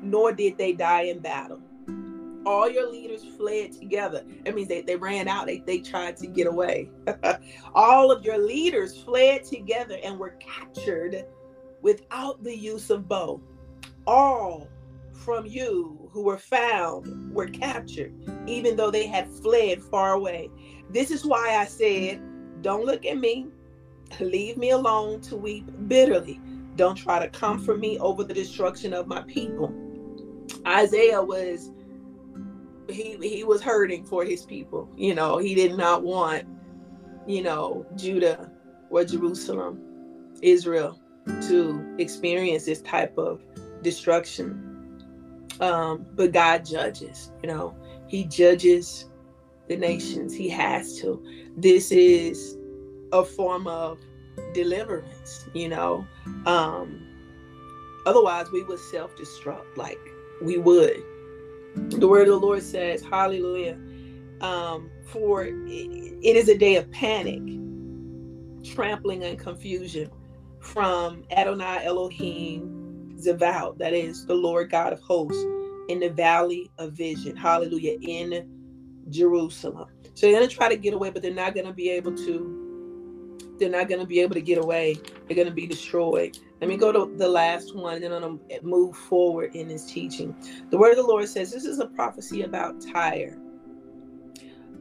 nor 0.01 0.31
did 0.31 0.57
they 0.57 0.73
die 0.73 1.03
in 1.03 1.19
battle. 1.19 1.59
All 2.45 2.69
your 2.69 2.89
leaders 2.89 3.25
fled 3.37 3.73
together. 3.73 4.23
That 4.45 4.55
means 4.55 4.69
they, 4.69 4.81
they 4.81 4.95
ran 4.95 5.27
out, 5.27 5.47
they, 5.47 5.59
they 5.59 5.79
tried 5.79 6.15
to 6.17 6.27
get 6.27 6.47
away. 6.47 6.89
all 7.75 8.09
of 8.09 8.23
your 8.23 8.37
leaders 8.37 8.97
fled 8.97 9.43
together 9.43 9.97
and 10.01 10.17
were 10.17 10.35
captured 10.39 11.25
without 11.81 12.41
the 12.43 12.55
use 12.55 12.89
of 12.89 13.07
bow. 13.07 13.41
All 14.05 14.69
from 15.11 15.45
you 15.45 16.09
who 16.11 16.23
were 16.23 16.37
found 16.37 17.33
were 17.33 17.47
captured, 17.47 18.13
even 18.47 18.77
though 18.77 18.91
they 18.91 19.07
had 19.07 19.27
fled 19.27 19.81
far 19.81 20.13
away. 20.13 20.49
This 20.89 21.11
is 21.11 21.25
why 21.25 21.57
I 21.59 21.65
said, 21.65 22.21
Don't 22.61 22.85
look 22.85 23.05
at 23.05 23.17
me. 23.17 23.47
Leave 24.19 24.57
me 24.57 24.71
alone 24.71 25.21
to 25.21 25.35
weep 25.35 25.65
bitterly. 25.87 26.39
Don't 26.75 26.95
try 26.95 27.19
to 27.19 27.29
comfort 27.29 27.79
me 27.79 27.97
over 27.99 28.23
the 28.23 28.33
destruction 28.33 28.93
of 28.93 29.07
my 29.07 29.21
people. 29.23 29.73
Isaiah 30.65 31.21
was 31.21 31.71
he 32.89 33.17
he 33.21 33.43
was 33.43 33.61
hurting 33.61 34.05
for 34.05 34.23
his 34.23 34.45
people. 34.45 34.89
You 34.95 35.15
know, 35.15 35.37
he 35.37 35.55
did 35.55 35.75
not 35.77 36.03
want, 36.03 36.45
you 37.25 37.41
know, 37.41 37.85
Judah 37.95 38.51
or 38.89 39.03
Jerusalem, 39.03 39.81
Israel 40.41 40.99
to 41.47 41.95
experience 41.97 42.65
this 42.65 42.81
type 42.81 43.17
of 43.17 43.41
destruction. 43.81 44.63
Um, 45.59 46.05
but 46.13 46.31
God 46.31 46.65
judges, 46.65 47.31
you 47.41 47.49
know, 47.49 47.75
He 48.07 48.23
judges 48.25 49.09
the 49.67 49.75
nations. 49.75 50.33
He 50.33 50.49
has 50.49 50.99
to. 50.99 51.23
This 51.55 51.91
is 51.91 52.56
a 53.11 53.23
form 53.23 53.67
of 53.67 53.99
deliverance, 54.53 55.47
you 55.53 55.69
know. 55.69 56.07
Um, 56.45 57.07
otherwise, 58.05 58.51
we 58.51 58.63
would 58.63 58.79
self 58.79 59.15
destruct, 59.15 59.77
like 59.77 59.99
we 60.41 60.57
would. 60.57 61.03
The 61.75 62.07
word 62.07 62.27
of 62.27 62.39
the 62.39 62.45
Lord 62.45 62.63
says, 62.63 63.03
Hallelujah. 63.03 63.77
Um, 64.41 64.89
for 65.07 65.45
it, 65.45 65.53
is 66.23 66.49
a 66.49 66.57
day 66.57 66.75
of 66.75 66.89
panic, 66.91 67.41
trampling, 68.63 69.23
and 69.23 69.39
confusion 69.39 70.09
from 70.59 71.23
Adonai 71.31 71.85
Elohim 71.85 73.15
Zavaot, 73.17 73.77
that 73.79 73.93
is 73.93 74.25
the 74.25 74.35
Lord 74.35 74.69
God 74.69 74.93
of 74.93 74.99
hosts, 74.99 75.43
in 75.89 75.99
the 75.99 76.09
valley 76.09 76.69
of 76.77 76.93
vision. 76.93 77.35
Hallelujah. 77.35 77.97
In 78.01 78.47
Jerusalem. 79.09 79.87
So 80.13 80.27
they're 80.27 80.35
going 80.35 80.47
to 80.47 80.53
try 80.55 80.69
to 80.69 80.77
get 80.77 80.93
away, 80.93 81.09
but 81.11 81.21
they're 81.21 81.33
not 81.33 81.53
going 81.53 81.67
to 81.67 81.73
be 81.73 81.89
able 81.89 82.15
to. 82.17 82.66
They're 83.57 83.69
not 83.69 83.89
going 83.89 84.01
to 84.01 84.05
be 84.05 84.19
able 84.19 84.35
to 84.35 84.41
get 84.41 84.57
away. 84.57 84.97
They're 85.27 85.35
going 85.35 85.47
to 85.47 85.53
be 85.53 85.67
destroyed. 85.67 86.37
Let 86.61 86.69
me 86.69 86.77
go 86.77 86.91
to 86.91 87.17
the 87.17 87.27
last 87.27 87.75
one, 87.75 87.95
and 87.95 88.03
then 88.03 88.23
I'm 88.23 88.37
going 88.37 88.59
to 88.59 88.65
move 88.65 88.95
forward 88.95 89.55
in 89.55 89.67
this 89.67 89.91
teaching. 89.91 90.35
The 90.69 90.77
word 90.77 90.91
of 90.91 90.97
the 90.97 91.03
Lord 91.03 91.27
says 91.27 91.51
this 91.51 91.65
is 91.65 91.79
a 91.79 91.87
prophecy 91.87 92.43
about 92.43 92.81
Tyre. 92.81 93.37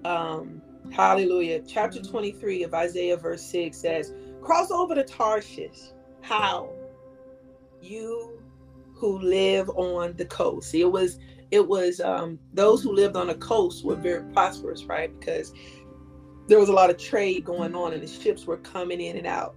Um, 0.04 0.62
hallelujah. 0.90 1.62
Chapter 1.66 2.00
23 2.02 2.62
of 2.62 2.74
Isaiah, 2.74 3.16
verse 3.16 3.42
6 3.42 3.76
says, 3.76 4.14
Cross 4.42 4.70
over 4.70 4.94
to 4.94 5.04
Tarshish. 5.04 5.92
How? 6.20 6.70
You 7.80 8.40
who 8.94 9.18
live 9.18 9.68
on 9.70 10.16
the 10.16 10.24
coast. 10.24 10.70
See, 10.70 10.80
it 10.80 10.90
was 10.90 11.18
it 11.50 11.66
was 11.66 12.00
um, 12.00 12.38
those 12.54 12.82
who 12.82 12.92
lived 12.92 13.16
on 13.16 13.28
the 13.28 13.34
coast 13.36 13.84
were 13.84 13.94
very 13.94 14.24
prosperous, 14.32 14.84
right? 14.84 15.16
Because 15.18 15.52
there 16.48 16.58
was 16.58 16.68
a 16.68 16.72
lot 16.72 16.90
of 16.90 16.98
trade 16.98 17.44
going 17.44 17.74
on, 17.74 17.92
and 17.92 18.02
the 18.02 18.06
ships 18.06 18.46
were 18.46 18.58
coming 18.58 19.00
in 19.00 19.16
and 19.16 19.26
out. 19.26 19.54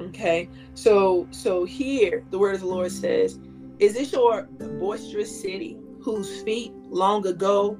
Okay, 0.00 0.48
so 0.74 1.26
so 1.30 1.64
here 1.64 2.24
the 2.30 2.38
word 2.38 2.54
of 2.54 2.60
the 2.60 2.66
Lord 2.66 2.92
says, 2.92 3.38
"Is 3.78 3.94
this 3.94 4.12
your 4.12 4.42
boisterous 4.42 5.40
city, 5.40 5.76
whose 6.00 6.42
feet 6.42 6.72
long 6.88 7.26
ago, 7.26 7.78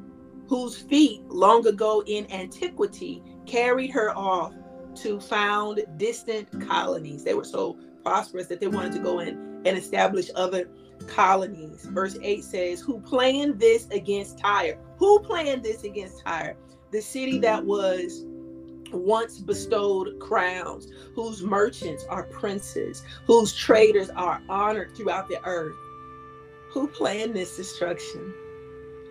whose 0.48 0.76
feet 0.76 1.22
long 1.28 1.66
ago 1.66 2.02
in 2.06 2.30
antiquity 2.32 3.22
carried 3.46 3.90
her 3.90 4.16
off 4.16 4.54
to 4.96 5.20
found 5.20 5.84
distant 5.96 6.66
colonies. 6.66 7.22
They 7.22 7.34
were 7.34 7.44
so 7.44 7.78
prosperous 8.02 8.46
that 8.46 8.60
they 8.60 8.66
wanted 8.66 8.92
to 8.92 8.98
go 8.98 9.20
in 9.20 9.62
and 9.64 9.78
establish 9.78 10.30
other 10.34 10.68
colonies. 11.06 11.86
Verse 11.86 12.18
8 12.22 12.42
says, 12.42 12.80
Who 12.80 13.00
planned 13.00 13.60
this 13.60 13.86
against 13.90 14.38
Tyre? 14.38 14.78
Who 14.98 15.20
planned 15.20 15.62
this 15.62 15.84
against 15.84 16.24
Tyre? 16.24 16.56
The 16.90 17.03
city 17.03 17.38
that 17.40 17.64
was 17.64 18.24
once 18.92 19.38
bestowed 19.38 20.18
crowns, 20.18 20.88
whose 21.14 21.42
merchants 21.42 22.05
are 22.09 22.24
princes, 22.24 23.03
whose 23.27 23.55
traders 23.55 24.09
are 24.11 24.40
honored 24.48 24.96
throughout 24.96 25.29
the 25.29 25.44
earth. 25.44 25.77
Who 26.72 26.88
planned 26.88 27.35
this 27.35 27.57
destruction? 27.57 28.33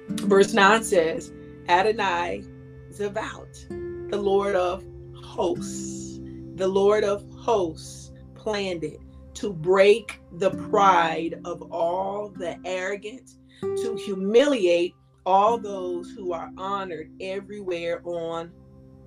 Verse 0.09 0.53
9 0.53 0.83
says, 0.83 1.31
Adonai 1.69 2.43
Zavaot, 2.91 4.09
the 4.09 4.17
Lord 4.17 4.55
of 4.55 4.83
hosts, 5.15 6.19
the 6.55 6.67
Lord 6.67 7.03
of 7.03 7.23
hosts, 7.33 8.11
planned 8.35 8.83
it 8.83 8.99
to 9.35 9.53
break 9.53 10.19
the 10.33 10.51
pride 10.69 11.39
of 11.45 11.61
all 11.71 12.29
the 12.29 12.57
arrogant, 12.65 13.31
to 13.61 13.95
humiliate 14.03 14.95
all 15.27 15.57
those 15.57 16.09
who 16.11 16.31
are 16.31 16.49
honored 16.57 17.11
everywhere 17.19 18.01
on 18.05 18.49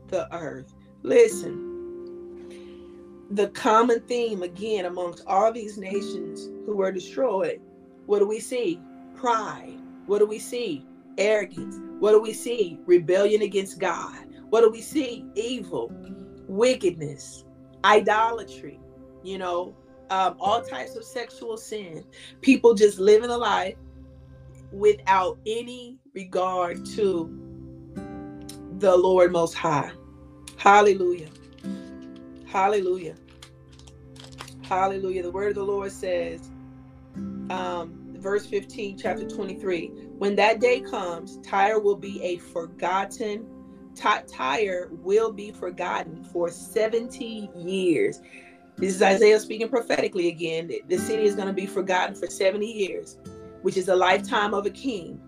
the 0.09 0.28
earth. 0.37 0.74
Listen, 1.02 1.66
the 3.30 3.48
common 3.48 4.00
theme 4.02 4.42
again 4.42 4.85
amongst 4.85 5.24
all 5.26 5.50
these 5.50 5.78
nations 5.78 6.50
who 6.66 6.76
were 6.76 6.92
destroyed, 6.92 7.59
what 8.04 8.18
do 8.18 8.28
we 8.28 8.38
see? 8.38 8.78
Pride. 9.14 9.78
What 10.04 10.18
do 10.18 10.26
we 10.26 10.38
see? 10.38 10.85
Arrogance. 11.16 11.76
What 12.00 12.11
do 12.12 12.20
we 12.20 12.35
see? 12.35 12.78
Rebellion 12.85 13.40
against 13.40 13.78
God. 13.78 14.26
What 14.50 14.61
do 14.61 14.68
we 14.68 14.83
see? 14.83 15.24
Evil, 15.35 15.90
wickedness, 16.46 17.46
idolatry, 17.83 18.78
you 19.22 19.38
know, 19.38 19.74
um, 20.11 20.37
all 20.38 20.61
types 20.61 20.96
of 20.96 21.04
sexual 21.04 21.56
sin. 21.56 22.04
People 22.42 22.74
just 22.74 22.98
living 22.98 23.30
a 23.30 23.38
life 23.38 23.76
without 24.70 25.38
any 25.46 25.99
regard 26.14 26.84
to 26.84 27.48
the 28.78 28.96
Lord 28.96 29.32
Most 29.32 29.54
High. 29.54 29.92
Hallelujah. 30.56 31.28
Hallelujah. 32.46 33.14
Hallelujah. 34.62 35.22
The 35.22 35.30
word 35.30 35.48
of 35.50 35.54
the 35.56 35.64
Lord 35.64 35.92
says, 35.92 36.50
um, 37.50 38.14
verse 38.18 38.46
15, 38.46 38.98
chapter 38.98 39.28
23 39.28 39.88
When 40.18 40.36
that 40.36 40.60
day 40.60 40.80
comes, 40.80 41.38
Tyre 41.38 41.78
will 41.80 41.96
be 41.96 42.22
a 42.22 42.38
forgotten, 42.38 43.46
Tyre 43.94 44.88
will 44.90 45.32
be 45.32 45.50
forgotten 45.52 46.24
for 46.24 46.50
70 46.50 47.50
years. 47.56 48.20
This 48.76 48.94
is 48.94 49.02
Isaiah 49.02 49.40
speaking 49.40 49.68
prophetically 49.68 50.28
again. 50.28 50.70
The 50.88 50.98
city 50.98 51.24
is 51.24 51.34
going 51.34 51.48
to 51.48 51.54
be 51.54 51.66
forgotten 51.66 52.14
for 52.14 52.26
70 52.28 52.66
years, 52.66 53.18
which 53.62 53.76
is 53.76 53.88
a 53.88 53.96
lifetime 53.96 54.54
of 54.54 54.66
a 54.66 54.70
king. 54.70 55.20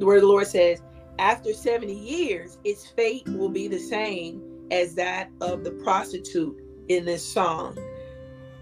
The 0.00 0.06
word 0.06 0.16
of 0.16 0.22
the 0.22 0.28
Lord 0.28 0.46
says, 0.46 0.80
after 1.18 1.52
70 1.52 1.92
years, 1.92 2.56
its 2.64 2.86
fate 2.86 3.28
will 3.28 3.50
be 3.50 3.68
the 3.68 3.78
same 3.78 4.42
as 4.70 4.94
that 4.94 5.28
of 5.42 5.62
the 5.62 5.72
prostitute 5.72 6.58
in 6.88 7.04
this 7.04 7.22
song. 7.22 7.76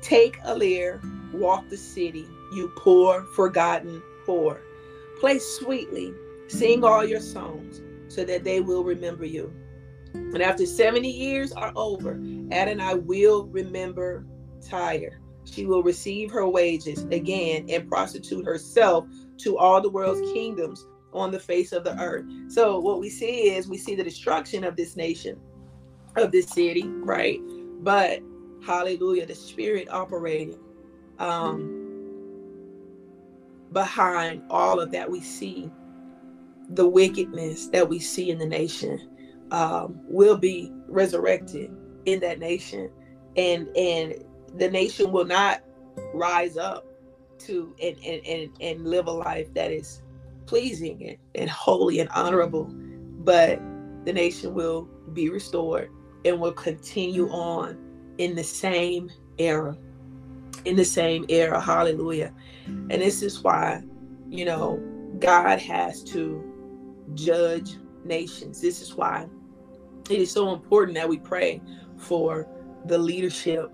Take 0.01 0.37
a 0.43 0.59
lyre, 0.59 1.01
walk 1.33 1.69
the 1.69 1.77
city, 1.77 2.27
you 2.53 2.73
poor, 2.77 3.23
forgotten 3.37 4.03
whore. 4.27 4.59
Play 5.21 5.39
sweetly, 5.39 6.13
sing 6.49 6.83
all 6.83 7.05
your 7.05 7.21
songs, 7.21 7.83
so 8.09 8.25
that 8.25 8.43
they 8.43 8.61
will 8.61 8.83
remember 8.83 9.25
you. 9.25 9.53
And 10.15 10.43
after 10.43 10.67
70 10.67 11.09
years 11.09 11.53
are 11.53 11.73
over, 11.77 12.21
Adonai 12.51 12.95
will 12.95 13.47
remember 13.47 14.27
Tyre. 14.61 15.21
She 15.45 15.67
will 15.67 15.85
receive 15.85 16.33
her 16.33 16.49
wages 16.49 17.05
again 17.13 17.67
and 17.69 17.89
prostitute 17.89 18.45
herself 18.45 19.07
to 19.37 19.57
all 19.57 19.81
the 19.81 19.89
world's 19.89 20.33
kingdoms 20.33 20.85
on 21.13 21.31
the 21.31 21.41
face 21.41 21.73
of 21.73 21.85
the 21.85 21.99
earth. 22.01 22.25
So 22.49 22.79
what 22.81 23.01
we 23.01 23.11
see 23.11 23.51
is 23.51 23.69
we 23.69 23.79
see 23.79 23.95
the 23.95 24.05
destruction 24.05 24.65
of 24.65 24.77
this 24.77 24.97
nation, 24.97 25.39
of 26.17 26.33
this 26.33 26.49
city, 26.49 26.85
right? 26.87 27.41
But 27.81 28.21
hallelujah, 28.65 29.27
the 29.27 29.35
spirit 29.35 29.89
operating 29.91 30.59
um 31.19 31.79
behind 33.73 34.43
all 34.51 34.81
of 34.81 34.91
that 34.93 35.11
we 35.11 35.21
see 35.21 35.71
the 36.71 36.87
wickedness 36.87 37.69
that 37.69 37.89
we 37.89 37.99
see 37.99 38.31
in 38.31 38.39
the 38.39 38.47
nation 38.47 39.11
um, 39.51 40.01
will 40.09 40.37
be 40.37 40.73
resurrected 40.87 41.71
in 42.07 42.21
that 42.21 42.39
nation 42.39 42.91
and 43.37 43.69
and 43.77 44.15
the 44.57 44.69
nation 44.71 45.13
will 45.13 45.25
not 45.25 45.63
rise 46.15 46.57
up 46.57 46.87
to 47.39 47.75
and 47.83 47.97
and 48.05 48.27
and, 48.27 48.51
and 48.61 48.85
live 48.87 49.07
a 49.07 49.11
life 49.11 49.53
that 49.55 49.71
is 49.71 50.03
pleasing 50.49 51.09
and, 51.09 51.17
and 51.35 51.51
holy 51.51 52.01
and 52.01 52.09
honorable 52.11 52.65
but 53.25 53.61
the 54.05 54.13
nation 54.13 54.55
will 54.55 54.89
be 55.13 55.29
restored 55.29 55.91
and 56.25 56.41
will 56.41 56.53
continue 56.53 57.29
on 57.31 57.77
in 58.19 58.35
the 58.35 58.43
same 58.43 59.11
era 59.39 59.77
in 60.65 60.77
the 60.77 60.85
same 60.85 61.25
era. 61.29 61.61
Hallelujah. 61.61 62.33
And 62.67 62.91
this 62.91 63.23
is 63.23 63.43
why 63.43 63.83
you 64.29 64.45
know 64.45 64.83
god 65.19 65.59
has 65.61 66.03
to 66.05 66.45
judge 67.15 67.77
nations. 68.05 68.61
This 68.61 68.83
is 68.83 68.95
why 68.95 69.27
it 70.11 70.21
is 70.21 70.31
so 70.31 70.53
important 70.53 70.97
that 70.97 71.09
we 71.09 71.19
pray 71.19 71.61
for 71.97 72.47
the 72.87 72.99
leadership 72.99 73.71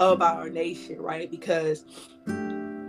of 0.00 0.22
our 0.22 0.48
nation, 0.48 1.00
right? 1.00 1.30
Because 1.30 1.84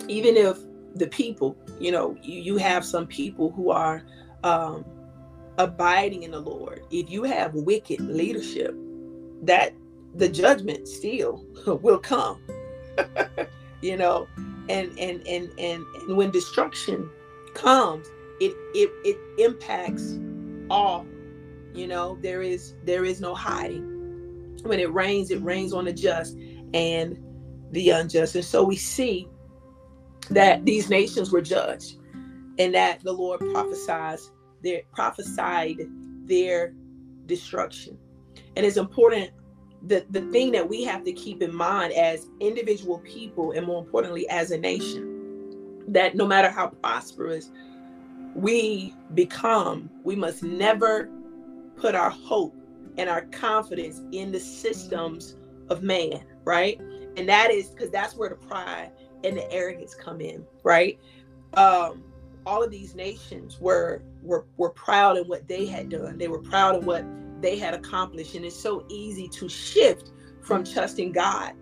even 0.08 0.36
if 0.38 0.58
the 0.96 1.08
people, 1.08 1.58
you 1.80 1.92
know, 1.92 2.16
you, 2.22 2.42
you 2.42 2.58
have 2.58 2.84
some 2.84 3.08
people 3.08 3.52
who 3.52 3.72
are 3.72 4.04
um, 4.44 4.86
abiding 5.58 6.24
in 6.24 6.32
the 6.32 6.40
Lord, 6.40 6.82
if 6.92 7.10
you 7.10 7.24
have 7.24 7.54
wicked 7.54 8.02
leadership, 8.02 8.76
that 9.44 9.74
the 10.16 10.30
judgment 10.30 10.88
still 10.88 11.46
will 11.82 12.00
come, 12.00 12.42
you 13.82 13.98
know, 13.98 14.28
and 14.70 14.98
and 15.00 15.26
and 15.28 15.52
and 15.58 15.84
and 15.96 16.18
when 16.18 16.32
destruction 16.32 17.10
comes, 17.54 18.08
it 18.40 18.54
it 18.74 18.90
it 19.04 19.18
impacts 19.44 20.20
all 20.70 21.06
you 21.74 21.88
know, 21.88 22.18
there 22.22 22.42
is 22.42 22.74
there 22.84 23.06
is 23.06 23.22
no 23.22 23.36
hiding. 23.36 24.58
When 24.64 24.80
it 24.80 24.92
rains, 24.92 25.32
it 25.32 25.42
rains 25.42 25.74
on 25.74 25.86
the 25.86 25.94
just 25.94 26.38
and 26.74 27.18
the 27.72 27.92
unjust. 27.92 28.36
And 28.36 28.44
so 28.44 28.64
we 28.64 28.76
see 28.76 29.28
that 30.32 30.66
these 30.66 30.90
nations 30.90 31.32
were 31.32 31.42
judged 31.42 31.98
and 32.58 32.74
that 32.76 33.02
the 33.04 33.12
Lord 33.12 33.40
prophesied 33.52 34.20
their 34.62 34.82
prophesied 34.94 35.78
their 36.26 36.74
destruction. 37.26 37.98
And 38.56 38.66
it's 38.66 38.78
important 38.78 39.32
the, 39.88 40.06
the 40.10 40.22
thing 40.32 40.52
that 40.52 40.68
we 40.68 40.84
have 40.84 41.04
to 41.06 41.14
keep 41.14 41.42
in 41.42 41.56
mind 41.56 41.94
as 41.94 42.28
individual 42.42 43.00
people 43.00 43.52
and 43.54 43.66
more 43.66 43.82
importantly 43.82 44.28
as 44.30 44.52
a 44.52 44.58
nation 44.58 45.86
that 45.88 46.16
no 46.16 46.28
matter 46.28 46.50
how 46.50 46.68
prosperous 46.68 47.50
we 48.36 48.94
become 49.14 49.90
we 50.04 50.16
must 50.16 50.44
never 50.44 51.10
put 51.78 51.96
our 51.96 52.10
hope 52.10 52.54
and 52.98 53.10
our 53.10 53.22
confidence 53.28 54.02
in 54.12 54.32
the 54.32 54.40
systems 54.40 55.38
of 55.70 55.82
man, 55.82 56.22
right? 56.44 56.80
And 57.16 57.28
that 57.30 57.52
is 57.52 57.70
because 57.70 57.90
that's 57.90 58.16
where 58.16 58.30
the 58.30 58.36
pride 58.36 58.92
and 59.24 59.38
the 59.38 59.52
arrogance 59.52 59.96
come 59.96 60.22
in, 60.22 60.46
right? 60.64 61.00
Um, 61.56 62.04
all 62.46 62.64
of 62.64 62.72
these 62.72 62.96
nations 62.96 63.60
were 63.60 64.02
were 64.24 64.46
were 64.58 64.72
proud 64.72 65.18
in 65.18 65.26
what 65.26 65.48
they 65.48 65.66
had 65.66 65.90
done. 65.90 66.18
They 66.18 66.28
were 66.28 66.40
proud 66.42 66.76
of 66.76 66.86
what 66.86 67.06
they 67.42 67.58
had 67.58 67.74
accomplished, 67.74 68.36
and 68.36 68.46
it's 68.46 68.56
so 68.56 68.86
easy 68.90 69.28
to 69.30 69.50
shift 69.50 70.12
from 70.42 70.64
trusting 70.64 71.12
God 71.12 71.54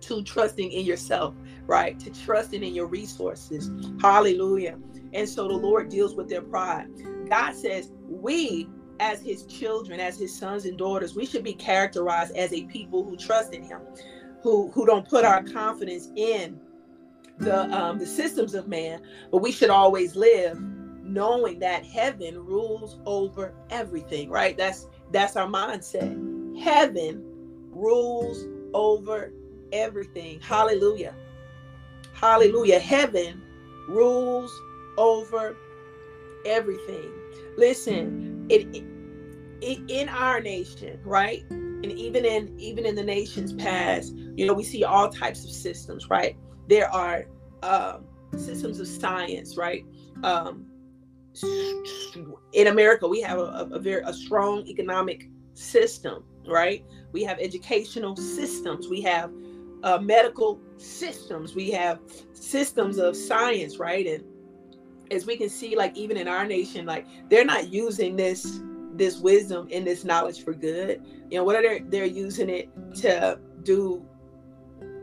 to 0.00 0.22
trusting 0.22 0.72
in 0.72 0.84
yourself, 0.84 1.34
right? 1.66 1.98
To 2.00 2.10
trusting 2.24 2.62
in 2.62 2.74
your 2.74 2.86
resources. 2.86 3.70
Hallelujah. 4.00 4.78
And 5.12 5.28
so 5.28 5.48
the 5.48 5.54
Lord 5.54 5.88
deals 5.88 6.14
with 6.14 6.28
their 6.28 6.42
pride. 6.42 6.88
God 7.28 7.54
says, 7.54 7.90
We 8.08 8.68
as 9.00 9.22
his 9.22 9.44
children, 9.44 10.00
as 10.00 10.18
his 10.18 10.36
sons 10.36 10.64
and 10.64 10.76
daughters, 10.76 11.14
we 11.14 11.24
should 11.24 11.44
be 11.44 11.54
characterized 11.54 12.36
as 12.36 12.52
a 12.52 12.64
people 12.64 13.04
who 13.04 13.16
trust 13.16 13.54
in 13.54 13.62
him, 13.62 13.80
who 14.42 14.70
who 14.72 14.86
don't 14.86 15.08
put 15.08 15.24
our 15.24 15.42
confidence 15.42 16.10
in 16.16 16.60
the 17.38 17.70
um, 17.76 17.98
the 17.98 18.06
systems 18.06 18.54
of 18.54 18.68
man, 18.68 19.02
but 19.30 19.38
we 19.38 19.52
should 19.52 19.70
always 19.70 20.16
live 20.16 20.60
knowing 21.02 21.58
that 21.60 21.84
heaven 21.86 22.38
rules 22.38 22.98
over 23.06 23.54
everything. 23.70 24.30
Right? 24.30 24.56
That's 24.56 24.86
that's 25.12 25.36
our 25.36 25.46
mindset. 25.46 26.60
Heaven 26.60 27.22
rules 27.70 28.44
over 28.74 29.32
everything. 29.72 30.40
Hallelujah. 30.40 31.14
Hallelujah. 32.12 32.78
Heaven 32.78 33.42
rules 33.88 34.52
over 34.96 35.56
everything. 36.44 37.12
Listen, 37.56 38.46
it, 38.48 38.84
it, 39.60 39.80
in 39.88 40.08
our 40.08 40.40
nation, 40.40 41.00
right? 41.04 41.44
And 41.50 41.86
even 41.86 42.24
in 42.24 42.58
even 42.58 42.84
in 42.84 42.94
the 42.94 43.04
nations 43.04 43.52
past, 43.52 44.14
you 44.34 44.46
know, 44.46 44.54
we 44.54 44.64
see 44.64 44.84
all 44.84 45.08
types 45.08 45.44
of 45.44 45.50
systems, 45.50 46.10
right? 46.10 46.36
There 46.68 46.92
are 46.92 47.26
um, 47.62 48.04
systems 48.36 48.80
of 48.80 48.86
science, 48.86 49.56
right? 49.56 49.84
Um, 50.22 50.66
in 52.52 52.66
America, 52.68 53.06
we 53.06 53.20
have 53.22 53.38
a, 53.38 53.68
a 53.72 53.78
very 53.78 54.02
a 54.04 54.12
strong 54.12 54.66
economic 54.66 55.28
system, 55.54 56.24
right? 56.46 56.84
We 57.12 57.22
have 57.24 57.38
educational 57.38 58.16
systems, 58.16 58.88
we 58.88 59.00
have 59.02 59.32
uh, 59.82 59.98
medical 59.98 60.60
systems, 60.76 61.54
we 61.54 61.70
have 61.70 62.00
systems 62.32 62.98
of 62.98 63.16
science, 63.16 63.78
right? 63.78 64.06
And 64.06 64.24
as 65.10 65.26
we 65.26 65.36
can 65.36 65.48
see 65.48 65.76
like 65.76 65.96
even 65.96 66.16
in 66.16 66.28
our 66.28 66.44
nation 66.44 66.86
like 66.86 67.06
they're 67.28 67.44
not 67.44 67.72
using 67.72 68.16
this 68.16 68.60
this 68.94 69.18
wisdom 69.18 69.68
and 69.70 69.86
this 69.86 70.04
knowledge 70.04 70.44
for 70.44 70.52
good 70.52 71.02
you 71.30 71.38
know 71.38 71.44
what 71.44 71.56
are 71.56 71.62
they 71.62 71.78
they're 71.88 72.04
using 72.04 72.50
it 72.50 72.68
to 72.94 73.38
do 73.62 74.04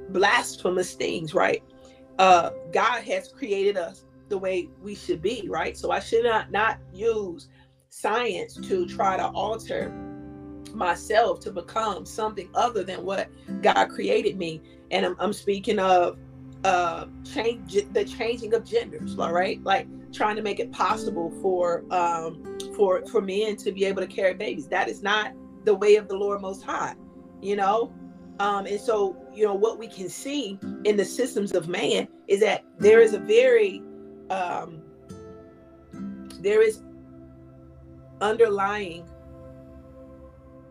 blasphemous 0.09 0.93
things 0.93 1.33
right 1.33 1.63
uh 2.19 2.51
god 2.71 3.01
has 3.03 3.29
created 3.29 3.77
us 3.77 4.05
the 4.29 4.37
way 4.37 4.69
we 4.81 4.95
should 4.95 5.21
be 5.21 5.47
right 5.49 5.77
so 5.77 5.91
i 5.91 5.99
should 5.99 6.23
not 6.23 6.51
not 6.51 6.79
use 6.93 7.49
science 7.89 8.55
to 8.55 8.85
try 8.85 9.15
to 9.15 9.27
alter 9.27 9.89
myself 10.75 11.39
to 11.39 11.51
become 11.51 12.05
something 12.05 12.49
other 12.53 12.83
than 12.83 13.03
what 13.05 13.29
God 13.61 13.85
created 13.85 14.37
me. 14.37 14.61
And 14.91 15.05
I'm, 15.05 15.15
I'm 15.19 15.33
speaking 15.33 15.79
of 15.79 16.17
uh, 16.63 17.05
change 17.23 17.77
the 17.91 18.03
changing 18.05 18.53
of 18.53 18.65
genders, 18.65 19.17
all 19.17 19.31
right? 19.31 19.63
Like 19.63 19.87
trying 20.11 20.35
to 20.35 20.41
make 20.41 20.59
it 20.59 20.71
possible 20.71 21.31
for 21.41 21.83
um, 21.91 22.57
for 22.75 23.05
for 23.05 23.21
men 23.21 23.55
to 23.57 23.71
be 23.71 23.85
able 23.85 24.01
to 24.01 24.07
carry 24.07 24.33
babies. 24.33 24.67
That 24.67 24.89
is 24.89 25.01
not 25.01 25.33
the 25.63 25.75
way 25.75 25.95
of 25.95 26.07
the 26.07 26.15
Lord 26.15 26.41
Most 26.41 26.63
High, 26.63 26.95
you 27.41 27.55
know. 27.55 27.93
Um, 28.39 28.65
and 28.65 28.79
so, 28.79 29.15
you 29.33 29.45
know, 29.45 29.53
what 29.53 29.79
we 29.79 29.87
can 29.87 30.09
see 30.09 30.59
in 30.83 30.97
the 30.97 31.05
systems 31.05 31.53
of 31.53 31.67
man 31.67 32.07
is 32.27 32.41
that 32.41 32.65
there 32.79 32.99
is 32.99 33.13
a 33.13 33.19
very 33.19 33.81
um, 34.29 34.81
there 36.41 36.61
is 36.61 36.81
underlying 38.21 39.07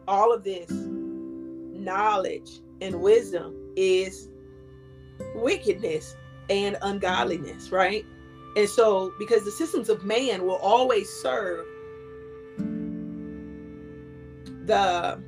all 0.07 0.33
of 0.33 0.45
this 0.45 0.71
knowledge 0.71 2.61
and 2.81 3.01
wisdom 3.01 3.55
is 3.77 4.29
wickedness 5.35 6.17
and 6.51 6.77
ungodliness, 6.83 7.71
right? 7.71 8.05
And 8.57 8.69
so, 8.69 9.12
because 9.19 9.45
the 9.45 9.51
systems 9.51 9.89
of 9.89 10.05
man 10.05 10.45
will 10.45 10.57
always 10.57 11.09
serve 11.09 11.67
the 14.67 15.21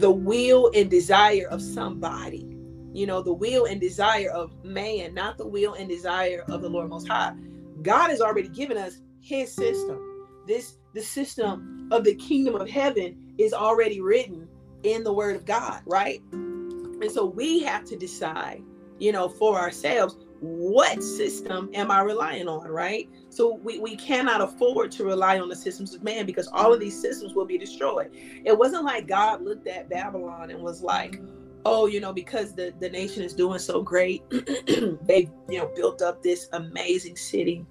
the 0.00 0.10
will 0.10 0.70
and 0.74 0.90
desire 0.90 1.46
of 1.50 1.60
somebody. 1.60 2.46
You 2.92 3.06
know 3.06 3.22
the 3.22 3.32
will 3.32 3.66
and 3.66 3.80
desire 3.80 4.30
of 4.30 4.52
man 4.64 5.14
not 5.14 5.38
the 5.38 5.46
will 5.46 5.74
and 5.74 5.88
desire 5.88 6.42
of 6.48 6.62
the 6.62 6.68
lord 6.68 6.88
most 6.88 7.06
high. 7.06 7.34
God 7.82 8.08
has 8.10 8.20
already 8.20 8.48
given 8.48 8.76
us 8.76 8.98
his 9.20 9.54
system. 9.54 10.00
This 10.46 10.78
the 10.94 11.02
system 11.02 11.88
of 11.92 12.04
the 12.04 12.14
kingdom 12.14 12.56
of 12.56 12.68
heaven 12.68 13.34
is 13.38 13.52
already 13.52 14.00
written 14.00 14.48
in 14.82 15.04
the 15.04 15.12
word 15.12 15.36
of 15.36 15.44
god 15.44 15.82
right? 15.86 16.20
And 16.32 17.10
so 17.10 17.26
we 17.26 17.62
have 17.62 17.84
to 17.84 17.96
decide 17.96 18.62
you 18.98 19.12
know 19.12 19.28
for 19.28 19.58
ourselves 19.60 20.16
what 20.40 21.02
system 21.02 21.68
am 21.74 21.90
i 21.90 22.00
relying 22.00 22.48
on 22.48 22.66
right? 22.66 23.08
So 23.28 23.56
we, 23.62 23.78
we 23.78 23.94
cannot 23.96 24.40
afford 24.40 24.90
to 24.92 25.04
rely 25.04 25.38
on 25.38 25.48
the 25.48 25.56
systems 25.56 25.94
of 25.94 26.02
man 26.02 26.24
because 26.24 26.48
all 26.48 26.72
of 26.72 26.80
these 26.80 26.98
systems 26.98 27.34
will 27.34 27.44
be 27.44 27.58
destroyed. 27.58 28.10
It 28.44 28.56
wasn't 28.56 28.84
like 28.84 29.06
god 29.06 29.42
looked 29.42 29.66
at 29.66 29.90
babylon 29.90 30.50
and 30.50 30.62
was 30.62 30.82
like 30.82 31.20
oh 31.66 31.86
you 31.86 32.00
know 32.00 32.12
because 32.12 32.54
the 32.54 32.72
the 32.80 32.88
nation 32.88 33.22
is 33.22 33.34
doing 33.34 33.58
so 33.58 33.82
great 33.82 34.22
they 34.30 35.28
you 35.48 35.58
know 35.58 35.70
built 35.76 36.00
up 36.00 36.22
this 36.22 36.48
amazing 36.52 37.16
city. 37.16 37.66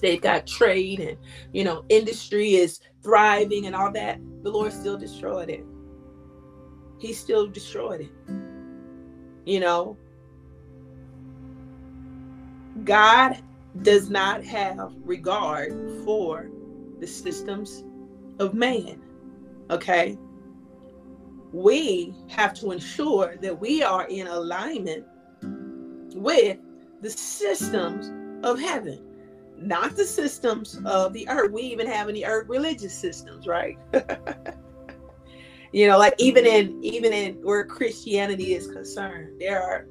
They've 0.00 0.20
got 0.20 0.46
trade 0.46 0.98
and 0.98 1.16
you 1.52 1.62
know 1.62 1.84
industry 1.88 2.54
is 2.54 2.80
thriving 3.02 3.66
and 3.66 3.76
all 3.76 3.92
that. 3.92 4.18
The 4.42 4.50
lord 4.50 4.72
still 4.72 4.98
destroyed 4.98 5.50
it. 5.50 5.64
He 6.98 7.12
still 7.12 7.46
destroyed 7.46 8.00
it. 8.00 8.10
You 9.44 9.60
know 9.60 9.96
god 12.84 13.42
does 13.82 14.10
not 14.10 14.44
have 14.44 14.92
regard 15.04 15.72
for 16.04 16.50
the 17.00 17.06
systems 17.06 17.84
of 18.38 18.54
man 18.54 19.00
okay 19.70 20.18
we 21.52 22.14
have 22.28 22.54
to 22.54 22.70
ensure 22.70 23.36
that 23.36 23.58
we 23.58 23.82
are 23.82 24.06
in 24.08 24.26
alignment 24.26 25.04
with 26.14 26.58
the 27.02 27.10
systems 27.10 28.10
of 28.44 28.58
heaven 28.58 29.12
not 29.62 29.96
the 29.96 30.04
systems 30.04 30.80
of 30.84 31.12
the 31.12 31.28
earth. 31.28 31.52
We 31.52 31.62
even 31.62 31.86
have 31.86 32.08
any 32.08 32.24
earth 32.24 32.48
religious 32.48 32.94
systems, 32.94 33.46
right? 33.46 33.78
you 35.72 35.86
know, 35.86 35.98
like 35.98 36.14
even 36.18 36.46
in 36.46 36.82
even 36.82 37.12
in 37.12 37.34
where 37.42 37.64
Christianity 37.64 38.54
is 38.54 38.66
concerned, 38.66 39.40
there 39.40 39.62
are 39.62 39.86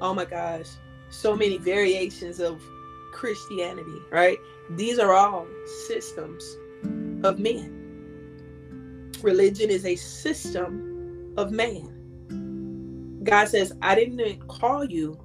oh 0.00 0.14
my 0.14 0.24
gosh, 0.24 0.68
so 1.16 1.34
many 1.34 1.58
variations 1.58 2.40
of 2.40 2.62
Christianity, 3.12 4.00
right? 4.10 4.38
These 4.70 4.98
are 4.98 5.12
all 5.12 5.46
systems 5.86 6.44
of 7.24 7.38
men. 7.38 9.12
Religion 9.22 9.70
is 9.70 9.86
a 9.86 9.96
system 9.96 11.34
of 11.36 11.50
man. 11.50 13.20
God 13.24 13.48
says, 13.48 13.72
I 13.82 13.94
didn't 13.94 14.46
call 14.46 14.84
you 14.84 15.18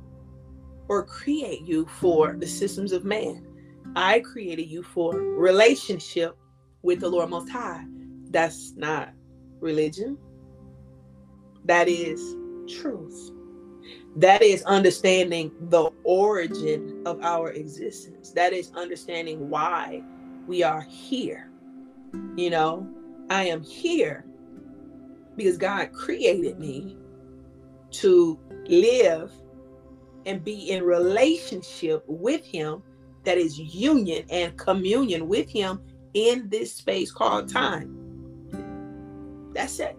or 0.87 1.05
create 1.05 1.61
you 1.61 1.85
for 1.99 2.33
the 2.33 2.47
systems 2.47 2.91
of 2.91 3.03
man. 3.03 3.45
I 3.95 4.21
created 4.21 4.69
you 4.69 4.83
for 4.83 5.13
relationship 5.13 6.37
with 6.81 7.01
the 7.01 7.09
Lord 7.09 7.29
Most 7.29 7.49
High. 7.49 7.83
That's 8.29 8.73
not 8.75 9.13
religion. 9.59 10.17
That 11.65 11.87
is 11.87 12.35
truth. 12.67 13.31
That 14.17 14.41
is 14.41 14.63
understanding 14.63 15.51
the 15.69 15.89
origin 16.03 17.01
of 17.05 17.21
our 17.21 17.51
existence. 17.51 18.31
That 18.31 18.51
is 18.51 18.71
understanding 18.75 19.49
why 19.49 20.03
we 20.47 20.63
are 20.63 20.81
here. 20.81 21.49
You 22.35 22.49
know, 22.49 22.89
I 23.29 23.45
am 23.45 23.63
here 23.63 24.25
because 25.37 25.57
God 25.57 25.93
created 25.93 26.59
me 26.59 26.97
to 27.91 28.37
live 28.67 29.31
and 30.25 30.43
be 30.43 30.71
in 30.71 30.83
relationship 30.83 32.03
with 32.07 32.45
him 32.45 32.83
that 33.23 33.37
is 33.37 33.57
union 33.57 34.25
and 34.29 34.57
communion 34.57 35.27
with 35.27 35.49
him 35.49 35.81
in 36.13 36.49
this 36.49 36.73
space 36.73 37.11
called 37.11 37.49
time. 37.49 37.97
That's 39.53 39.79
it. 39.79 39.97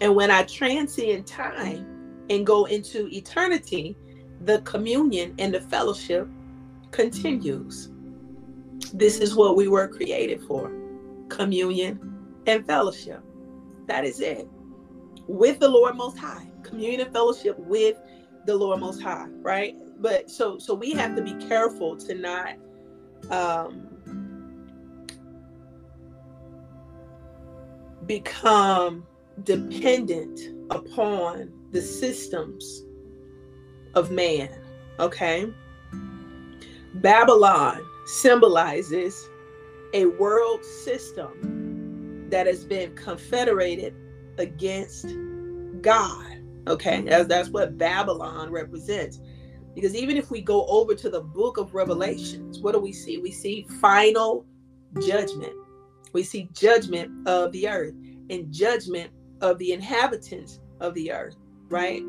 And 0.00 0.14
when 0.14 0.30
I 0.30 0.44
transcend 0.44 1.26
time 1.26 1.91
and 2.30 2.46
go 2.46 2.64
into 2.66 3.08
eternity, 3.08 3.96
the 4.44 4.60
communion 4.62 5.34
and 5.38 5.54
the 5.54 5.60
fellowship 5.60 6.28
continues. 6.90 7.90
This 8.92 9.18
is 9.18 9.34
what 9.34 9.56
we 9.56 9.68
were 9.68 9.88
created 9.88 10.42
for 10.42 10.72
communion 11.28 12.42
and 12.46 12.66
fellowship. 12.66 13.22
That 13.86 14.04
is 14.04 14.20
it. 14.20 14.46
With 15.26 15.60
the 15.60 15.68
Lord 15.68 15.96
Most 15.96 16.18
High, 16.18 16.46
communion 16.62 17.00
and 17.02 17.12
fellowship 17.12 17.58
with 17.58 17.96
the 18.44 18.54
Lord 18.54 18.80
Most 18.80 19.00
High, 19.00 19.26
right? 19.40 19.76
But 19.98 20.30
so 20.30 20.58
so 20.58 20.74
we 20.74 20.92
have 20.92 21.14
to 21.16 21.22
be 21.22 21.34
careful 21.46 21.96
to 21.98 22.14
not 22.14 22.56
um, 23.30 23.88
become 28.06 29.06
dependent 29.44 30.40
upon 30.70 31.52
the 31.72 31.82
systems 31.82 32.82
of 33.94 34.10
man. 34.10 34.50
Okay. 35.00 35.50
Babylon 36.94 37.84
symbolizes 38.06 39.28
a 39.94 40.06
world 40.06 40.64
system 40.64 42.28
that 42.30 42.46
has 42.46 42.64
been 42.64 42.94
confederated 42.94 43.94
against 44.38 45.06
God. 45.80 46.38
Okay, 46.66 47.02
that's, 47.02 47.28
that's 47.28 47.48
what 47.48 47.76
Babylon 47.76 48.50
represents. 48.50 49.20
Because 49.74 49.94
even 49.94 50.16
if 50.16 50.30
we 50.30 50.40
go 50.40 50.66
over 50.66 50.94
to 50.94 51.10
the 51.10 51.20
book 51.20 51.56
of 51.56 51.74
Revelations, 51.74 52.60
what 52.60 52.72
do 52.72 52.78
we 52.78 52.92
see? 52.92 53.18
We 53.18 53.32
see 53.32 53.66
final 53.80 54.44
judgment. 55.00 55.52
We 56.12 56.22
see 56.22 56.48
judgment 56.52 57.26
of 57.26 57.52
the 57.52 57.68
earth 57.68 57.94
and 58.30 58.52
judgment 58.52 59.10
of 59.40 59.58
the 59.58 59.72
inhabitants 59.72 60.60
of 60.80 60.94
the 60.94 61.10
earth, 61.10 61.36
right? 61.72 62.02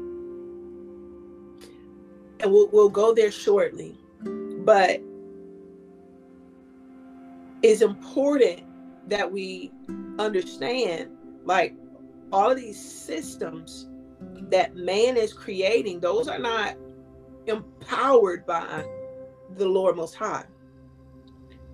And 2.41 2.51
we'll, 2.51 2.67
we'll 2.71 2.89
go 2.89 3.15
there 3.15 3.31
shortly. 3.31 3.97
But 4.23 5.01
it's 7.63 7.81
important 7.81 8.63
that 9.07 9.31
we 9.31 9.71
understand 10.19 11.09
like 11.45 11.75
all 12.31 12.51
of 12.51 12.57
these 12.57 12.79
systems 12.79 13.87
that 14.49 14.75
man 14.75 15.15
is 15.17 15.33
creating, 15.33 16.01
those 16.01 16.27
are 16.27 16.39
not 16.39 16.75
empowered 17.47 18.45
by 18.45 18.85
the 19.55 19.67
Lord 19.67 19.95
Most 19.95 20.15
High. 20.15 20.45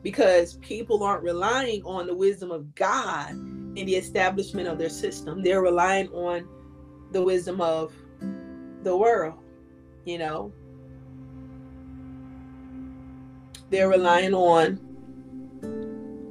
Because 0.04 0.56
people 0.58 1.04
aren't 1.04 1.24
relying 1.24 1.84
on 1.84 2.08
the 2.08 2.16
wisdom 2.16 2.52
of 2.52 2.74
God 2.76 3.32
in 3.32 3.86
the 3.86 3.96
establishment 3.96 4.68
of 4.68 4.78
their 4.78 4.90
system. 4.90 5.44
They're 5.44 5.62
relying 5.62 6.08
on 6.10 6.48
the 7.12 7.22
wisdom 7.22 7.62
of 7.62 7.94
the 8.84 8.96
world, 8.96 9.40
you 10.06 10.18
know. 10.18 10.52
They're 13.70 13.90
relying 13.90 14.34
on 14.34 14.80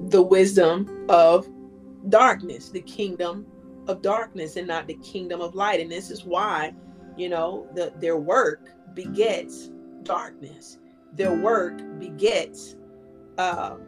the 0.08 0.22
wisdom 0.22 1.06
of 1.08 1.48
darkness, 2.08 2.70
the 2.70 2.80
kingdom 2.80 3.46
of 3.86 4.02
darkness 4.02 4.56
and 4.56 4.66
not 4.66 4.86
the 4.86 4.94
kingdom 4.94 5.40
of 5.40 5.54
light. 5.54 5.80
And 5.80 5.90
this 5.90 6.10
is 6.10 6.24
why, 6.24 6.74
you 7.16 7.28
know, 7.28 7.68
the, 7.74 7.92
their 7.98 8.16
work 8.16 8.70
begets 8.94 9.70
darkness. 10.02 10.78
Their 11.14 11.34
work 11.34 11.80
begets 11.98 12.76
um, 13.38 13.82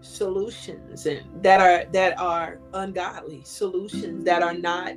solutions 0.00 1.06
and 1.06 1.24
that 1.42 1.60
are 1.60 1.90
that 1.92 2.18
are 2.20 2.60
ungodly 2.74 3.42
solutions 3.44 4.24
that 4.24 4.42
are 4.42 4.54
not 4.54 4.94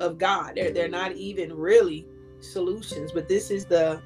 of 0.00 0.18
God. 0.18 0.52
They're, 0.56 0.70
they're 0.70 0.88
not 0.88 1.12
even 1.12 1.52
really 1.52 2.06
solutions, 2.40 3.12
but 3.12 3.28
this 3.28 3.50
is 3.50 3.64
the 3.64 4.00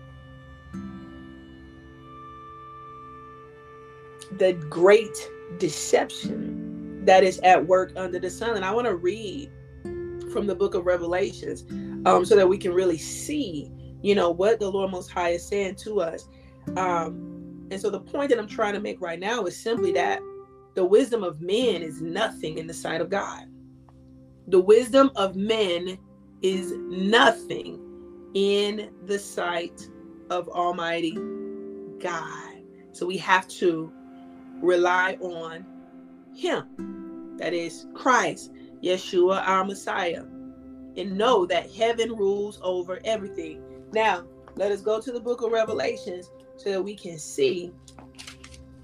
the 4.39 4.53
great 4.69 5.31
deception 5.59 7.05
that 7.05 7.25
is 7.25 7.39
at 7.41 7.67
work 7.67 7.93
under 7.97 8.19
the 8.19 8.31
sun. 8.31 8.57
And 8.57 8.65
I 8.65 8.71
want 8.71 8.87
to 8.87 8.95
read 8.95 9.51
from 10.33 10.47
the 10.47 10.55
book 10.55 10.75
of 10.75 10.87
Revelations 10.87 11.65
um, 12.07 12.25
so 12.25 12.37
that 12.37 12.49
we 12.49 12.57
can 12.57 12.73
really 12.73 12.99
see, 12.99 13.71
you 14.03 14.15
know, 14.15 14.31
what 14.31 14.61
the 14.61 14.71
Lord 14.71 14.93
Most 14.93 15.11
High 15.11 15.31
is 15.31 15.47
saying 15.47 15.75
to 15.77 16.01
us. 16.01 16.29
Um, 16.77 17.67
and 17.71 17.81
so 17.81 17.91
the 17.91 18.01
point 18.01 18.31
that 18.31 18.39
I'm 18.39 18.47
trying 18.47 18.75
to 18.75 18.81
make 18.81 19.01
right 19.01 19.19
now 19.19 19.45
is 19.45 19.57
simply 19.57 19.93
that 19.93 20.21
the 20.75 20.85
wisdom 20.85 21.25
of 21.25 21.41
men 21.41 21.83
is 21.83 22.01
nothing 22.01 22.59
in 22.59 22.67
the 22.67 22.75
sight 22.75 23.01
of 23.01 23.11
God. 23.11 23.45
The 24.49 24.61
wisdom 24.61 25.11
of 25.17 25.37
men 25.37 25.99
is 26.43 26.73
nothing 26.77 27.81
in 28.35 28.91
the 29.07 29.19
sight 29.19 29.89
of 30.31 30.49
Almighty 30.49 31.17
God. 31.99 32.63
So 32.93 33.07
we 33.07 33.17
have 33.19 33.47
to 33.49 33.93
rely 34.61 35.17
on 35.21 35.67
Him, 36.35 37.37
that 37.39 37.53
is 37.53 37.87
Christ, 37.95 38.53
Yeshua, 38.83 39.47
our 39.47 39.65
Messiah, 39.65 40.25
and 40.97 41.17
know 41.17 41.47
that 41.47 41.71
heaven 41.73 42.15
rules 42.15 42.61
over 42.63 43.01
everything. 43.05 43.63
Now, 43.93 44.25
let 44.57 44.73
us 44.73 44.81
go 44.81 45.01
to 45.01 45.13
the 45.13 45.21
book 45.21 45.43
of 45.43 45.53
Revelations 45.53 46.31
so 46.57 46.71
that 46.71 46.83
we 46.83 46.95
can 46.95 47.19
see 47.19 47.73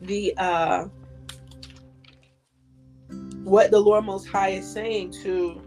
the 0.03 0.35
uh 0.37 0.87
what 3.47 3.71
the 3.71 3.79
Lord 3.79 4.05
Most 4.05 4.27
High 4.27 4.49
is 4.49 4.69
saying 4.69 5.13
to 5.23 5.63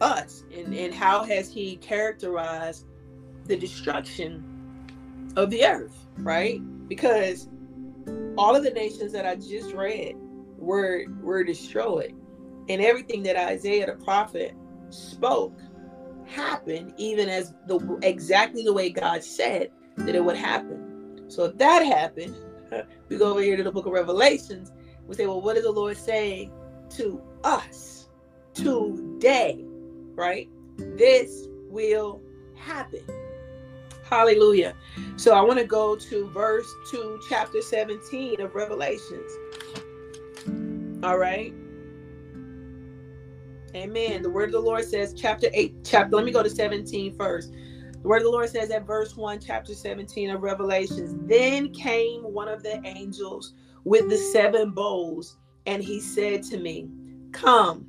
us 0.00 0.42
and, 0.52 0.74
and 0.74 0.92
how 0.92 1.22
has 1.22 1.52
he 1.52 1.76
characterized 1.76 2.86
the 3.44 3.56
destruction 3.56 4.42
of 5.36 5.50
the 5.50 5.64
earth, 5.64 6.08
right? 6.16 6.60
Because 6.88 7.48
all 8.36 8.56
of 8.56 8.64
the 8.64 8.72
nations 8.72 9.12
that 9.12 9.24
I 9.24 9.36
just 9.36 9.72
read 9.72 10.16
were 10.58 11.04
were 11.22 11.44
destroyed. 11.44 12.12
And 12.68 12.82
everything 12.82 13.22
that 13.22 13.36
Isaiah 13.36 13.86
the 13.86 14.04
prophet 14.04 14.56
spoke 14.88 15.56
happened 16.26 16.92
even 16.96 17.28
as 17.28 17.54
the 17.68 17.78
exactly 18.02 18.64
the 18.64 18.72
way 18.72 18.90
God 18.90 19.22
said 19.22 19.70
that 19.98 20.16
it 20.16 20.24
would 20.24 20.36
happen. 20.36 21.24
So 21.28 21.44
if 21.44 21.58
that 21.58 21.84
happened, 21.86 22.34
we 23.08 23.16
go 23.16 23.30
over 23.30 23.42
here 23.42 23.56
to 23.56 23.62
the 23.62 23.70
book 23.70 23.86
of 23.86 23.92
Revelations. 23.92 24.72
We 25.10 25.16
say, 25.16 25.26
well, 25.26 25.40
what 25.40 25.56
is 25.56 25.64
the 25.64 25.72
Lord 25.72 25.96
saying 25.96 26.52
to 26.90 27.20
us 27.42 28.08
today? 28.54 29.64
Right? 30.14 30.48
This 30.76 31.48
will 31.68 32.22
happen. 32.54 33.02
Hallelujah. 34.08 34.72
So 35.16 35.34
I 35.34 35.40
want 35.40 35.58
to 35.58 35.64
go 35.64 35.96
to 35.96 36.28
verse 36.28 36.72
2, 36.92 37.22
chapter 37.28 37.60
17 37.60 38.40
of 38.40 38.54
Revelations. 38.54 39.32
All 41.02 41.18
right. 41.18 41.52
Amen. 43.74 44.22
The 44.22 44.30
word 44.30 44.50
of 44.50 44.52
the 44.52 44.60
Lord 44.60 44.84
says, 44.84 45.12
chapter 45.12 45.48
8, 45.52 45.74
chapter, 45.84 46.14
let 46.14 46.24
me 46.24 46.30
go 46.30 46.44
to 46.44 46.50
17 46.50 47.16
first. 47.16 47.50
The 47.50 48.08
word 48.08 48.18
of 48.18 48.24
the 48.24 48.30
Lord 48.30 48.48
says 48.48 48.70
at 48.70 48.86
verse 48.86 49.16
1, 49.16 49.40
chapter 49.40 49.74
17 49.74 50.30
of 50.30 50.42
Revelations, 50.42 51.16
then 51.28 51.72
came 51.72 52.22
one 52.22 52.46
of 52.46 52.62
the 52.62 52.80
angels 52.86 53.54
with 53.84 54.08
the 54.08 54.16
seven 54.16 54.70
bowls, 54.70 55.36
and 55.66 55.82
he 55.82 56.00
said 56.00 56.42
to 56.44 56.58
me, 56.58 56.88
Come, 57.32 57.86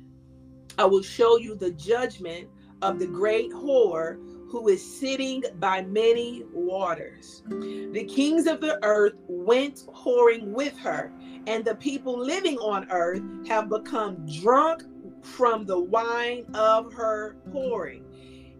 I 0.78 0.84
will 0.84 1.02
show 1.02 1.36
you 1.38 1.54
the 1.54 1.72
judgment 1.72 2.48
of 2.80 2.98
the 2.98 3.06
great 3.06 3.50
whore 3.50 4.18
who 4.52 4.68
is 4.68 5.00
sitting 5.00 5.42
by 5.58 5.82
many 5.82 6.44
waters. 6.52 7.42
The 7.48 8.04
kings 8.04 8.46
of 8.46 8.60
the 8.60 8.78
earth 8.84 9.14
went 9.26 9.86
whoring 9.86 10.48
with 10.48 10.76
her, 10.78 11.10
and 11.46 11.64
the 11.64 11.74
people 11.76 12.18
living 12.18 12.58
on 12.58 12.90
earth 12.90 13.22
have 13.48 13.70
become 13.70 14.26
drunk 14.40 14.82
from 15.22 15.64
the 15.64 15.80
wine 15.80 16.44
of 16.54 16.92
her 16.92 17.36
whoring. 17.48 18.02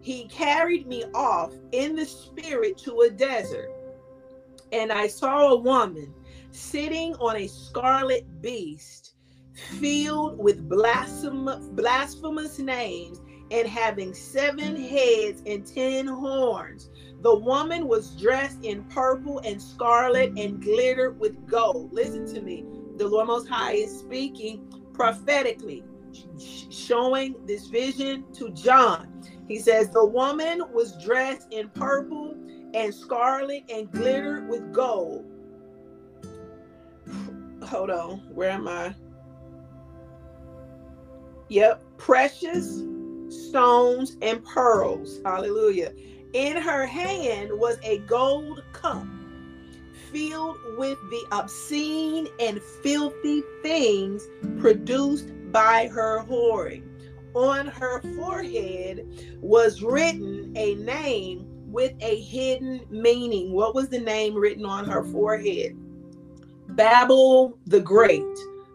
He 0.01 0.27
carried 0.27 0.87
me 0.87 1.05
off 1.13 1.53
in 1.71 1.95
the 1.95 2.05
spirit 2.05 2.77
to 2.79 3.01
a 3.01 3.09
desert, 3.09 3.71
and 4.71 4.91
I 4.91 5.07
saw 5.07 5.49
a 5.49 5.59
woman 5.59 6.13
sitting 6.53 7.15
on 7.15 7.35
a 7.35 7.47
scarlet 7.47 8.41
beast 8.41 9.15
filled 9.53 10.37
with 10.37 10.67
blasphemous, 10.67 12.59
names 12.59 13.21
and 13.51 13.67
having 13.67 14.13
seven 14.13 14.75
heads 14.75 15.43
and 15.45 15.65
ten 15.65 16.07
horns. 16.07 16.89
The 17.21 17.35
woman 17.35 17.87
was 17.87 18.15
dressed 18.19 18.63
in 18.63 18.83
purple 18.85 19.39
and 19.39 19.61
scarlet 19.61 20.37
and 20.37 20.61
glittered 20.61 21.19
with 21.19 21.47
gold. 21.47 21.93
Listen 21.93 22.25
to 22.33 22.41
me. 22.41 22.65
The 22.97 23.07
Lord 23.07 23.27
Most 23.27 23.47
High 23.47 23.73
is 23.73 23.99
speaking 23.99 24.67
prophetically, 24.93 25.83
showing 26.69 27.35
this 27.45 27.67
vision 27.67 28.25
to 28.33 28.49
John. 28.51 29.23
He 29.47 29.59
says, 29.59 29.89
The 29.89 30.05
woman 30.05 30.63
was 30.73 31.01
dressed 31.03 31.51
in 31.51 31.69
purple 31.69 32.35
and 32.73 32.93
scarlet 32.93 33.63
and 33.69 33.91
glittered 33.91 34.49
with 34.49 34.73
gold. 34.73 35.32
Hold 37.63 37.89
on. 37.89 38.19
Where 38.33 38.51
am 38.51 38.67
I? 38.67 38.95
Yep. 41.49 41.83
Precious 41.97 42.83
stones, 43.33 44.17
and 44.21 44.43
pearls. 44.43 45.19
Hallelujah. 45.25 45.93
In 46.33 46.57
her 46.57 46.85
hand 46.85 47.51
was 47.53 47.77
a 47.83 47.99
gold 47.99 48.63
cup 48.73 49.05
filled 50.11 50.57
with 50.77 50.97
the 51.09 51.25
obscene 51.31 52.27
and 52.39 52.61
filthy 52.81 53.43
things 53.61 54.27
produced 54.59 55.31
by 55.51 55.87
her 55.87 56.23
whoring. 56.23 56.83
On 57.35 57.65
her 57.65 58.01
forehead 58.15 59.07
was 59.41 59.81
written 59.81 60.53
a 60.55 60.75
name 60.75 61.47
with 61.71 61.93
a 62.01 62.19
hidden 62.21 62.81
meaning. 62.91 63.53
What 63.53 63.73
was 63.73 63.89
the 63.89 63.99
name 63.99 64.35
written 64.35 64.65
on 64.65 64.85
her 64.85 65.03
forehead? 65.03 65.75
Babel 66.69 67.57
the 67.65 67.79
Great, 67.79 68.23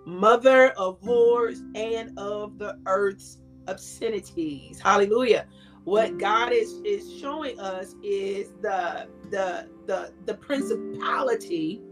mother 0.06 0.70
of 0.70 1.00
whores 1.02 1.60
and 1.74 2.16
of 2.18 2.58
the 2.58 2.78
earth's 2.86 3.38
obscenities. 3.66 4.80
Hallelujah. 4.80 5.46
What 5.84 6.18
God 6.18 6.52
is 6.52 6.80
is 6.84 7.18
showing 7.20 7.58
us 7.58 7.94
is 8.02 8.50
the 8.62 9.08
the 9.30 9.68
the 9.86 10.12
the 10.26 10.34
principality 10.34 11.82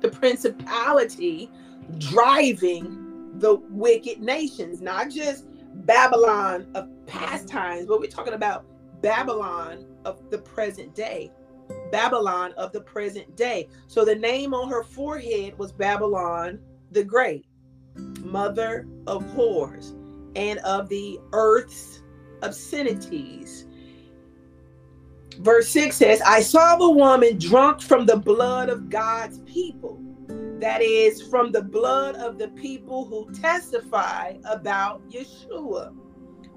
the 0.00 0.08
principality 0.08 1.50
driving 1.98 3.32
the 3.38 3.56
wicked 3.70 4.20
nations, 4.20 4.80
not 4.80 5.10
just 5.10 5.46
Babylon 5.86 6.66
of 6.74 6.88
past 7.06 7.48
times, 7.48 7.86
but 7.86 8.00
we're 8.00 8.10
talking 8.10 8.34
about 8.34 8.64
Babylon 9.02 9.84
of 10.04 10.30
the 10.30 10.38
present 10.38 10.94
day. 10.94 11.30
Babylon 11.90 12.52
of 12.52 12.72
the 12.72 12.80
present 12.80 13.36
day. 13.36 13.68
So 13.86 14.04
the 14.04 14.14
name 14.14 14.54
on 14.54 14.68
her 14.68 14.82
forehead 14.82 15.58
was 15.58 15.72
Babylon 15.72 16.58
the 16.90 17.04
Great, 17.04 17.46
mother 18.22 18.86
of 19.06 19.24
whores 19.24 19.94
and 20.36 20.58
of 20.60 20.88
the 20.88 21.18
earth's 21.32 22.02
obscenities. 22.42 23.66
Verse 25.38 25.68
6 25.68 25.96
says, 25.96 26.22
I 26.22 26.40
saw 26.40 26.76
the 26.76 26.90
woman 26.90 27.38
drunk 27.38 27.82
from 27.82 28.06
the 28.06 28.16
blood 28.16 28.68
of 28.68 28.88
God's 28.88 29.40
people, 29.40 30.00
that 30.60 30.80
is, 30.80 31.22
from 31.28 31.52
the 31.52 31.62
blood 31.62 32.16
of 32.16 32.38
the 32.38 32.48
people 32.48 33.04
who 33.04 33.30
testify 33.32 34.34
about 34.44 35.06
Yeshua. 35.10 35.94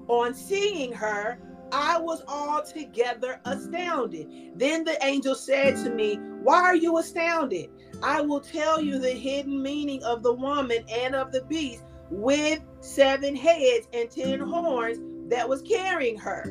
On 0.08 0.34
seeing 0.34 0.92
her, 0.92 1.38
I 1.72 1.98
was 1.98 2.22
altogether 2.26 3.40
astounded. 3.44 4.52
Then 4.56 4.84
the 4.84 4.98
angel 5.04 5.34
said 5.34 5.76
to 5.84 5.90
me, 5.90 6.16
Why 6.42 6.60
are 6.62 6.76
you 6.76 6.98
astounded? 6.98 7.70
I 8.02 8.20
will 8.20 8.40
tell 8.40 8.80
you 8.80 8.98
the 8.98 9.10
hidden 9.10 9.62
meaning 9.62 10.02
of 10.04 10.22
the 10.22 10.32
woman 10.32 10.84
and 10.90 11.14
of 11.14 11.32
the 11.32 11.44
beast 11.44 11.84
with 12.10 12.60
seven 12.80 13.36
heads 13.36 13.86
and 13.92 14.10
ten 14.10 14.40
horns 14.40 14.98
that 15.30 15.48
was 15.48 15.62
carrying 15.62 16.18
her. 16.18 16.44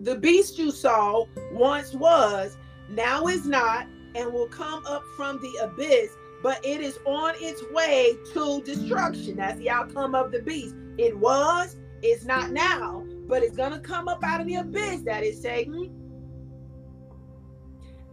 The 0.00 0.16
beast 0.16 0.58
you 0.58 0.70
saw 0.70 1.24
once 1.52 1.94
was, 1.94 2.56
now 2.88 3.26
is 3.26 3.46
not, 3.46 3.86
and 4.14 4.32
will 4.32 4.48
come 4.48 4.84
up 4.86 5.02
from 5.16 5.38
the 5.40 5.52
abyss, 5.62 6.10
but 6.42 6.64
it 6.64 6.80
is 6.80 6.98
on 7.06 7.34
its 7.36 7.62
way 7.72 8.16
to 8.32 8.62
destruction. 8.62 9.36
That's 9.36 9.58
the 9.58 9.70
outcome 9.70 10.14
of 10.14 10.32
the 10.32 10.42
beast. 10.42 10.74
It 10.98 11.16
was, 11.16 11.76
it's 12.02 12.24
not 12.24 12.50
now, 12.50 13.04
but 13.32 13.42
it's 13.42 13.56
to 13.56 13.80
come 13.82 14.08
up 14.08 14.22
out 14.22 14.42
of 14.42 14.46
the 14.46 14.56
abyss. 14.56 15.00
That 15.04 15.24
is 15.24 15.40
Satan. 15.40 15.72
Hmm? 15.72 15.84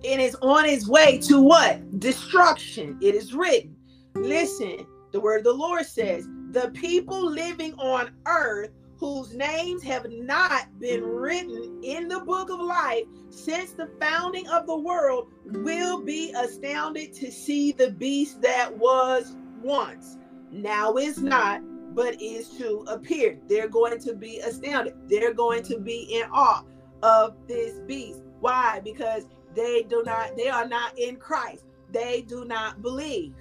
And 0.05 0.21
It 0.21 0.23
is 0.23 0.35
on 0.41 0.63
its 0.63 0.87
way 0.87 1.17
to 1.23 1.41
what? 1.41 1.99
Destruction. 1.99 2.97
It 3.01 3.15
is 3.15 3.33
written. 3.33 3.75
Listen, 4.15 4.87
the 5.11 5.19
word 5.19 5.39
of 5.39 5.43
the 5.43 5.51
Lord 5.51 5.85
says, 5.85 6.25
the 6.51 6.71
people 6.73 7.29
living 7.29 7.73
on 7.73 8.11
earth 8.27 8.69
whose 8.95 9.35
names 9.35 9.83
have 9.83 10.09
not 10.09 10.67
been 10.79 11.03
written 11.03 11.81
in 11.83 12.07
the 12.07 12.21
book 12.21 12.49
of 12.49 12.61
life 12.61 13.03
since 13.29 13.73
the 13.73 13.89
founding 13.99 14.47
of 14.47 14.67
the 14.67 14.77
world 14.77 15.33
will 15.43 16.01
be 16.01 16.31
astounded 16.31 17.11
to 17.15 17.29
see 17.29 17.73
the 17.73 17.91
beast 17.91 18.41
that 18.41 18.73
was 18.77 19.35
once, 19.61 20.17
now 20.49 20.95
is 20.95 21.17
not, 21.17 21.61
but 21.93 22.21
is 22.21 22.49
to 22.57 22.85
appear. 22.87 23.37
They're 23.47 23.67
going 23.67 23.99
to 23.99 24.13
be 24.13 24.39
astounded. 24.39 24.93
They're 25.07 25.33
going 25.33 25.63
to 25.63 25.79
be 25.79 26.01
in 26.11 26.23
awe 26.31 26.63
of 27.03 27.35
this 27.47 27.79
beast. 27.87 28.21
Why? 28.39 28.81
Because 28.83 29.25
they 29.55 29.83
do 29.83 30.03
not, 30.05 30.35
they 30.37 30.47
are 30.47 30.67
not 30.67 30.97
in 30.97 31.17
Christ. 31.17 31.65
They 31.91 32.21
do 32.21 32.45
not 32.45 32.81
believe. 32.81 33.33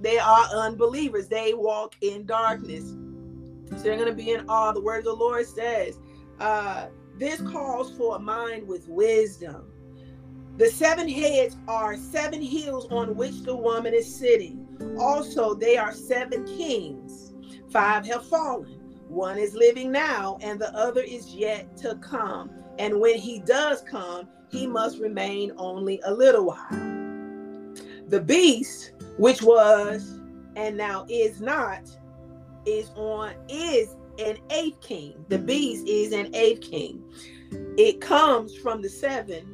They 0.00 0.18
are 0.18 0.44
unbelievers. 0.54 1.28
They 1.28 1.54
walk 1.54 1.94
in 2.00 2.26
darkness. 2.26 2.94
So 3.70 3.82
they're 3.82 3.96
going 3.96 4.08
to 4.08 4.14
be 4.14 4.32
in 4.32 4.48
awe. 4.48 4.72
The 4.72 4.82
word 4.82 4.98
of 4.98 5.04
the 5.04 5.12
Lord 5.14 5.46
says, 5.46 5.98
uh, 6.40 6.88
this 7.18 7.40
calls 7.40 7.96
for 7.96 8.16
a 8.16 8.18
mind 8.18 8.66
with 8.66 8.86
wisdom. 8.88 9.70
The 10.56 10.68
seven 10.68 11.08
heads 11.08 11.56
are 11.66 11.96
seven 11.96 12.40
hills 12.40 12.86
on 12.90 13.16
which 13.16 13.42
the 13.42 13.56
woman 13.56 13.94
is 13.94 14.14
sitting. 14.14 14.96
Also, 15.00 15.54
they 15.54 15.76
are 15.76 15.92
seven 15.92 16.44
kings. 16.44 17.23
Five 17.74 18.06
have 18.06 18.24
fallen. 18.28 18.78
One 19.08 19.36
is 19.36 19.56
living 19.56 19.90
now, 19.90 20.38
and 20.40 20.60
the 20.60 20.72
other 20.76 21.00
is 21.00 21.34
yet 21.34 21.76
to 21.78 21.96
come. 21.96 22.52
And 22.78 23.00
when 23.00 23.18
he 23.18 23.40
does 23.40 23.80
come, 23.80 24.28
he 24.48 24.68
must 24.68 25.00
remain 25.00 25.50
only 25.56 26.00
a 26.04 26.14
little 26.14 26.46
while. 26.46 27.74
The 28.06 28.20
beast, 28.24 28.92
which 29.18 29.42
was 29.42 30.20
and 30.54 30.76
now 30.76 31.04
is 31.08 31.40
not, 31.40 31.80
is 32.64 32.92
on 32.94 33.34
is 33.48 33.96
an 34.20 34.36
eighth 34.50 34.80
king. 34.80 35.24
The 35.28 35.38
beast 35.38 35.88
is 35.88 36.12
an 36.12 36.32
eighth 36.32 36.60
king. 36.60 37.02
It 37.76 38.00
comes 38.00 38.56
from 38.56 38.82
the 38.82 38.88
seven 38.88 39.53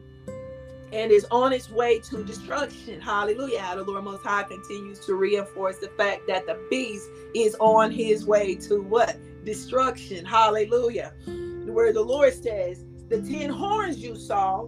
and 0.93 1.13
is 1.13 1.27
on 1.31 1.53
its 1.53 1.71
way 1.71 2.01
to 2.01 2.25
destruction. 2.25 3.01
Hallelujah. 3.01 3.73
The 3.77 3.83
Lord 3.85 4.05
Most 4.05 4.25
High 4.25 4.43
continues 4.45 4.99
to 5.07 5.15
reinforce 5.15 5.79
the 5.79 5.89
fact 5.89 6.27
that 6.27 6.47
the 6.47 6.59
beast 6.69 7.09
is 7.35 7.57
on 7.61 7.91
his 7.91 8.27
way 8.27 8.55
to 8.57 8.83
what? 8.83 9.17
Destruction. 9.45 10.25
Hallelujah. 10.25 11.13
Where 11.67 11.93
the 11.93 12.03
Lord 12.03 12.33
says, 12.35 12.85
the 13.09 13.23
ten 13.23 13.51
horns 13.51 13.99
you 13.99 14.17
saw 14.17 14.67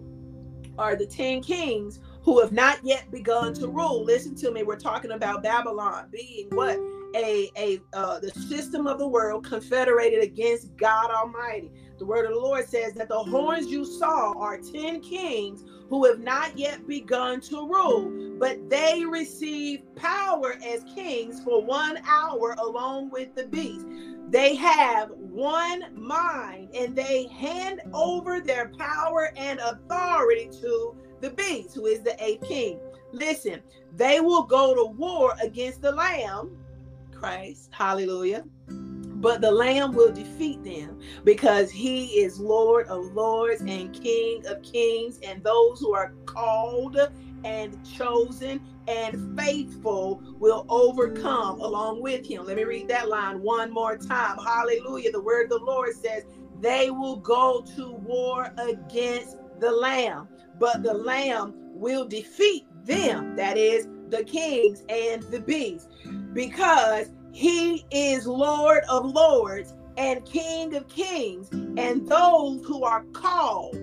are 0.79 0.97
the 0.97 1.07
ten 1.07 1.43
kings 1.43 2.01
who 2.23 2.41
have 2.41 2.53
not 2.53 2.79
yet 2.85 3.11
begun 3.11 3.53
to 3.55 3.69
rule. 3.69 4.05
Listen 4.05 4.35
to 4.37 4.51
me. 4.53 4.63
We're 4.63 4.77
talking 4.77 5.13
about 5.13 5.43
Babylon 5.43 6.09
being 6.11 6.49
what? 6.51 6.79
A, 7.15 7.51
a 7.59 7.79
uh, 7.93 8.21
the 8.21 8.31
system 8.31 8.87
of 8.87 8.99
the 8.99 9.07
world 9.07 9.45
confederated 9.45 10.23
against 10.23 10.75
God 10.77 11.11
Almighty. 11.11 11.71
The 11.99 12.07
word 12.07 12.25
of 12.25 12.33
the 12.33 12.39
Lord 12.39 12.67
says 12.67 12.95
that 12.95 13.09
the 13.09 13.19
horns 13.19 13.67
you 13.67 13.85
saw 13.85 14.33
are 14.39 14.59
10 14.59 15.01
kings 15.03 15.63
who 15.93 16.07
have 16.07 16.21
not 16.21 16.59
yet 16.59 16.89
begun 16.89 17.39
to 17.39 17.69
rule, 17.69 18.11
but 18.39 18.71
they 18.71 19.05
receive 19.05 19.83
power 19.95 20.57
as 20.67 20.83
kings 20.95 21.45
for 21.45 21.63
one 21.63 21.99
hour 22.07 22.57
along 22.57 23.11
with 23.11 23.35
the 23.35 23.47
beast. 23.49 23.85
They 24.31 24.55
have 24.55 25.11
one 25.11 25.85
mind 25.95 26.75
and 26.75 26.97
they 26.97 27.27
hand 27.27 27.83
over 27.93 28.41
their 28.41 28.71
power 28.71 29.35
and 29.37 29.61
authority 29.61 30.49
to 30.63 30.97
the 31.21 31.29
beast, 31.29 31.75
who 31.75 31.85
is 31.85 32.01
the 32.01 32.17
eighth 32.25 32.49
king. 32.49 32.81
Listen, 33.13 33.61
they 33.95 34.21
will 34.21 34.45
go 34.45 34.75
to 34.75 34.97
war 34.97 35.35
against 35.43 35.83
the 35.83 35.93
Lamb, 35.93 36.57
Christ, 37.13 37.69
hallelujah 37.71 38.45
but 39.23 39.41
the 39.41 39.51
Lamb 39.51 39.93
will 39.93 40.13
defeat 40.13 40.63
them 40.65 40.99
because 41.25 41.71
he 41.71 42.07
is 42.21 42.41
Lord 42.41 42.89
of 42.89 43.15
lords 43.15 43.61
and 43.61 43.95
King 43.95 44.43
of 44.49 44.61
kings, 44.63 45.21
and 45.25 45.43
those 45.45 45.79
who 45.79 45.95
are 45.95 46.13
called 46.27 46.99
and 47.45 47.79
chosen 47.85 48.61
and 48.89 49.39
faithful 49.39 50.23
will 50.41 50.67
overcome 50.69 51.61
along 51.61 52.03
with 52.03 52.27
him. 52.27 52.45
Let 52.45 52.57
me 52.57 52.65
read 52.65 52.89
that 52.89 53.09
line 53.09 53.41
one 53.41 53.71
more 53.71 53.97
time. 53.97 54.39
Hallelujah. 54.39 55.13
The 55.13 55.23
word 55.23 55.45
of 55.45 55.61
the 55.61 55.65
Lord 55.65 55.95
says, 55.95 56.25
They 56.61 56.91
will 56.91 57.17
go 57.17 57.65
to 57.77 57.93
war 57.93 58.53
against 58.59 59.37
the 59.61 59.71
Lamb, 59.71 60.27
but 60.59 60.83
the 60.83 60.95
Lamb 60.95 61.55
will 61.57 62.07
defeat 62.07 62.67
them, 62.85 63.37
that 63.37 63.57
is, 63.57 63.87
the 64.09 64.25
kings 64.25 64.83
and 64.89 65.23
the 65.25 65.41
beasts, 65.41 65.89
because 66.33 67.13
he 67.33 67.85
is 67.91 68.27
Lord 68.27 68.85
of 68.89 69.07
lords 69.07 69.75
and 69.97 70.25
King 70.25 70.75
of 70.75 70.89
kings, 70.89 71.49
and 71.51 72.09
those 72.09 72.65
who 72.65 72.85
are 72.85 73.05
called, 73.13 73.77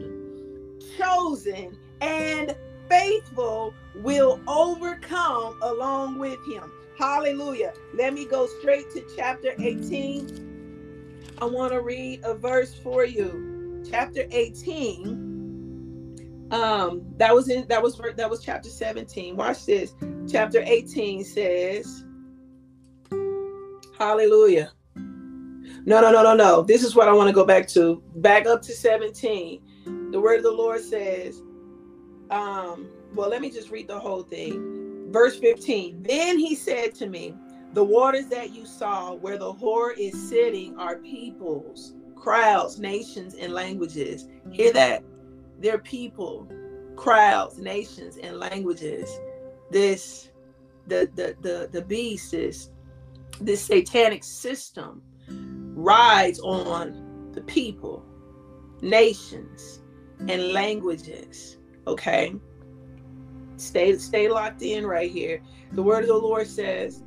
chosen, 0.97 1.77
and 2.01 2.55
faithful 2.89 3.73
will 3.95 4.39
overcome 4.47 5.57
along 5.61 6.17
with 6.19 6.39
him. 6.47 6.71
Hallelujah. 6.97 7.73
Let 7.93 8.13
me 8.13 8.25
go 8.25 8.47
straight 8.59 8.89
to 8.91 9.03
chapter 9.15 9.53
18. 9.57 11.35
I 11.41 11.45
want 11.45 11.71
to 11.71 11.81
read 11.81 12.21
a 12.23 12.33
verse 12.33 12.73
for 12.73 13.05
you. 13.05 13.83
Chapter 13.89 14.25
18. 14.29 15.27
Um, 16.51 17.03
that 17.17 17.33
was 17.33 17.47
in 17.49 17.67
that 17.67 17.81
was 17.81 18.01
that 18.17 18.29
was 18.29 18.43
chapter 18.43 18.69
17. 18.69 19.37
Watch 19.37 19.65
this. 19.65 19.93
Chapter 20.29 20.61
18 20.65 21.23
says, 21.23 22.03
Hallelujah. 23.99 24.71
No, 24.95 26.01
no, 26.01 26.11
no, 26.11 26.23
no, 26.23 26.33
no. 26.33 26.63
This 26.63 26.83
is 26.83 26.95
what 26.95 27.09
I 27.09 27.11
want 27.11 27.27
to 27.27 27.33
go 27.33 27.45
back 27.45 27.67
to. 27.69 28.01
Back 28.15 28.45
up 28.45 28.61
to 28.63 28.71
17. 28.71 29.61
The 30.11 30.19
word 30.19 30.37
of 30.37 30.43
the 30.43 30.51
Lord 30.51 30.81
says, 30.81 31.41
um, 32.31 32.87
well, 33.13 33.29
let 33.29 33.41
me 33.41 33.49
just 33.49 33.71
read 33.71 33.87
the 33.87 33.99
whole 33.99 34.23
thing. 34.23 35.07
Verse 35.09 35.37
15. 35.37 36.03
Then 36.03 36.39
he 36.39 36.55
said 36.55 36.95
to 36.95 37.07
me, 37.07 37.33
The 37.73 37.83
waters 37.83 38.27
that 38.27 38.53
you 38.53 38.65
saw 38.65 39.15
where 39.15 39.37
the 39.37 39.53
whore 39.53 39.97
is 39.97 40.29
sitting 40.29 40.77
are 40.77 40.97
peoples, 40.97 41.93
crowds, 42.15 42.79
nations, 42.79 43.35
and 43.35 43.51
languages. 43.53 44.27
Hear 44.51 44.71
that? 44.73 45.03
They're 45.59 45.79
people, 45.79 46.47
crowds, 46.95 47.57
nations, 47.57 48.17
and 48.17 48.39
languages. 48.39 49.09
This 49.71 50.29
the 50.87 51.09
the 51.15 51.35
the 51.41 51.69
the 51.71 51.81
beast 51.81 52.33
is 52.33 52.69
this 53.41 53.61
satanic 53.61 54.23
system 54.23 55.01
rides 55.75 56.39
on 56.39 57.31
the 57.33 57.41
people, 57.41 58.05
nations, 58.81 59.81
and 60.27 60.51
languages. 60.51 61.57
Okay. 61.87 62.35
Stay 63.57 63.97
stay 63.97 64.29
locked 64.29 64.61
in 64.61 64.85
right 64.85 65.11
here. 65.11 65.41
The 65.73 65.83
word 65.83 66.03
of 66.03 66.07
the 66.07 66.15
Lord 66.15 66.47
says, 66.47 67.03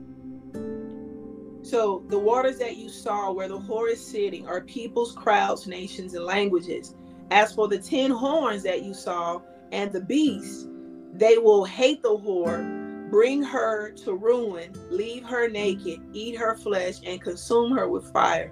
so 1.63 2.05
the 2.09 2.19
waters 2.19 2.59
that 2.59 2.77
you 2.77 2.89
saw 2.89 3.33
where 3.33 3.49
the 3.49 3.59
whore 3.59 3.91
is 3.91 4.05
sitting 4.05 4.47
are 4.47 4.61
peoples, 4.63 5.13
crowds, 5.13 5.67
nations, 5.67 6.15
and 6.15 6.25
languages. 6.25 6.95
As 7.31 7.55
for 7.55 7.69
the 7.69 7.79
ten 7.79 8.11
horns 8.11 8.63
that 8.65 8.83
you 8.83 8.93
saw 8.93 9.41
and 9.71 9.91
the 9.93 10.01
beast, 10.01 10.69
they 11.15 11.39
will 11.39 11.65
hate 11.65 12.03
the 12.03 12.11
whore 12.11 12.82
bring 13.13 13.43
her 13.43 13.91
to 13.91 14.15
ruin, 14.15 14.73
leave 14.91 15.23
her 15.23 15.47
naked, 15.47 16.01
eat 16.15 16.35
her 16.35 16.57
flesh, 16.57 16.95
and 17.05 17.21
consume 17.21 17.71
her 17.71 17.87
with 17.87 18.11
fire. 18.11 18.51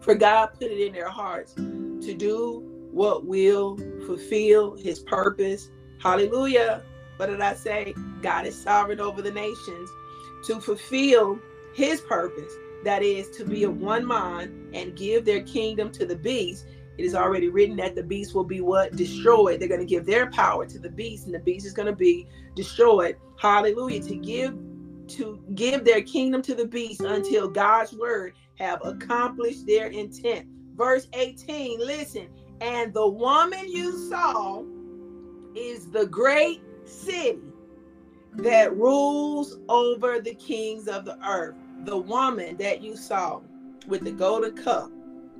For 0.00 0.14
God 0.14 0.48
put 0.52 0.64
it 0.70 0.86
in 0.86 0.92
their 0.92 1.08
hearts 1.08 1.54
to 1.54 2.14
do 2.14 2.62
what 2.92 3.24
will 3.24 3.78
fulfill 4.04 4.76
his 4.76 4.98
purpose. 4.98 5.70
Hallelujah. 5.98 6.82
What 7.16 7.28
did 7.28 7.40
I 7.40 7.54
say? 7.54 7.94
God 8.20 8.44
is 8.44 8.54
sovereign 8.54 9.00
over 9.00 9.22
the 9.22 9.32
nations 9.32 9.88
to 10.44 10.60
fulfill 10.60 11.38
his 11.72 12.02
purpose. 12.02 12.52
That 12.84 13.02
is 13.02 13.30
to 13.30 13.46
be 13.46 13.64
of 13.64 13.80
one 13.80 14.04
mind 14.04 14.74
and 14.74 14.94
give 14.94 15.24
their 15.24 15.42
kingdom 15.42 15.90
to 15.92 16.04
the 16.04 16.16
beast 16.16 16.66
it 16.96 17.04
is 17.04 17.14
already 17.14 17.48
written 17.48 17.76
that 17.76 17.94
the 17.94 18.02
beast 18.02 18.34
will 18.34 18.44
be 18.44 18.60
what? 18.60 18.94
Destroyed. 18.96 19.60
They're 19.60 19.68
going 19.68 19.80
to 19.80 19.86
give 19.86 20.06
their 20.06 20.30
power 20.30 20.66
to 20.66 20.78
the 20.78 20.90
beast, 20.90 21.26
and 21.26 21.34
the 21.34 21.40
beast 21.40 21.66
is 21.66 21.72
going 21.72 21.86
to 21.86 21.96
be 21.96 22.26
destroyed. 22.54 23.16
Hallelujah. 23.36 24.02
To 24.02 24.14
give 24.16 24.54
to 25.06 25.38
give 25.54 25.84
their 25.84 26.00
kingdom 26.00 26.40
to 26.40 26.54
the 26.54 26.66
beast 26.66 27.02
until 27.02 27.48
God's 27.48 27.92
word 27.92 28.32
have 28.58 28.80
accomplished 28.84 29.66
their 29.66 29.88
intent. 29.88 30.46
Verse 30.76 31.08
18, 31.12 31.78
listen, 31.78 32.28
and 32.60 32.92
the 32.94 33.06
woman 33.06 33.68
you 33.68 33.92
saw 34.08 34.62
is 35.54 35.90
the 35.90 36.06
great 36.06 36.62
city 36.84 37.38
that 38.36 38.74
rules 38.76 39.58
over 39.68 40.20
the 40.20 40.34
kings 40.34 40.88
of 40.88 41.04
the 41.04 41.18
earth. 41.26 41.56
The 41.84 41.96
woman 41.96 42.56
that 42.56 42.82
you 42.82 42.96
saw 42.96 43.40
with 43.86 44.02
the 44.02 44.10
golden 44.10 44.56
cup 44.56 44.90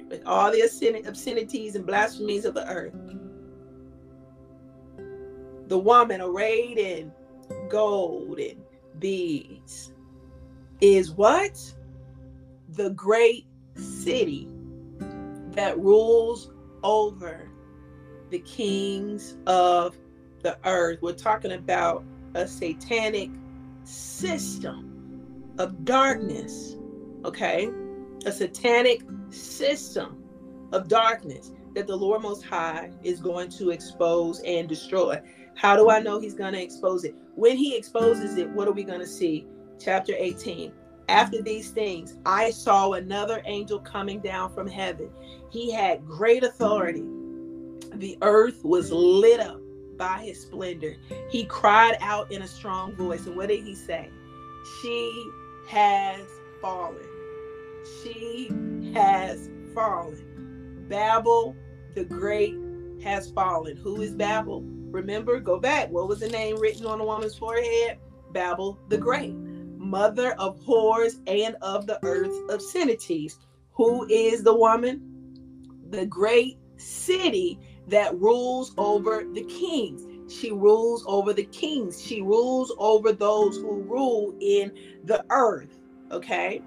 with 0.09 0.23
all 0.27 0.51
the 0.51 0.63
obscenities 0.63 1.77
and 1.77 1.87
blasphemies 1.87 2.45
of 2.45 2.55
the 2.55 2.69
earth. 2.69 2.95
the 5.69 5.79
woman 5.79 6.21
arrayed 6.21 6.79
in 6.79 7.11
gold 7.69 8.39
and 8.39 8.61
beads 8.99 9.93
is 10.81 11.13
what? 11.13 11.59
The 12.71 12.91
great 12.91 13.47
city 13.75 14.49
that 15.53 15.79
rules 15.79 16.51
over 16.83 17.51
the 18.31 18.41
kings 18.41 19.37
of 19.47 19.97
the 20.43 20.59
earth. 20.65 20.99
We're 21.01 21.13
talking 21.13 21.53
about 21.53 22.05
a 22.35 22.47
satanic 22.47 23.31
system 23.85 25.53
of 25.59 25.85
darkness, 25.85 26.77
okay? 27.25 27.71
A 28.27 28.33
satanic 28.33 29.03
system 29.31 30.23
of 30.73 30.89
darkness 30.89 31.53
that 31.75 31.87
the 31.87 31.97
Lord 31.97 32.23
Most 32.23 32.45
High 32.45 32.91
is 33.03 33.21
going 33.21 33.51
to 33.51 33.71
expose 33.71 34.41
and 34.41 34.69
destroy. 34.69 35.21
How 35.57 35.77
do 35.77 35.91
I 35.91 36.01
know 36.01 36.19
He's 36.21 36.35
going 36.35 36.55
to 36.55 36.63
expose 36.63 37.05
it? 37.05 37.15
When 37.35 37.57
He 37.57 37.77
exposes 37.77 38.37
it, 38.39 38.49
what 38.51 38.69
are 38.69 38.73
we 38.73 38.85
going 38.85 39.01
to 39.01 39.07
see? 39.07 39.47
Chapter 39.79 40.15
18. 40.17 40.73
After 41.09 41.43
these 41.43 41.71
things, 41.71 42.17
I 42.25 42.51
saw 42.51 42.93
another 42.93 43.43
angel 43.45 43.79
coming 43.79 44.21
down 44.21 44.55
from 44.55 44.67
heaven. 44.67 45.11
He 45.51 45.71
had 45.71 46.07
great 46.07 46.45
authority. 46.45 47.05
The 47.95 48.17
earth 48.23 48.65
was 48.65 48.91
lit 48.91 49.41
up 49.41 49.61
by 49.99 50.19
his 50.19 50.41
splendor. 50.41 50.97
He 51.31 51.45
cried 51.45 51.97
out 52.01 52.33
in 52.33 52.43
a 52.43 52.49
strong 52.49 52.97
voice. 52.97 53.27
And 53.27 53.37
what 53.37 53.49
did 53.49 53.63
he 53.65 53.75
say? 53.75 54.09
She 54.81 55.31
has 55.69 56.27
fallen. 56.63 57.14
She 58.03 58.51
has 58.95 59.51
fallen. 59.75 60.87
Babel 60.89 61.57
the 61.95 62.05
Great 62.05 62.57
has 63.03 63.31
fallen. 63.31 63.77
Who 63.77 64.01
is 64.01 64.13
Babel? 64.13 64.63
Remember, 64.91 65.41
go 65.41 65.59
back. 65.59 65.91
What 65.91 66.09
was 66.09 66.21
the 66.21 66.29
name 66.29 66.57
written 66.59 66.87
on 66.87 67.01
a 67.01 67.05
woman's 67.05 67.37
forehead? 67.37 67.99
Babel 68.33 68.79
the 68.89 68.99
Great, 68.99 69.35
mother 69.35 70.33
of 70.35 70.59
whores 70.61 71.21
and 71.27 71.57
of 71.63 71.87
the 71.87 71.99
earth's 72.05 72.39
obscenities. 72.53 73.39
Who 73.73 74.07
is 74.09 74.43
the 74.43 74.55
woman? 74.55 75.03
The 75.91 76.07
great 76.07 76.59
city 76.77 77.59
that 77.89 78.19
rules 78.19 78.73
over 78.79 79.25
the 79.33 79.45
kings. 79.45 80.07
She 80.33 80.53
rules 80.53 81.05
over 81.07 81.33
the 81.33 81.45
kings. 81.45 82.03
She 82.03 82.23
rules 82.23 82.73
over 82.79 83.13
those 83.13 83.57
who 83.57 83.83
rule 83.83 84.35
in 84.41 84.73
the 85.05 85.25
earth. 85.31 85.81
Okay. 86.11 86.63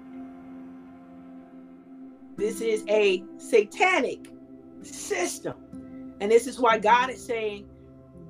This 2.38 2.60
is 2.60 2.84
a 2.88 3.24
satanic 3.36 4.30
system. 4.82 6.14
And 6.20 6.30
this 6.30 6.46
is 6.46 6.60
why 6.60 6.78
God 6.78 7.10
is 7.10 7.22
saying, 7.22 7.68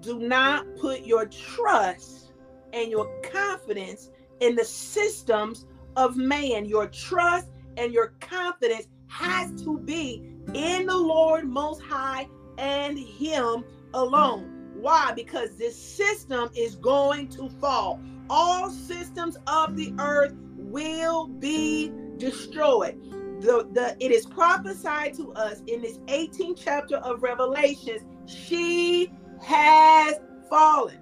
do 0.01 0.19
not 0.19 0.65
put 0.81 1.05
your 1.05 1.27
trust 1.27 2.33
and 2.73 2.91
your 2.91 3.21
confidence 3.21 4.11
in 4.41 4.57
the 4.57 4.65
systems 4.65 5.67
of 5.97 6.17
man. 6.17 6.65
Your 6.65 6.87
trust 6.87 7.49
and 7.77 7.93
your 7.93 8.15
confidence 8.21 8.89
has 9.09 9.53
to 9.63 9.79
be 9.79 10.23
in 10.55 10.87
the 10.87 10.97
Lord 10.97 11.47
Most 11.47 11.83
High 11.83 12.29
and 12.57 12.99
Him 12.99 13.63
alone. 13.93 14.71
Why? 14.75 15.13
Because 15.15 15.57
this 15.57 15.77
system 15.77 16.49
is 16.57 16.77
going 16.77 17.29
to 17.31 17.51
fall. 17.61 18.01
All 18.31 18.71
systems 18.71 19.37
of 19.47 19.77
the 19.77 19.93
earth 19.99 20.35
will 20.57 21.27
be 21.27 21.93
destroyed. 22.17 22.99
The, 23.41 23.69
the 23.73 23.97
it 24.01 24.11
is 24.11 24.27
prophesied 24.27 25.15
to 25.15 25.33
us 25.33 25.63
in 25.67 25.83
this 25.83 25.99
18th 26.07 26.61
chapter 26.63 26.97
of 26.97 27.23
Revelations, 27.23 28.03
she 28.27 29.13
has 29.43 30.17
fallen. 30.51 30.99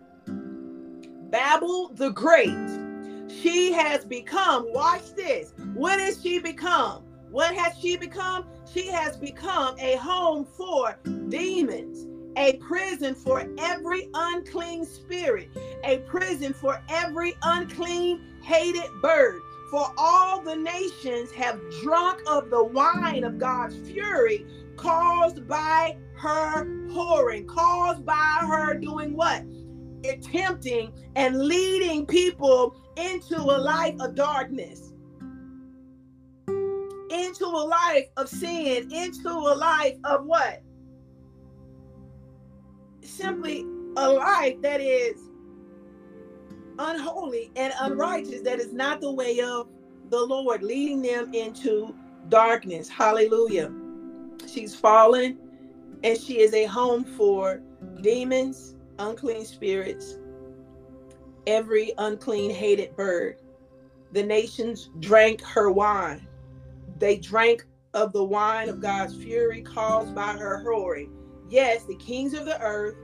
Babel 1.30 1.90
the 1.94 2.10
Great. 2.10 2.54
She 3.28 3.72
has 3.72 4.04
become, 4.04 4.72
watch 4.72 5.14
this. 5.14 5.52
What 5.74 5.98
has 5.98 6.22
she 6.22 6.38
become? 6.38 7.02
What 7.30 7.54
has 7.54 7.78
she 7.78 7.96
become? 7.96 8.46
She 8.72 8.86
has 8.88 9.16
become 9.16 9.76
a 9.78 9.96
home 9.96 10.44
for 10.44 10.98
demons, 11.28 12.06
a 12.36 12.54
prison 12.58 13.14
for 13.14 13.48
every 13.58 14.08
unclean 14.14 14.84
spirit, 14.84 15.48
a 15.84 15.98
prison 15.98 16.52
for 16.52 16.82
every 16.88 17.34
unclean, 17.42 18.20
hated 18.42 18.88
bird. 19.02 19.40
For 19.70 19.92
all 19.96 20.42
the 20.42 20.56
nations 20.56 21.30
have 21.32 21.60
drunk 21.82 22.22
of 22.26 22.50
the 22.50 22.62
wine 22.62 23.24
of 23.24 23.38
God's 23.38 23.76
fury 23.88 24.46
caused 24.76 25.48
by 25.48 25.96
her 26.18 26.64
whoring, 26.88 27.46
caused 27.46 28.04
by 28.06 28.38
her 28.48 28.74
doing 28.74 29.16
what? 29.16 29.42
Attempting 30.04 30.92
and 31.16 31.36
leading 31.36 32.06
people 32.06 32.76
into 32.96 33.36
a 33.36 33.58
life 33.58 33.96
of 34.00 34.14
darkness 34.14 34.92
into 37.10 37.44
a 37.44 37.64
life 37.64 38.06
of 38.16 38.28
sin, 38.28 38.90
into 38.92 39.28
a 39.28 39.54
life 39.54 39.96
of 40.04 40.24
what? 40.24 40.62
Simply 43.02 43.66
a 43.96 44.10
life 44.10 44.60
that 44.62 44.80
is 44.80 45.20
unholy 46.78 47.50
and 47.56 47.72
unrighteous, 47.80 48.42
that 48.42 48.60
is 48.60 48.72
not 48.72 49.00
the 49.00 49.10
way 49.10 49.40
of 49.40 49.68
the 50.10 50.20
Lord, 50.20 50.62
leading 50.62 51.02
them 51.02 51.32
into 51.34 51.94
darkness. 52.28 52.88
Hallelujah. 52.88 53.72
She's 54.46 54.74
fallen 54.74 55.38
and 56.04 56.18
she 56.18 56.40
is 56.40 56.54
a 56.54 56.66
home 56.66 57.04
for 57.04 57.60
demons, 58.00 58.74
unclean 58.98 59.44
spirits, 59.44 60.18
every 61.46 61.92
unclean, 61.98 62.50
hated 62.50 62.94
bird. 62.96 63.36
The 64.12 64.22
nations 64.22 64.90
drank 65.00 65.42
her 65.42 65.70
wine. 65.70 66.26
They 66.98 67.16
drank 67.16 67.66
of 67.94 68.12
the 68.12 68.24
wine 68.24 68.68
of 68.68 68.80
God's 68.80 69.14
fury 69.14 69.62
caused 69.62 70.14
by 70.14 70.32
her 70.32 70.62
whoring. 70.64 71.10
Yes, 71.48 71.84
the 71.84 71.96
kings 71.96 72.34
of 72.34 72.44
the 72.44 72.60
earth 72.60 72.96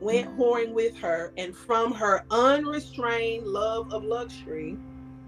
went 0.00 0.36
whoring 0.36 0.72
with 0.72 0.96
her, 0.98 1.32
and 1.36 1.54
from 1.54 1.92
her 1.92 2.24
unrestrained 2.30 3.46
love 3.46 3.92
of 3.92 4.04
luxury, 4.04 4.76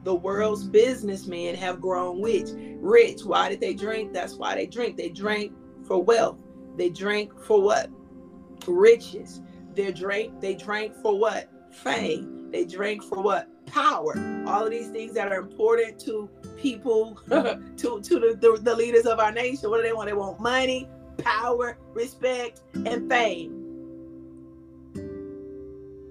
the 0.05 0.15
world's 0.15 0.65
businessmen 0.65 1.55
have 1.55 1.81
grown 1.81 2.21
rich. 2.21 2.49
Rich. 2.81 3.25
Why 3.25 3.49
did 3.49 3.61
they 3.61 3.75
drink? 3.75 4.13
That's 4.13 4.35
why 4.35 4.55
they 4.55 4.67
drink. 4.67 4.97
They 4.97 5.11
drank 5.11 5.53
for 5.85 6.03
wealth. 6.03 6.39
They 6.77 6.89
drank 6.89 7.39
for 7.39 7.61
what? 7.61 7.91
Riches. 8.67 9.41
They 9.75 9.93
drank. 9.93 10.41
They 10.41 10.55
drank 10.55 10.95
for 10.97 11.19
what? 11.19 11.49
Fame. 11.71 12.51
They 12.51 12.65
drank 12.65 13.03
for 13.05 13.23
what? 13.23 13.49
Power. 13.67 14.15
All 14.47 14.65
of 14.65 14.71
these 14.71 14.89
things 14.89 15.15
that 15.15 15.31
are 15.31 15.39
important 15.39 16.01
to 16.01 16.29
people 16.57 17.21
to 17.29 18.01
to 18.01 18.01
the, 18.01 18.37
the, 18.41 18.59
the 18.61 18.75
leaders 18.75 19.07
of 19.07 19.21
our 19.21 19.33
nation. 19.33 19.71
What 19.71 19.79
do 19.79 19.83
they 19.85 19.93
want? 19.93 20.09
They 20.09 20.15
want 20.15 20.41
money, 20.41 20.89
power, 21.19 21.79
respect, 21.95 22.63
and 22.75 23.09
fame. 23.09 23.62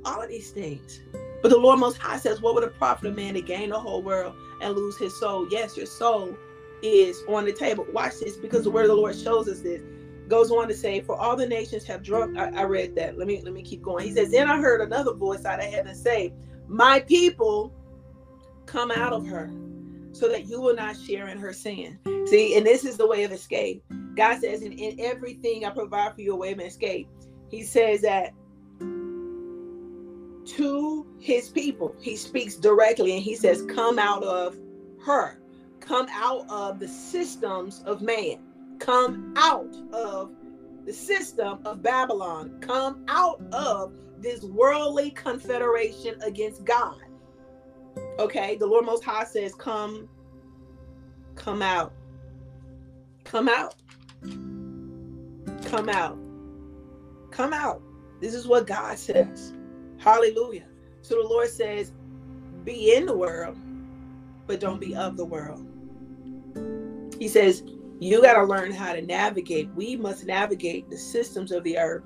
All 0.06 0.22
of 0.22 0.30
these 0.30 0.52
things. 0.52 1.02
But 1.42 1.50
the 1.50 1.58
Lord 1.58 1.80
Most 1.80 1.98
High 1.98 2.18
says, 2.18 2.42
What 2.42 2.56
would 2.56 2.64
it 2.64 2.78
profit 2.78 3.12
a 3.12 3.16
man 3.16 3.34
to 3.34 3.42
gain 3.42 3.70
the 3.70 3.80
whole 3.80 4.02
world 4.02 4.36
and 4.62 4.76
lose 4.76 4.98
his 4.98 5.18
soul? 5.20 5.48
Yes, 5.50 5.76
your 5.76 5.86
soul 5.86 6.38
is 6.82 7.22
on 7.28 7.46
the 7.46 7.54
table. 7.54 7.86
Watch 7.92 8.20
this 8.20 8.38
because 8.38 8.64
the 8.64 8.72
word 8.72 8.84
of 8.84 8.90
the 8.90 8.96
Lord 8.96 9.16
shows 9.16 9.48
us 9.48 9.62
this. 9.62 9.82
Goes 10.28 10.52
on 10.52 10.68
to 10.68 10.74
say, 10.74 11.02
For 11.02 11.16
all 11.16 11.36
the 11.36 11.48
nations 11.48 11.84
have 11.86 12.04
drunk. 12.04 12.38
I, 12.38 12.50
I 12.62 12.64
read 12.64 12.96
that. 12.96 13.18
Let 13.18 13.28
me 13.28 13.42
let 13.44 13.54
me 13.54 13.64
keep 13.64 13.82
going. 13.82 14.06
He 14.06 14.14
says, 14.14 14.32
Then 14.32 14.50
I 14.50 14.58
heard 14.60 14.82
another 14.82 15.14
voice 15.14 15.46
out 15.46 15.60
of 15.60 15.66
heaven 15.66 15.96
say, 15.96 16.34
My 16.68 17.00
people 17.00 17.74
come 18.66 18.92
out 18.92 19.14
of 19.14 19.26
her 19.28 19.52
so 20.14 20.28
that 20.30 20.46
you 20.48 20.62
will 20.62 20.76
not 20.76 20.98
share 20.98 21.28
in 21.30 21.38
her 21.38 21.54
sin. 21.54 21.98
See, 22.26 22.56
and 22.58 22.66
this 22.66 22.86
is 22.86 22.98
the 22.98 23.08
way 23.08 23.24
of 23.24 23.32
escape. 23.32 23.84
God 24.16 24.42
says, 24.42 24.62
in 24.62 25.00
everything 25.00 25.66
I 25.66 25.70
provide 25.70 26.16
for 26.16 26.22
you 26.22 26.34
a 26.34 26.36
way 26.36 26.52
of 26.52 26.60
escape. 26.60 27.08
He 27.50 27.64
says 27.64 28.02
that 28.02 28.34
to 30.46 31.06
his 31.20 31.50
people, 31.50 31.96
he 32.00 32.16
speaks 32.16 32.56
directly 32.56 33.14
and 33.14 33.22
he 33.22 33.36
says, 33.36 33.64
Come 33.64 34.00
out 34.00 34.24
of 34.24 34.58
her, 35.06 35.40
come 35.80 36.08
out 36.12 36.46
of 36.50 36.80
the 36.80 36.88
systems 36.88 37.84
of 37.86 38.02
man, 38.02 38.40
come 38.80 39.34
out 39.38 39.76
of 39.94 40.32
the 40.86 40.94
system 40.94 41.60
of 41.66 41.82
Babylon, 41.84 42.60
come 42.62 43.06
out 43.08 43.42
of 43.52 43.94
this 44.20 44.44
worldly 44.44 45.12
confederation 45.12 46.22
against 46.24 46.64
God. 46.66 47.00
Okay, 48.20 48.56
the 48.56 48.66
Lord 48.66 48.86
Most 48.86 49.04
High 49.04 49.26
says, 49.26 49.54
Come, 49.56 50.08
come 51.36 51.62
out. 51.62 51.94
Come 53.24 53.48
out. 53.48 53.76
Come 55.66 55.90
out. 55.90 56.18
Come 57.32 57.54
out. 57.54 57.82
This 58.20 58.34
is 58.34 58.48
what 58.48 58.68
God 58.68 58.98
says. 58.98 59.54
Hallelujah. 60.02 60.66
So 61.04 61.22
the 61.22 61.28
Lord 61.28 61.48
says, 61.48 61.94
Be 62.64 62.96
in 62.96 63.06
the 63.06 63.16
world, 63.16 63.56
but 64.48 64.60
don't 64.60 64.82
be 64.82 64.96
of 64.96 65.16
the 65.16 65.26
world. 65.26 65.66
He 67.20 67.28
says, 67.28 67.64
You 68.00 68.22
got 68.22 68.34
to 68.34 68.44
learn 68.44 68.72
how 68.72 68.94
to 68.94 69.02
navigate. 69.04 69.70
We 69.76 69.96
must 69.96 70.26
navigate 70.26 70.90
the 70.90 70.98
systems 70.98 71.52
of 71.52 71.64
the 71.64 71.78
earth. 71.78 72.04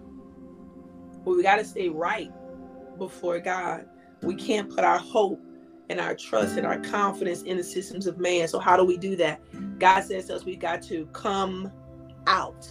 But 1.24 1.38
we 1.38 1.42
got 1.42 1.56
to 1.56 1.64
stay 1.64 1.88
right 1.88 2.32
before 2.98 3.40
God. 3.40 3.86
We 4.22 4.36
can't 4.36 4.70
put 4.70 4.84
our 4.84 5.00
hope 5.00 5.42
and 5.90 6.02
our 6.02 6.16
trust 6.16 6.58
and 6.58 6.68
our 6.68 6.80
confidence 6.80 7.44
in 7.44 7.56
the 7.56 7.64
systems 7.64 8.08
of 8.08 8.18
man. 8.18 8.48
So 8.50 8.60
how 8.60 8.76
do 8.76 8.84
we 8.84 8.98
do 8.98 9.16
that? 9.18 9.40
God 9.80 10.04
says 10.04 10.26
to 10.26 10.36
us, 10.36 10.44
we 10.44 10.58
got 10.58 10.82
to 10.84 11.06
come 11.14 11.72
out. 12.28 12.68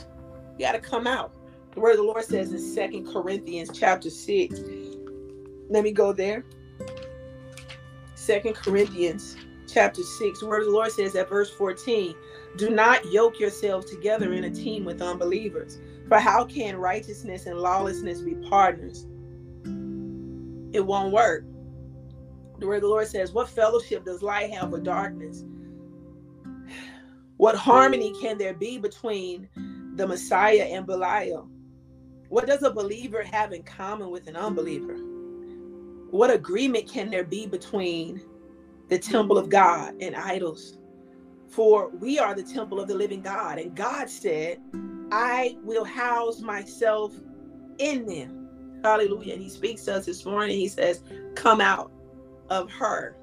You 0.59 0.67
got 0.67 0.73
to 0.73 0.81
come 0.81 1.07
out. 1.07 1.35
The 1.73 1.81
word 1.81 1.93
of 1.93 1.97
the 1.97 2.03
Lord 2.05 2.25
says 2.25 2.53
in 2.53 2.59
Second 2.59 3.13
Corinthians 3.13 3.71
chapter 3.73 4.11
6. 4.11 4.61
Let 5.75 5.83
me 5.83 5.91
go 5.91 6.13
there. 6.13 6.45
Second 8.15 8.55
Corinthians 8.55 9.37
chapter 9.67 10.05
6. 10.05 10.39
The 10.39 10.47
word 10.47 10.61
of 10.61 10.67
the 10.67 10.73
Lord 10.73 10.93
says 10.93 11.17
at 11.17 11.29
verse 11.29 11.51
14, 11.51 12.15
do 12.57 12.71
not 12.71 13.05
yoke 13.11 13.41
yourselves 13.41 13.91
together 13.91 14.33
in 14.35 14.45
a 14.45 14.51
team 14.51 14.85
with 14.85 15.03
unbelievers. 15.03 15.81
For 16.07 16.21
how 16.21 16.45
can 16.45 16.77
righteousness 16.77 17.47
and 17.47 17.59
lawlessness 17.59 18.21
be 18.21 18.37
partners? 18.49 19.09
It 20.73 20.87
won't 20.87 21.13
work. 21.13 21.45
The 22.61 22.69
word 22.69 22.77
of 22.77 22.83
the 22.83 22.89
Lord 22.89 23.09
says, 23.09 23.33
What 23.33 23.51
fellowship 23.51 24.05
does 24.05 24.23
light 24.23 24.53
have 24.53 24.71
with 24.71 24.85
darkness? 24.85 25.43
What 27.37 27.57
harmony 27.57 28.15
can 28.21 28.39
there 28.39 28.55
be 28.55 28.79
between 28.79 29.49
the 29.97 30.07
Messiah 30.07 30.69
and 30.71 30.87
Belial? 30.87 31.49
What 32.29 32.47
does 32.47 32.63
a 32.63 32.71
believer 32.73 33.25
have 33.25 33.53
in 33.53 33.65
common 33.65 34.11
with 34.11 34.29
an 34.29 34.37
unbeliever? 34.37 35.14
What 36.15 36.31
agreement 36.31 36.89
can 36.89 37.11
there 37.11 37.25
be 37.25 37.45
between 37.45 38.23
the 38.89 39.01
temple 39.01 39.37
of 39.37 39.49
God 39.49 39.97
and 40.01 40.15
idols? 40.15 40.79
For 41.49 41.89
we 41.89 42.21
are 42.21 42.37
the 42.37 42.43
temple 42.45 42.79
of 42.79 42.87
the 42.87 42.95
living 42.95 43.21
God. 43.21 43.59
And 43.59 43.75
God 43.75 44.09
said, 44.09 44.61
I 45.11 45.57
will 45.65 45.85
house 45.85 46.41
myself 46.41 47.13
in 47.79 48.07
them. 48.07 48.81
Hallelujah. 48.85 49.33
And 49.33 49.43
he 49.43 49.49
speaks 49.49 49.87
to 49.87 49.97
us 49.97 50.07
this 50.07 50.25
morning. 50.25 50.57
He 50.57 50.69
says, 50.69 51.03
Come 51.35 51.61
out 51.61 51.91
of 52.49 52.71
her. 52.71 53.17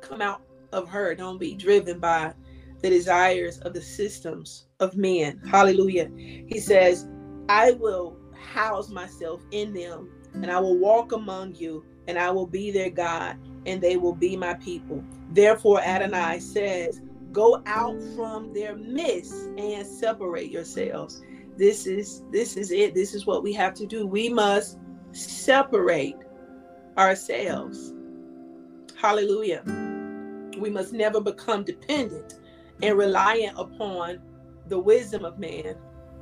Come 0.00 0.22
out 0.22 0.40
of 0.72 0.88
her. 0.88 1.14
Don't 1.14 1.36
be 1.36 1.54
driven 1.54 2.00
by 2.00 2.32
the 2.80 2.88
desires 2.88 3.58
of 3.58 3.74
the 3.74 3.82
systems 3.82 4.68
of 4.80 4.96
men. 4.96 5.38
Hallelujah. 5.46 6.10
He 6.16 6.60
says, 6.60 7.06
I 7.50 7.72
will 7.72 8.16
house 8.34 8.88
myself 8.88 9.42
in 9.50 9.74
them, 9.74 10.08
and 10.42 10.50
I 10.50 10.58
will 10.60 10.78
walk 10.78 11.12
among 11.12 11.54
you, 11.54 11.84
and 12.06 12.18
I 12.18 12.30
will 12.30 12.46
be 12.46 12.70
their 12.70 12.90
God, 12.90 13.36
and 13.66 13.80
they 13.80 13.96
will 13.96 14.14
be 14.14 14.36
my 14.36 14.54
people. 14.54 15.04
Therefore, 15.30 15.80
Adonai 15.80 16.40
says, 16.40 17.00
Go 17.32 17.62
out 17.66 18.00
from 18.16 18.52
their 18.54 18.74
midst 18.76 19.34
and 19.58 19.86
separate 19.86 20.50
yourselves. 20.50 21.22
This 21.58 21.86
is 21.86 22.22
this 22.32 22.56
is 22.56 22.70
it. 22.70 22.94
This 22.94 23.14
is 23.14 23.26
what 23.26 23.42
we 23.42 23.52
have 23.52 23.74
to 23.74 23.86
do. 23.86 24.06
We 24.06 24.28
must 24.28 24.78
separate 25.12 26.16
ourselves. 26.96 27.92
Hallelujah. 28.96 29.62
We 30.58 30.70
must 30.70 30.92
never 30.92 31.20
become 31.20 31.64
dependent 31.64 32.40
and 32.82 32.96
reliant 32.96 33.58
upon 33.58 34.20
the 34.68 34.78
wisdom 34.78 35.24
of 35.24 35.38
man 35.38 35.76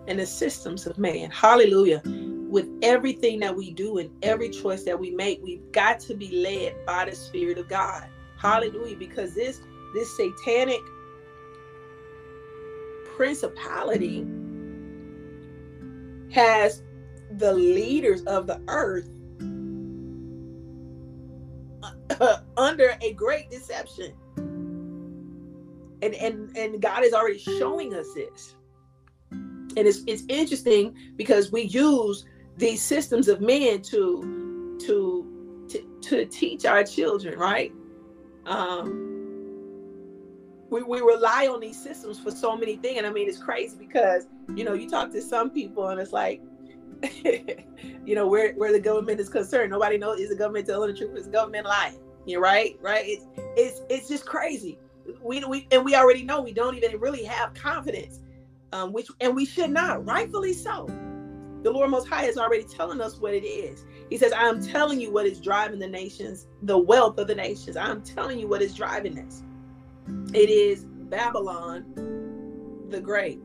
and 0.09 0.19
the 0.19 0.27
systems 0.27 0.87
of 0.87 0.99
man. 0.99 1.31
Hallelujah. 1.31 2.03
With 2.49 2.69
everything 2.83 3.41
that 3.41 3.55
we 3.55 3.73
do 3.73 3.99
and 3.99 4.11
every 4.23 4.51
choice 4.51 4.85
that 4.85 4.99
we 4.99 5.11
make, 5.11 5.43
we've 5.43 5.73
got 5.73 5.99
to 6.01 6.15
be 6.15 6.31
led 6.31 6.87
by 6.87 7.05
the 7.05 7.15
Spirit 7.15 7.59
of 7.59 7.69
God. 7.69 8.07
Hallelujah. 8.39 8.97
Because 8.97 9.35
this 9.35 9.61
this 9.95 10.17
satanic 10.17 10.81
principality 13.17 14.27
has 16.31 16.83
the 17.39 17.53
leaders 17.53 18.23
of 18.25 18.47
the 18.47 18.61
earth 18.69 19.09
uh, 22.21 22.39
under 22.57 22.97
a 23.01 23.13
great 23.15 23.51
deception. 23.51 24.13
And, 26.03 26.15
and 26.15 26.57
and 26.57 26.81
God 26.81 27.05
is 27.05 27.15
already 27.15 27.39
showing 27.39 27.95
us 27.95 28.07
this. 28.15 28.55
And 29.31 29.79
it's 29.79 30.03
it's 30.07 30.25
interesting 30.29 30.95
because 31.17 31.51
we 31.51 31.63
use 31.63 32.27
these 32.57 32.83
systems 32.83 33.29
of 33.29 33.41
men 33.41 33.83
to 33.83 34.77
to 34.87 35.33
to, 35.69 35.99
to 36.01 36.27
teach 36.27 36.65
our 36.65 36.85
children, 36.85 37.39
right? 37.39 37.73
Um 38.47 39.07
we, 40.71 40.83
we 40.83 41.01
rely 41.01 41.47
on 41.47 41.61
these 41.61 41.81
systems 41.81 42.19
for 42.19 42.31
so 42.31 42.57
many 42.57 42.77
things. 42.77 42.99
And 42.99 43.07
I 43.07 43.11
mean, 43.11 43.29
it's 43.29 43.39
crazy 43.39 43.77
because, 43.79 44.27
you 44.55 44.65
know, 44.65 44.73
you 44.75 44.89
talk 44.89 45.13
to 45.13 45.23
some 45.23 45.51
people 45.51 45.89
and 45.89 46.01
it's 46.01 46.13
like, 46.13 46.43
you 47.25 48.15
know, 48.15 48.27
where, 48.27 48.53
where 48.55 48.73
the 48.73 48.81
government 48.81 49.21
is 49.21 49.29
concerned. 49.29 49.71
Nobody 49.71 49.99
knows 49.99 50.19
is 50.19 50.31
the 50.31 50.37
government 50.37 50.67
telling 50.67 50.93
the 50.93 50.99
truth, 50.99 51.17
is 51.17 51.27
the 51.27 51.31
government 51.31 51.67
lying. 51.67 51.99
You're 52.27 52.41
right, 52.41 52.77
right? 52.81 53.05
It's 53.07 53.25
it's 53.57 53.83
it's 53.89 54.09
just 54.09 54.27
crazy. 54.27 54.79
We 55.23 55.45
we 55.45 55.69
and 55.71 55.85
we 55.85 55.95
already 55.95 56.25
know 56.25 56.41
we 56.41 56.53
don't 56.53 56.77
even 56.77 56.99
really 56.99 57.23
have 57.23 57.55
confidence. 57.55 58.21
Um, 58.73 58.93
which 58.93 59.07
and 59.21 59.37
we 59.37 59.45
should 59.45 59.71
not, 59.71 60.05
rightfully 60.05 60.53
so. 60.53 60.89
The 61.63 61.71
Lord 61.71 61.91
Most 61.91 62.09
High 62.09 62.27
is 62.27 62.39
already 62.39 62.65
telling 62.65 63.01
us 63.01 63.19
what 63.19 63.35
it 63.35 63.45
is. 63.45 63.85
He 64.11 64.17
says, 64.17 64.33
I 64.33 64.49
am 64.49 64.63
telling 64.63 65.01
you 65.01 65.11
what 65.11 65.27
is 65.27 65.41
driving 65.41 65.79
the 65.79 65.89
nations, 65.89 66.47
the 66.63 66.79
wealth 66.79 67.19
of 67.19 67.27
the 67.27 67.35
nations. 67.35 67.77
I'm 67.77 68.03
telling 68.03 68.39
you 68.39 68.47
what 68.47 68.63
is 68.63 68.75
driving 68.75 69.15
this. 69.15 69.43
It 70.33 70.51
is 70.51 70.85
Babylon 70.85 71.85
the 72.91 73.01
Great, 73.01 73.41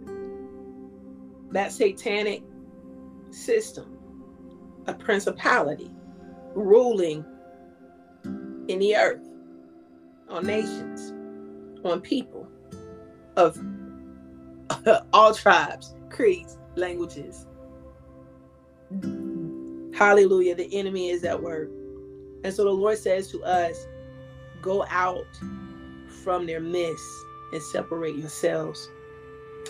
that 1.51 1.71
satanic 1.71 2.43
system, 3.31 3.97
a 4.87 4.93
principality 4.93 5.91
ruling 6.53 7.25
in 8.23 8.79
the 8.79 8.95
earth, 8.95 9.27
on 10.29 10.45
nations, 10.45 11.11
on 11.83 12.01
people 12.01 12.47
of 13.35 13.59
all 15.13 15.33
tribes, 15.33 15.95
creeds, 16.09 16.57
languages. 16.75 17.47
Hallelujah. 19.93 20.55
The 20.55 20.69
enemy 20.77 21.09
is 21.09 21.23
at 21.23 21.41
work. 21.41 21.69
And 22.43 22.53
so 22.53 22.63
the 22.63 22.71
Lord 22.71 22.97
says 22.97 23.29
to 23.31 23.43
us, 23.43 23.85
go 24.61 24.85
out 24.89 25.27
from 26.23 26.45
their 26.45 26.59
midst 26.59 27.05
and 27.53 27.61
separate 27.61 28.15
yourselves. 28.15 28.89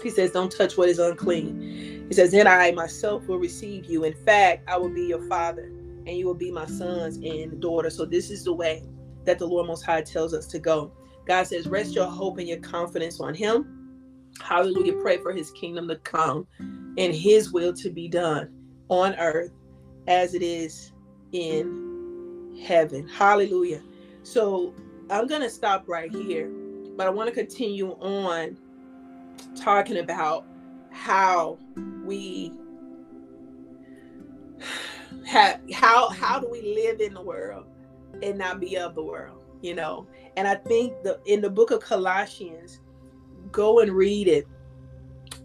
He 0.02 0.10
says, 0.10 0.32
Don't 0.32 0.52
touch 0.52 0.78
what 0.78 0.90
is 0.90 1.00
unclean. 1.00 2.06
He 2.08 2.14
says, 2.14 2.32
Then 2.32 2.48
I 2.48 2.72
myself 2.72 3.28
will 3.28 3.40
receive 3.40 3.86
you. 3.86 4.04
In 4.04 4.14
fact, 4.14 4.68
I 4.70 4.78
will 4.78 4.90
be 4.90 5.06
your 5.06 5.22
father, 5.28 5.64
and 5.64 6.10
you 6.10 6.26
will 6.26 6.34
be 6.34 6.52
my 6.52 6.66
sons 6.66 7.18
and 7.18 7.60
daughters. 7.62 7.98
So, 7.98 8.06
this 8.06 8.32
is 8.32 8.44
the 8.44 8.54
way 8.54 8.84
that 9.26 9.38
the 9.38 9.46
Lord 9.46 9.68
Most 9.68 9.84
High 9.84 10.02
tells 10.02 10.34
us 10.34 10.48
to 10.48 10.60
go. 10.60 10.92
God 11.26 11.44
says, 11.44 11.68
Rest 11.68 11.94
your 11.94 12.08
hope 12.08 12.38
and 12.38 12.48
your 12.48 12.60
confidence 12.60 13.20
on 13.20 13.34
Him. 13.34 14.32
Hallelujah. 14.42 14.94
Pray 15.02 15.18
for 15.18 15.34
His 15.34 15.52
kingdom 15.52 15.88
to 15.90 15.98
come 15.98 16.48
and 16.60 17.14
His 17.14 17.52
will 17.52 17.74
to 17.74 17.90
be 17.90 18.08
done 18.08 18.50
on 18.92 19.16
earth 19.16 19.52
as 20.08 20.34
it 20.34 20.44
is 20.44 20.92
in 21.32 22.62
heaven. 22.68 23.08
Hallelujah. 23.08 23.82
So, 24.24 24.74
I'm 25.10 25.28
going 25.28 25.42
to 25.42 25.50
stop 25.50 25.88
right 25.88 26.12
here, 26.12 26.50
but 26.96 27.08
I 27.08 27.10
want 27.10 27.30
to 27.30 27.36
continue 27.36 27.92
on 27.94 28.58
talking 29.56 29.98
about 29.98 30.46
how 30.92 31.58
we 32.04 32.54
have 35.26 35.60
how 35.74 36.10
how 36.10 36.40
do 36.40 36.48
we 36.50 36.62
live 36.76 37.00
in 37.00 37.14
the 37.14 37.22
world 37.22 37.66
and 38.22 38.38
not 38.38 38.60
be 38.60 38.78
of 38.78 38.96
the 38.96 39.04
world, 39.04 39.44
you 39.62 39.74
know? 39.74 40.08
And 40.38 40.48
I 40.48 40.56
think 40.56 41.02
the 41.04 41.20
in 41.26 41.42
the 41.42 41.50
book 41.50 41.72
of 41.72 41.82
Colossians, 41.82 42.82
go 43.52 43.80
and 43.80 43.92
read 43.92 44.28
it 44.28 44.48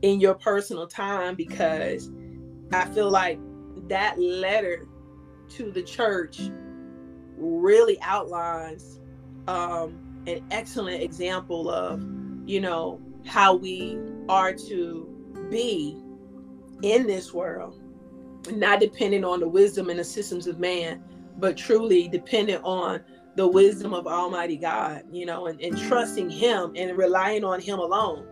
in 0.02 0.20
your 0.20 0.34
personal 0.34 0.86
time 0.86 1.34
because 1.34 2.10
I 2.72 2.86
feel 2.86 3.10
like 3.10 3.38
that 3.88 4.18
letter 4.18 4.86
to 5.50 5.70
the 5.70 5.82
church 5.82 6.40
really 7.36 7.98
outlines 8.02 9.00
um, 9.46 9.98
an 10.26 10.44
excellent 10.50 11.02
example 11.02 11.70
of, 11.70 12.04
you 12.46 12.60
know, 12.60 13.00
how 13.24 13.54
we 13.54 13.98
are 14.28 14.52
to 14.52 15.08
be 15.50 16.02
in 16.82 17.06
this 17.06 17.32
world, 17.32 17.80
not 18.50 18.80
dependent 18.80 19.24
on 19.24 19.40
the 19.40 19.48
wisdom 19.48 19.90
and 19.90 19.98
the 19.98 20.04
systems 20.04 20.46
of 20.46 20.58
man, 20.58 21.02
but 21.38 21.56
truly 21.56 22.08
dependent 22.08 22.62
on 22.64 23.00
the 23.36 23.46
wisdom 23.46 23.92
of 23.92 24.06
Almighty 24.06 24.56
God, 24.56 25.02
you 25.10 25.26
know, 25.26 25.46
and, 25.46 25.60
and 25.60 25.76
trusting 25.78 26.30
Him 26.30 26.72
and 26.74 26.96
relying 26.96 27.44
on 27.44 27.60
Him 27.60 27.78
alone. 27.78 28.26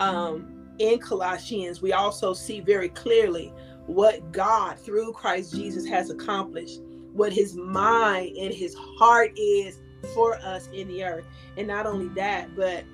Um, 0.00 0.54
in 0.78 0.98
Colossians, 0.98 1.80
we 1.80 1.92
also 1.92 2.32
see 2.32 2.60
very 2.60 2.88
clearly 2.88 3.52
what 3.88 4.32
God 4.32 4.78
through 4.78 5.12
Christ 5.12 5.54
Jesus 5.54 5.86
has 5.86 6.10
accomplished, 6.10 6.80
what 7.12 7.32
His 7.32 7.56
mind 7.56 8.36
and 8.36 8.54
His 8.54 8.74
heart 8.98 9.32
is 9.36 9.80
for 10.14 10.36
us 10.36 10.68
in 10.72 10.88
the 10.88 11.02
earth. 11.02 11.24
And 11.56 11.66
not 11.66 11.86
only 11.86 12.08
that, 12.10 12.54
but 12.54 12.84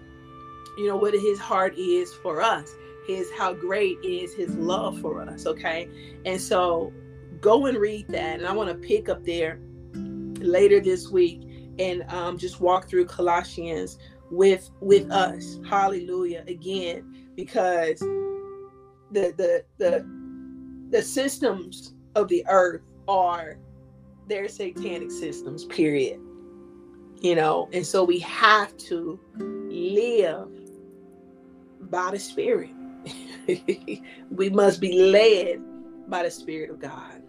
you 0.79 0.89
know 0.89 0.97
what 0.97 1.15
his 1.15 1.39
heart 1.39 1.73
is 1.79 2.13
for 2.15 2.43
us 2.43 2.75
his 3.07 3.31
how 3.39 3.53
great 3.53 3.97
is 4.03 4.35
his 4.35 4.57
love 4.57 5.01
for 5.01 5.23
us 5.23 5.47
okay 5.47 5.89
and 6.25 6.41
so 6.41 6.93
go 7.45 7.67
and 7.67 7.77
read 7.77 8.09
that. 8.09 8.39
And 8.39 8.47
I 8.47 8.53
want 8.53 8.71
to 8.71 8.75
pick 8.75 9.11
up 9.11 9.23
there 9.25 9.61
later 10.41 10.81
this 10.81 11.11
week 11.11 11.43
and 11.79 12.03
um, 12.09 12.39
just 12.39 12.59
walk 12.59 12.89
through 12.89 13.05
Colossians 13.05 13.99
with 14.31 14.71
with 14.81 15.11
us. 15.11 15.61
Hallelujah. 15.69 16.45
Again, 16.49 17.33
because 17.37 17.99
the 17.99 19.35
the 19.37 19.65
the 19.77 20.24
the 20.91 21.03
systems 21.03 21.95
of 22.15 22.29
the 22.29 22.45
earth 22.49 22.83
are 23.09 23.59
their 24.27 24.49
satanic 24.49 25.11
systems, 25.11 25.65
period. 25.65 26.21
You 27.21 27.35
know, 27.35 27.69
and 27.73 27.87
so 27.87 28.05
we 28.05 28.19
have 28.21 28.77
to 28.79 29.19
live 29.39 30.49
by 31.91 32.11
the 32.11 32.19
Spirit. 32.19 32.71
we 34.31 34.51
must 34.51 34.81
be 34.81 35.11
led 35.11 35.63
by 36.09 36.23
the 36.25 36.31
Spirit 36.31 36.71
of 36.71 36.81
God. 36.81 37.23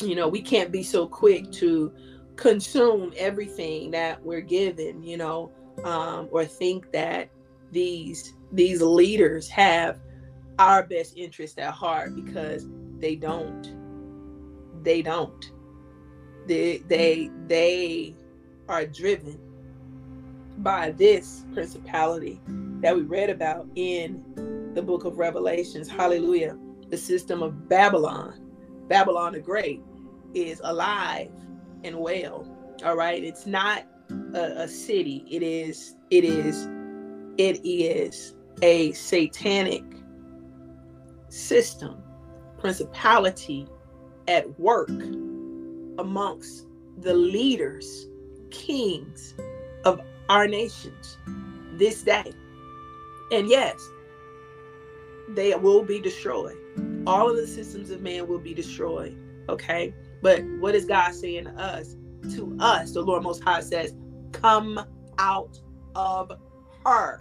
You 0.00 0.14
know, 0.14 0.28
we 0.28 0.40
can't 0.40 0.70
be 0.70 0.82
so 0.82 1.06
quick 1.06 1.50
to 1.52 1.92
consume 2.36 3.12
everything 3.16 3.90
that 3.90 4.22
we're 4.24 4.40
given, 4.40 5.02
you 5.02 5.16
know, 5.16 5.52
um, 5.84 6.28
or 6.30 6.44
think 6.44 6.90
that 6.92 7.30
these 7.72 8.34
these 8.52 8.82
leaders 8.82 9.48
have 9.48 10.00
our 10.60 10.82
best 10.82 11.16
interest 11.16 11.58
at 11.58 11.72
heart 11.72 12.14
because 12.14 12.66
they 12.98 13.16
don't. 13.16 13.74
They 14.84 15.00
don't. 15.00 15.50
They 16.46 16.82
they 16.86 17.30
they 17.46 18.14
are 18.68 18.84
driven 18.84 19.40
by 20.58 20.90
this 20.90 21.46
principality 21.54 22.40
that 22.82 22.94
we 22.94 23.02
read 23.02 23.30
about 23.30 23.66
in 23.74 24.22
the 24.74 24.82
book 24.82 25.04
of 25.04 25.18
Revelations. 25.18 25.88
Hallelujah. 25.88 26.58
The 26.90 26.98
system 26.98 27.42
of 27.42 27.68
Babylon, 27.68 28.34
Babylon 28.88 29.32
the 29.32 29.40
Great, 29.40 29.80
is 30.34 30.60
alive 30.62 31.30
and 31.84 31.98
well. 31.98 32.46
All 32.84 32.96
right. 32.96 33.22
It's 33.24 33.46
not 33.46 33.86
a, 34.34 34.62
a 34.62 34.68
city. 34.68 35.24
It 35.30 35.42
is, 35.42 35.96
it 36.10 36.24
is, 36.24 36.68
it 37.38 37.64
is 37.64 38.34
a 38.60 38.92
satanic 38.92 39.84
system, 41.30 42.02
principality 42.58 43.66
at 44.28 44.58
work 44.60 44.90
amongst 45.98 46.66
the 46.98 47.14
leaders, 47.14 48.06
kings 48.50 49.34
of 49.84 50.00
our 50.28 50.46
nations 50.46 51.18
this 51.72 52.02
day. 52.02 52.32
And 53.32 53.48
yes, 53.48 53.80
they 55.28 55.54
will 55.54 55.82
be 55.82 56.00
destroyed. 56.00 56.56
All 57.06 57.30
of 57.30 57.36
the 57.36 57.46
systems 57.46 57.90
of 57.90 58.02
man 58.02 58.26
will 58.28 58.38
be 58.38 58.52
destroyed. 58.52 59.16
Okay. 59.48 59.94
But 60.22 60.42
what 60.58 60.74
is 60.74 60.84
God 60.84 61.14
saying 61.14 61.44
to 61.44 61.50
us? 61.52 61.96
To 62.34 62.54
us, 62.60 62.92
the 62.92 63.00
Lord 63.00 63.22
Most 63.22 63.42
High 63.42 63.60
says, 63.60 63.94
Come 64.32 64.78
out 65.18 65.58
of 65.94 66.30
her. 66.84 67.16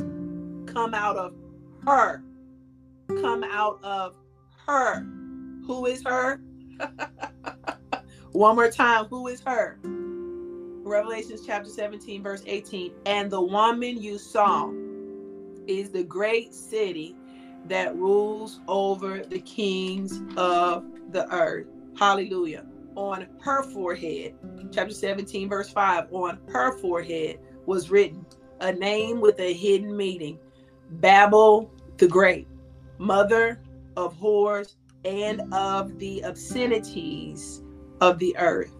Come 0.67 0.93
out 0.93 1.15
of 1.15 1.33
her. 1.85 2.21
Come 3.09 3.43
out 3.43 3.79
of 3.83 4.15
her. 4.65 5.01
Who 5.65 5.85
is 5.87 6.03
her? 6.05 6.41
One 8.31 8.55
more 8.55 8.69
time. 8.69 9.05
Who 9.05 9.27
is 9.27 9.41
her? 9.41 9.79
Revelations 9.83 11.41
chapter 11.45 11.69
17, 11.69 12.23
verse 12.23 12.43
18. 12.45 12.93
And 13.05 13.29
the 13.29 13.41
woman 13.41 14.01
you 14.01 14.17
saw 14.17 14.71
is 15.67 15.89
the 15.91 16.03
great 16.03 16.53
city 16.53 17.15
that 17.65 17.95
rules 17.95 18.59
over 18.67 19.23
the 19.23 19.39
kings 19.39 20.21
of 20.37 20.85
the 21.11 21.27
earth. 21.31 21.67
Hallelujah. 21.97 22.65
On 22.95 23.27
her 23.41 23.63
forehead, 23.63 24.35
chapter 24.71 24.93
17, 24.93 25.49
verse 25.49 25.69
5, 25.69 26.11
on 26.11 26.39
her 26.49 26.77
forehead 26.79 27.39
was 27.65 27.89
written 27.89 28.25
a 28.61 28.71
name 28.71 29.21
with 29.21 29.39
a 29.39 29.53
hidden 29.53 29.95
meaning 29.95 30.37
Babel 30.91 31.71
the 31.97 32.07
Great, 32.07 32.47
mother 32.99 33.61
of 33.97 34.15
whores 34.17 34.75
and 35.05 35.53
of 35.53 35.97
the 35.97 36.23
obscenities 36.23 37.63
of 38.01 38.19
the 38.19 38.37
earth. 38.37 38.75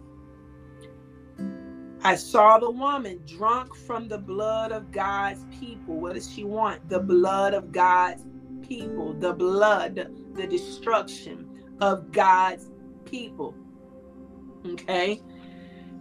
I 2.02 2.14
saw 2.14 2.58
the 2.58 2.70
woman 2.70 3.20
drunk 3.26 3.74
from 3.74 4.08
the 4.08 4.18
blood 4.18 4.72
of 4.72 4.90
God's 4.90 5.44
people. 5.58 6.00
What 6.00 6.14
does 6.14 6.32
she 6.32 6.44
want? 6.44 6.88
The 6.88 7.00
blood 7.00 7.52
of 7.52 7.72
God's 7.72 8.24
people, 8.66 9.12
the 9.14 9.34
blood, 9.34 10.10
the 10.34 10.46
destruction 10.46 11.76
of 11.80 12.10
God's 12.12 12.70
people. 13.04 13.54
Okay? 14.66 15.20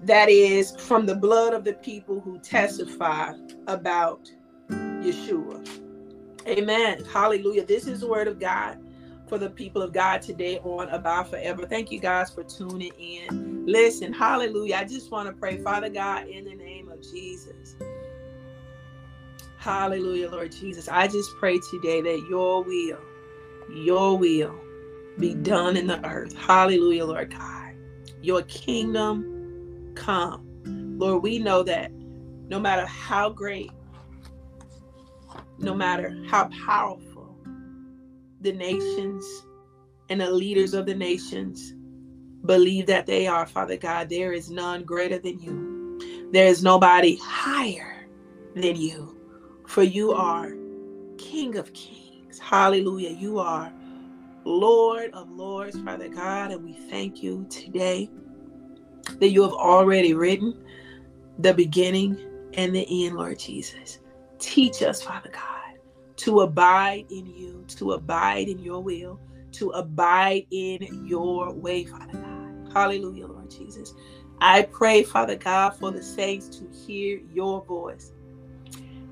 That 0.04 0.30
is 0.30 0.72
from 0.78 1.06
the 1.06 1.16
blood 1.16 1.54
of 1.54 1.66
the 1.66 1.74
people 1.74 2.22
who 2.22 2.40
testify 2.40 3.34
about 3.68 4.32
Yeshua. 4.70 5.89
Amen. 6.48 7.04
Hallelujah. 7.06 7.66
This 7.66 7.88
is 7.88 8.02
the 8.02 8.08
word 8.08 8.28
of 8.28 8.40
God 8.40 8.78
for 9.28 9.38
the 9.38 9.50
people 9.50 9.82
of 9.82 9.94
God 9.94 10.22
today 10.22 10.60
on 10.60 10.90
Abide 10.90 11.28
Forever. 11.28 11.66
Thank 11.66 11.92
you 11.92 12.00
guys 12.00 12.32
for 12.32 12.44
tuning 12.44 12.92
in. 12.98 13.66
Listen, 13.66 14.12
hallelujah. 14.12 14.78
I 14.78 14.86
just 14.86 15.12
want 15.12 15.28
to 15.28 15.34
pray, 15.34 15.58
Father 15.58 15.90
God, 15.90 16.28
in 16.28 16.46
the 16.46 16.56
name 16.56 16.90
of 16.90 17.02
Jesus. 17.02 17.76
Hallelujah, 19.58 20.30
Lord 20.30 20.52
Jesus. 20.52 20.88
I 20.88 21.08
just 21.08 21.30
pray 21.38 21.60
today 21.70 22.02
that 22.02 22.28
your 22.30 22.64
will, 22.64 23.00
your 23.70 24.18
will 24.18 24.56
be 25.20 25.36
done 25.36 25.78
in 25.78 25.88
the 25.88 26.04
earth. 26.08 26.36
Hallelujah, 26.36 27.06
Lord 27.06 27.32
God. 27.32 27.74
Your 28.22 28.42
kingdom 28.44 29.94
come. 29.96 30.46
Lord, 30.98 31.24
we 31.24 31.40
know 31.40 31.64
that 31.64 31.92
no 32.50 32.60
matter 32.60 32.86
how 32.86 33.30
great, 33.30 33.72
no 35.60 35.74
matter 35.74 36.24
how 36.28 36.50
powerful, 36.66 37.38
the 38.42 38.54
nations 38.54 39.26
and 40.10 40.22
the 40.22 40.32
leaders 40.32 40.74
of 40.74 40.86
the 40.86 40.96
nations 40.96 41.74
believe 42.46 42.86
that 42.88 43.06
they 43.06 43.28
are, 43.28 43.46
Father 43.46 43.78
God. 43.78 44.10
There 44.10 44.32
is 44.34 44.50
none 44.50 44.84
greater 44.84 45.20
than 45.20 45.40
you. 45.40 46.30
There 46.32 46.48
is 46.48 46.64
nobody 46.64 47.18
higher 47.22 48.08
than 48.56 48.76
you. 48.76 49.16
For 49.68 49.84
you 49.84 50.14
are 50.14 50.54
King 51.18 51.58
of 51.58 51.74
kings. 51.74 52.40
Hallelujah. 52.40 53.10
You 53.10 53.40
are 53.40 53.72
Lord 54.46 55.12
of 55.14 55.30
lords, 55.30 55.80
Father 55.82 56.08
God. 56.08 56.52
And 56.52 56.64
we 56.64 56.74
thank 56.74 57.22
you 57.22 57.46
today 57.50 58.10
that 59.20 59.30
you 59.30 59.42
have 59.44 59.54
already 59.54 60.14
written 60.14 60.64
the 61.40 61.54
beginning 61.54 62.18
and 62.54 62.74
the 62.74 63.06
end, 63.06 63.18
Lord 63.18 63.38
Jesus. 63.38 64.00
Teach 64.40 64.82
us, 64.82 65.04
Father 65.04 65.30
God 65.30 65.49
to 66.20 66.42
abide 66.42 67.06
in 67.10 67.26
you, 67.26 67.64
to 67.70 67.94
abide 67.94 68.50
in 68.50 68.60
your 68.60 68.82
will, 68.82 69.20
to 69.54 69.70
abide 69.70 70.46
in 70.52 71.06
your 71.08 71.54
way, 71.54 71.86
Father 71.86 72.14
God. 72.14 72.72
Hallelujah, 72.74 73.28
Lord 73.28 73.50
Jesus. 73.50 73.94
I 74.42 74.64
pray, 74.64 75.04
Father 75.04 75.38
God, 75.38 75.72
for 75.72 75.92
the 75.92 76.04
saints 76.04 76.50
to 76.60 76.68
hear 76.86 77.22
your 77.34 77.64
voice. 77.64 78.12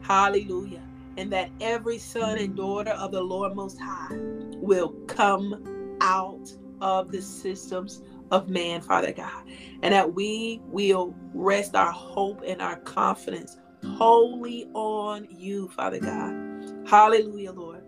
Hallelujah. 0.02 0.84
And 1.16 1.32
that 1.32 1.50
every 1.62 1.98
son 1.98 2.38
and 2.38 2.56
daughter 2.56 2.92
of 2.92 3.14
the 3.14 3.22
Lord 3.22 3.56
Most 3.56 3.80
High 3.80 4.16
will 4.56 4.90
come 5.08 5.98
out 6.02 6.52
of 6.82 7.12
the 7.12 7.22
systems 7.22 8.02
of 8.32 8.50
man, 8.50 8.82
Father 8.82 9.14
God. 9.14 9.44
And 9.82 9.94
that 9.94 10.14
we 10.14 10.62
will 10.66 11.16
rest 11.34 11.74
our 11.74 11.92
hope 11.92 12.44
and 12.46 12.62
our 12.62 12.76
confidence 12.82 13.58
wholly 13.84 14.70
on 14.74 15.26
you, 15.30 15.70
Father 15.70 16.00
God. 16.00 16.47
Hallelujah, 16.88 17.52
Lord. 17.52 17.84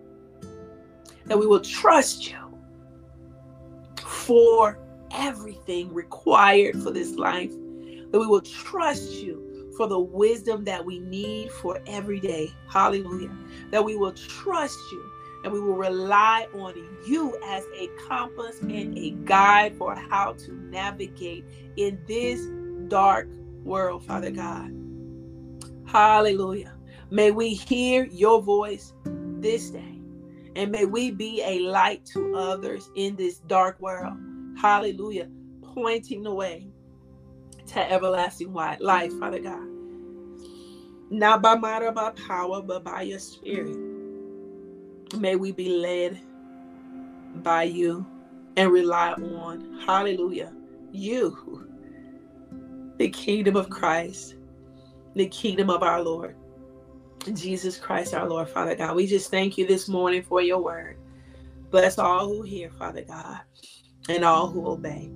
That 1.25 1.39
we 1.39 1.47
will 1.47 1.61
trust 1.61 2.29
you 2.29 2.37
for 4.03 4.77
everything 5.11 5.93
required 5.93 6.81
for 6.83 6.91
this 6.91 7.15
life. 7.15 7.51
That 8.11 8.19
we 8.19 8.27
will 8.27 8.41
trust 8.41 9.13
you 9.13 9.73
for 9.77 9.87
the 9.87 9.99
wisdom 9.99 10.65
that 10.65 10.83
we 10.83 10.99
need 10.99 11.49
for 11.51 11.79
every 11.87 12.19
day. 12.19 12.49
Hallelujah. 12.69 13.31
That 13.71 13.85
we 13.85 13.95
will 13.95 14.11
trust 14.11 14.77
you 14.91 15.09
and 15.45 15.53
we 15.53 15.61
will 15.61 15.77
rely 15.77 16.47
on 16.53 16.73
you 17.07 17.37
as 17.45 17.63
a 17.77 17.87
compass 18.09 18.59
and 18.59 18.97
a 18.97 19.11
guide 19.23 19.77
for 19.77 19.95
how 19.95 20.33
to 20.33 20.51
navigate 20.51 21.45
in 21.77 21.97
this 22.05 22.45
dark 22.89 23.29
world, 23.63 24.03
Father 24.03 24.31
God. 24.31 24.73
Hallelujah. 25.85 26.78
May 27.11 27.31
we 27.31 27.53
hear 27.53 28.05
your 28.05 28.41
voice 28.41 28.93
this 29.39 29.69
day. 29.69 29.99
And 30.55 30.71
may 30.71 30.85
we 30.85 31.11
be 31.11 31.41
a 31.43 31.59
light 31.59 32.05
to 32.07 32.35
others 32.35 32.89
in 32.95 33.15
this 33.15 33.39
dark 33.39 33.79
world. 33.79 34.17
Hallelujah. 34.59 35.27
Pointing 35.61 36.23
the 36.23 36.33
way 36.33 36.67
to 37.67 37.91
everlasting 37.91 38.53
life, 38.53 39.13
Father 39.19 39.39
God. 39.39 39.67
Not 41.09 41.41
by 41.41 41.55
might 41.55 41.81
or 41.81 41.91
by 41.91 42.11
power, 42.27 42.61
but 42.61 42.83
by 42.83 43.03
your 43.03 43.19
spirit. 43.19 43.77
May 45.17 45.35
we 45.35 45.51
be 45.51 45.69
led 45.69 46.19
by 47.37 47.63
you 47.63 48.05
and 48.57 48.71
rely 48.71 49.13
on, 49.13 49.81
hallelujah, 49.85 50.53
you, 50.91 51.67
the 52.97 53.09
kingdom 53.09 53.55
of 53.55 53.69
Christ, 53.69 54.35
the 55.15 55.27
kingdom 55.27 55.69
of 55.69 55.81
our 55.81 56.03
Lord. 56.03 56.35
Jesus 57.33 57.77
Christ, 57.77 58.13
our 58.13 58.27
Lord, 58.27 58.49
Father 58.49 58.75
God. 58.75 58.95
We 58.95 59.07
just 59.07 59.31
thank 59.31 59.57
you 59.57 59.67
this 59.67 59.87
morning 59.87 60.23
for 60.23 60.41
your 60.41 60.61
word. 60.61 60.97
Bless 61.69 61.97
all 61.99 62.27
who 62.27 62.41
hear, 62.41 62.69
Father 62.71 63.03
God, 63.03 63.41
and 64.07 64.23
all 64.23 64.47
who 64.47 64.67
obey. 64.67 65.11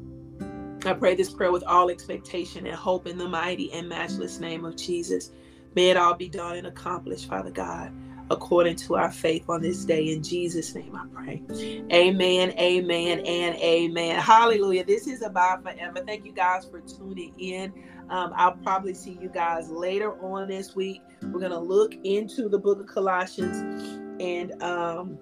I 0.85 0.93
pray 0.93 1.15
this 1.15 1.31
prayer 1.31 1.51
with 1.51 1.63
all 1.63 1.89
expectation 1.89 2.67
and 2.67 2.75
hope 2.75 3.07
in 3.07 3.17
the 3.17 3.27
mighty 3.27 3.71
and 3.71 3.87
matchless 3.87 4.39
name 4.39 4.65
of 4.65 4.75
Jesus. 4.75 5.31
May 5.75 5.89
it 5.89 5.97
all 5.97 6.13
be 6.13 6.29
done 6.29 6.57
and 6.57 6.67
accomplished, 6.67 7.27
Father 7.27 7.51
God, 7.51 7.91
according 8.29 8.75
to 8.77 8.95
our 8.95 9.11
faith 9.11 9.45
on 9.49 9.61
this 9.61 9.85
day. 9.85 10.11
In 10.11 10.21
Jesus' 10.21 10.75
name 10.75 10.95
I 10.95 11.05
pray. 11.13 11.41
Amen, 11.91 12.51
amen, 12.59 13.19
and 13.19 13.55
amen. 13.55 14.19
Hallelujah. 14.19 14.83
This 14.83 15.07
is 15.07 15.21
Abide 15.21 15.63
Forever. 15.63 16.03
Thank 16.05 16.25
you 16.25 16.33
guys 16.33 16.65
for 16.65 16.81
tuning 16.81 17.33
in. 17.39 17.73
Um, 18.09 18.33
I'll 18.35 18.57
probably 18.57 18.93
see 18.93 19.17
you 19.21 19.29
guys 19.29 19.69
later 19.69 20.13
on 20.23 20.47
this 20.47 20.75
week. 20.75 21.01
We're 21.21 21.39
going 21.39 21.51
to 21.51 21.59
look 21.59 21.95
into 22.03 22.49
the 22.49 22.59
book 22.59 22.79
of 22.79 22.87
Colossians 22.87 23.99
and 24.19 24.61
um, 24.61 25.17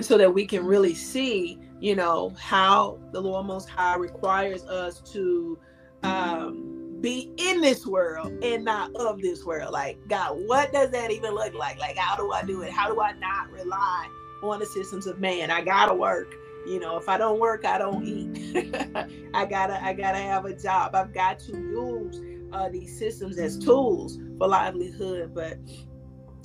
so 0.00 0.16
that 0.18 0.32
we 0.32 0.46
can 0.46 0.64
really 0.64 0.94
see 0.94 1.58
you 1.80 1.94
know, 1.94 2.32
how 2.38 2.98
the 3.12 3.20
Lord 3.20 3.46
Most 3.46 3.68
High 3.68 3.96
requires 3.96 4.64
us 4.64 5.00
to 5.12 5.58
um, 6.02 6.96
be 7.00 7.30
in 7.36 7.60
this 7.60 7.86
world 7.86 8.32
and 8.42 8.64
not 8.64 8.94
of 8.96 9.20
this 9.20 9.44
world. 9.44 9.72
Like, 9.72 9.98
God, 10.08 10.38
what 10.46 10.72
does 10.72 10.90
that 10.90 11.10
even 11.10 11.34
look 11.34 11.54
like? 11.54 11.78
Like, 11.78 11.96
how 11.96 12.16
do 12.16 12.32
I 12.32 12.42
do 12.42 12.62
it? 12.62 12.72
How 12.72 12.88
do 12.92 13.00
I 13.00 13.12
not 13.12 13.50
rely 13.50 14.08
on 14.42 14.58
the 14.58 14.66
systems 14.66 15.06
of 15.06 15.20
man? 15.20 15.50
I 15.50 15.60
gotta 15.60 15.94
work. 15.94 16.34
You 16.66 16.80
know, 16.80 16.96
if 16.96 17.08
I 17.08 17.16
don't 17.16 17.38
work, 17.38 17.64
I 17.64 17.78
don't 17.78 18.04
eat. 18.04 18.56
I 19.34 19.46
gotta, 19.46 19.82
I 19.82 19.92
gotta 19.92 20.18
have 20.18 20.44
a 20.44 20.54
job. 20.54 20.94
I've 20.94 21.14
got 21.14 21.38
to 21.40 21.52
use 21.52 22.20
uh, 22.52 22.68
these 22.68 22.98
systems 22.98 23.38
as 23.38 23.58
tools 23.58 24.18
for 24.38 24.48
livelihood. 24.48 25.34
But 25.34 25.58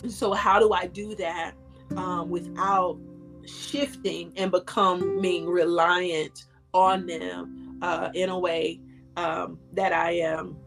so, 0.08 0.34
how 0.34 0.60
do 0.60 0.74
I 0.74 0.88
do 0.88 1.16
that 1.16 1.54
um, 1.96 2.30
without 2.30 3.00
shifting 3.46 4.34
and 4.38 4.52
becoming 4.52 5.48
reliant 5.48 6.46
on 6.74 7.06
them 7.06 7.80
uh, 7.82 8.10
in 8.14 8.30
a 8.30 8.38
way 8.38 8.80
um, 9.18 9.60
that 9.74 9.94
I 9.94 10.12
am 10.14 10.58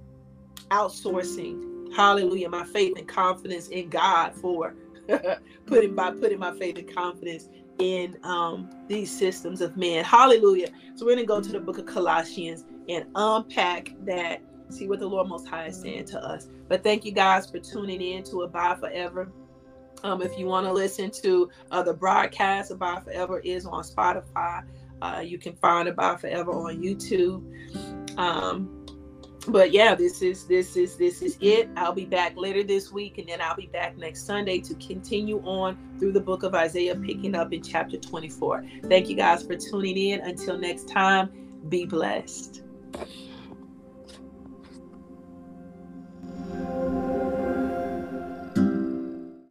outsourcing. 0.70 1.94
Hallelujah, 1.94 2.48
my 2.48 2.64
faith 2.64 2.94
and 2.98 3.06
confidence 3.06 3.68
in 3.68 3.88
God 3.88 4.34
for 4.34 4.74
putting 5.66 5.94
by 5.94 6.10
putting 6.10 6.38
my 6.38 6.56
faith 6.58 6.76
and 6.78 6.92
confidence 6.92 7.48
in 7.78 8.16
um, 8.22 8.70
these 8.88 9.10
systems 9.10 9.60
of 9.60 9.76
men. 9.76 10.04
Hallelujah. 10.04 10.68
So 10.94 11.06
we're 11.06 11.16
gonna 11.16 11.26
go 11.26 11.40
to 11.40 11.48
the 11.50 11.60
book 11.60 11.78
of 11.78 11.86
Colossians 11.86 12.64
and 12.88 13.06
unpack 13.14 13.92
that. 14.04 14.42
See 14.70 14.88
what 14.88 14.98
the 14.98 15.06
Lord 15.06 15.28
Most 15.28 15.46
High 15.46 15.66
is 15.66 15.80
saying 15.80 16.06
to 16.06 16.24
us. 16.24 16.48
But 16.68 16.82
thank 16.82 17.04
you 17.04 17.12
guys 17.12 17.50
for 17.50 17.58
tuning 17.58 18.00
in 18.00 18.24
to 18.24 18.42
Abide 18.42 18.80
Forever. 18.80 19.30
Um, 20.02 20.22
if 20.22 20.38
you 20.38 20.46
want 20.46 20.66
to 20.66 20.72
listen 20.72 21.10
to 21.22 21.50
uh, 21.70 21.82
the 21.82 21.94
broadcast, 21.94 22.70
Abide 22.70 23.04
Forever 23.04 23.40
is 23.40 23.66
on 23.66 23.82
Spotify. 23.82 24.64
Uh, 25.02 25.20
you 25.24 25.38
can 25.38 25.54
find 25.56 25.88
Abide 25.88 26.20
Forever 26.20 26.52
on 26.52 26.82
YouTube. 26.82 27.42
Um, 28.18 28.83
but 29.48 29.72
yeah, 29.72 29.94
this 29.94 30.22
is 30.22 30.46
this 30.46 30.76
is 30.76 30.96
this 30.96 31.22
is 31.22 31.36
it. 31.40 31.68
I'll 31.76 31.92
be 31.92 32.04
back 32.04 32.36
later 32.36 32.62
this 32.62 32.92
week, 32.92 33.18
and 33.18 33.28
then 33.28 33.40
I'll 33.40 33.56
be 33.56 33.66
back 33.66 33.96
next 33.96 34.26
Sunday 34.26 34.60
to 34.60 34.74
continue 34.74 35.40
on 35.40 35.78
through 35.98 36.12
the 36.12 36.20
book 36.20 36.42
of 36.42 36.54
Isaiah, 36.54 36.94
picking 36.94 37.34
up 37.34 37.52
in 37.52 37.62
chapter 37.62 37.98
24. 37.98 38.64
Thank 38.84 39.08
you 39.08 39.16
guys 39.16 39.42
for 39.42 39.56
tuning 39.56 39.96
in. 39.96 40.20
Until 40.20 40.58
next 40.58 40.88
time, 40.88 41.30
be 41.68 41.86
blessed. 41.86 42.62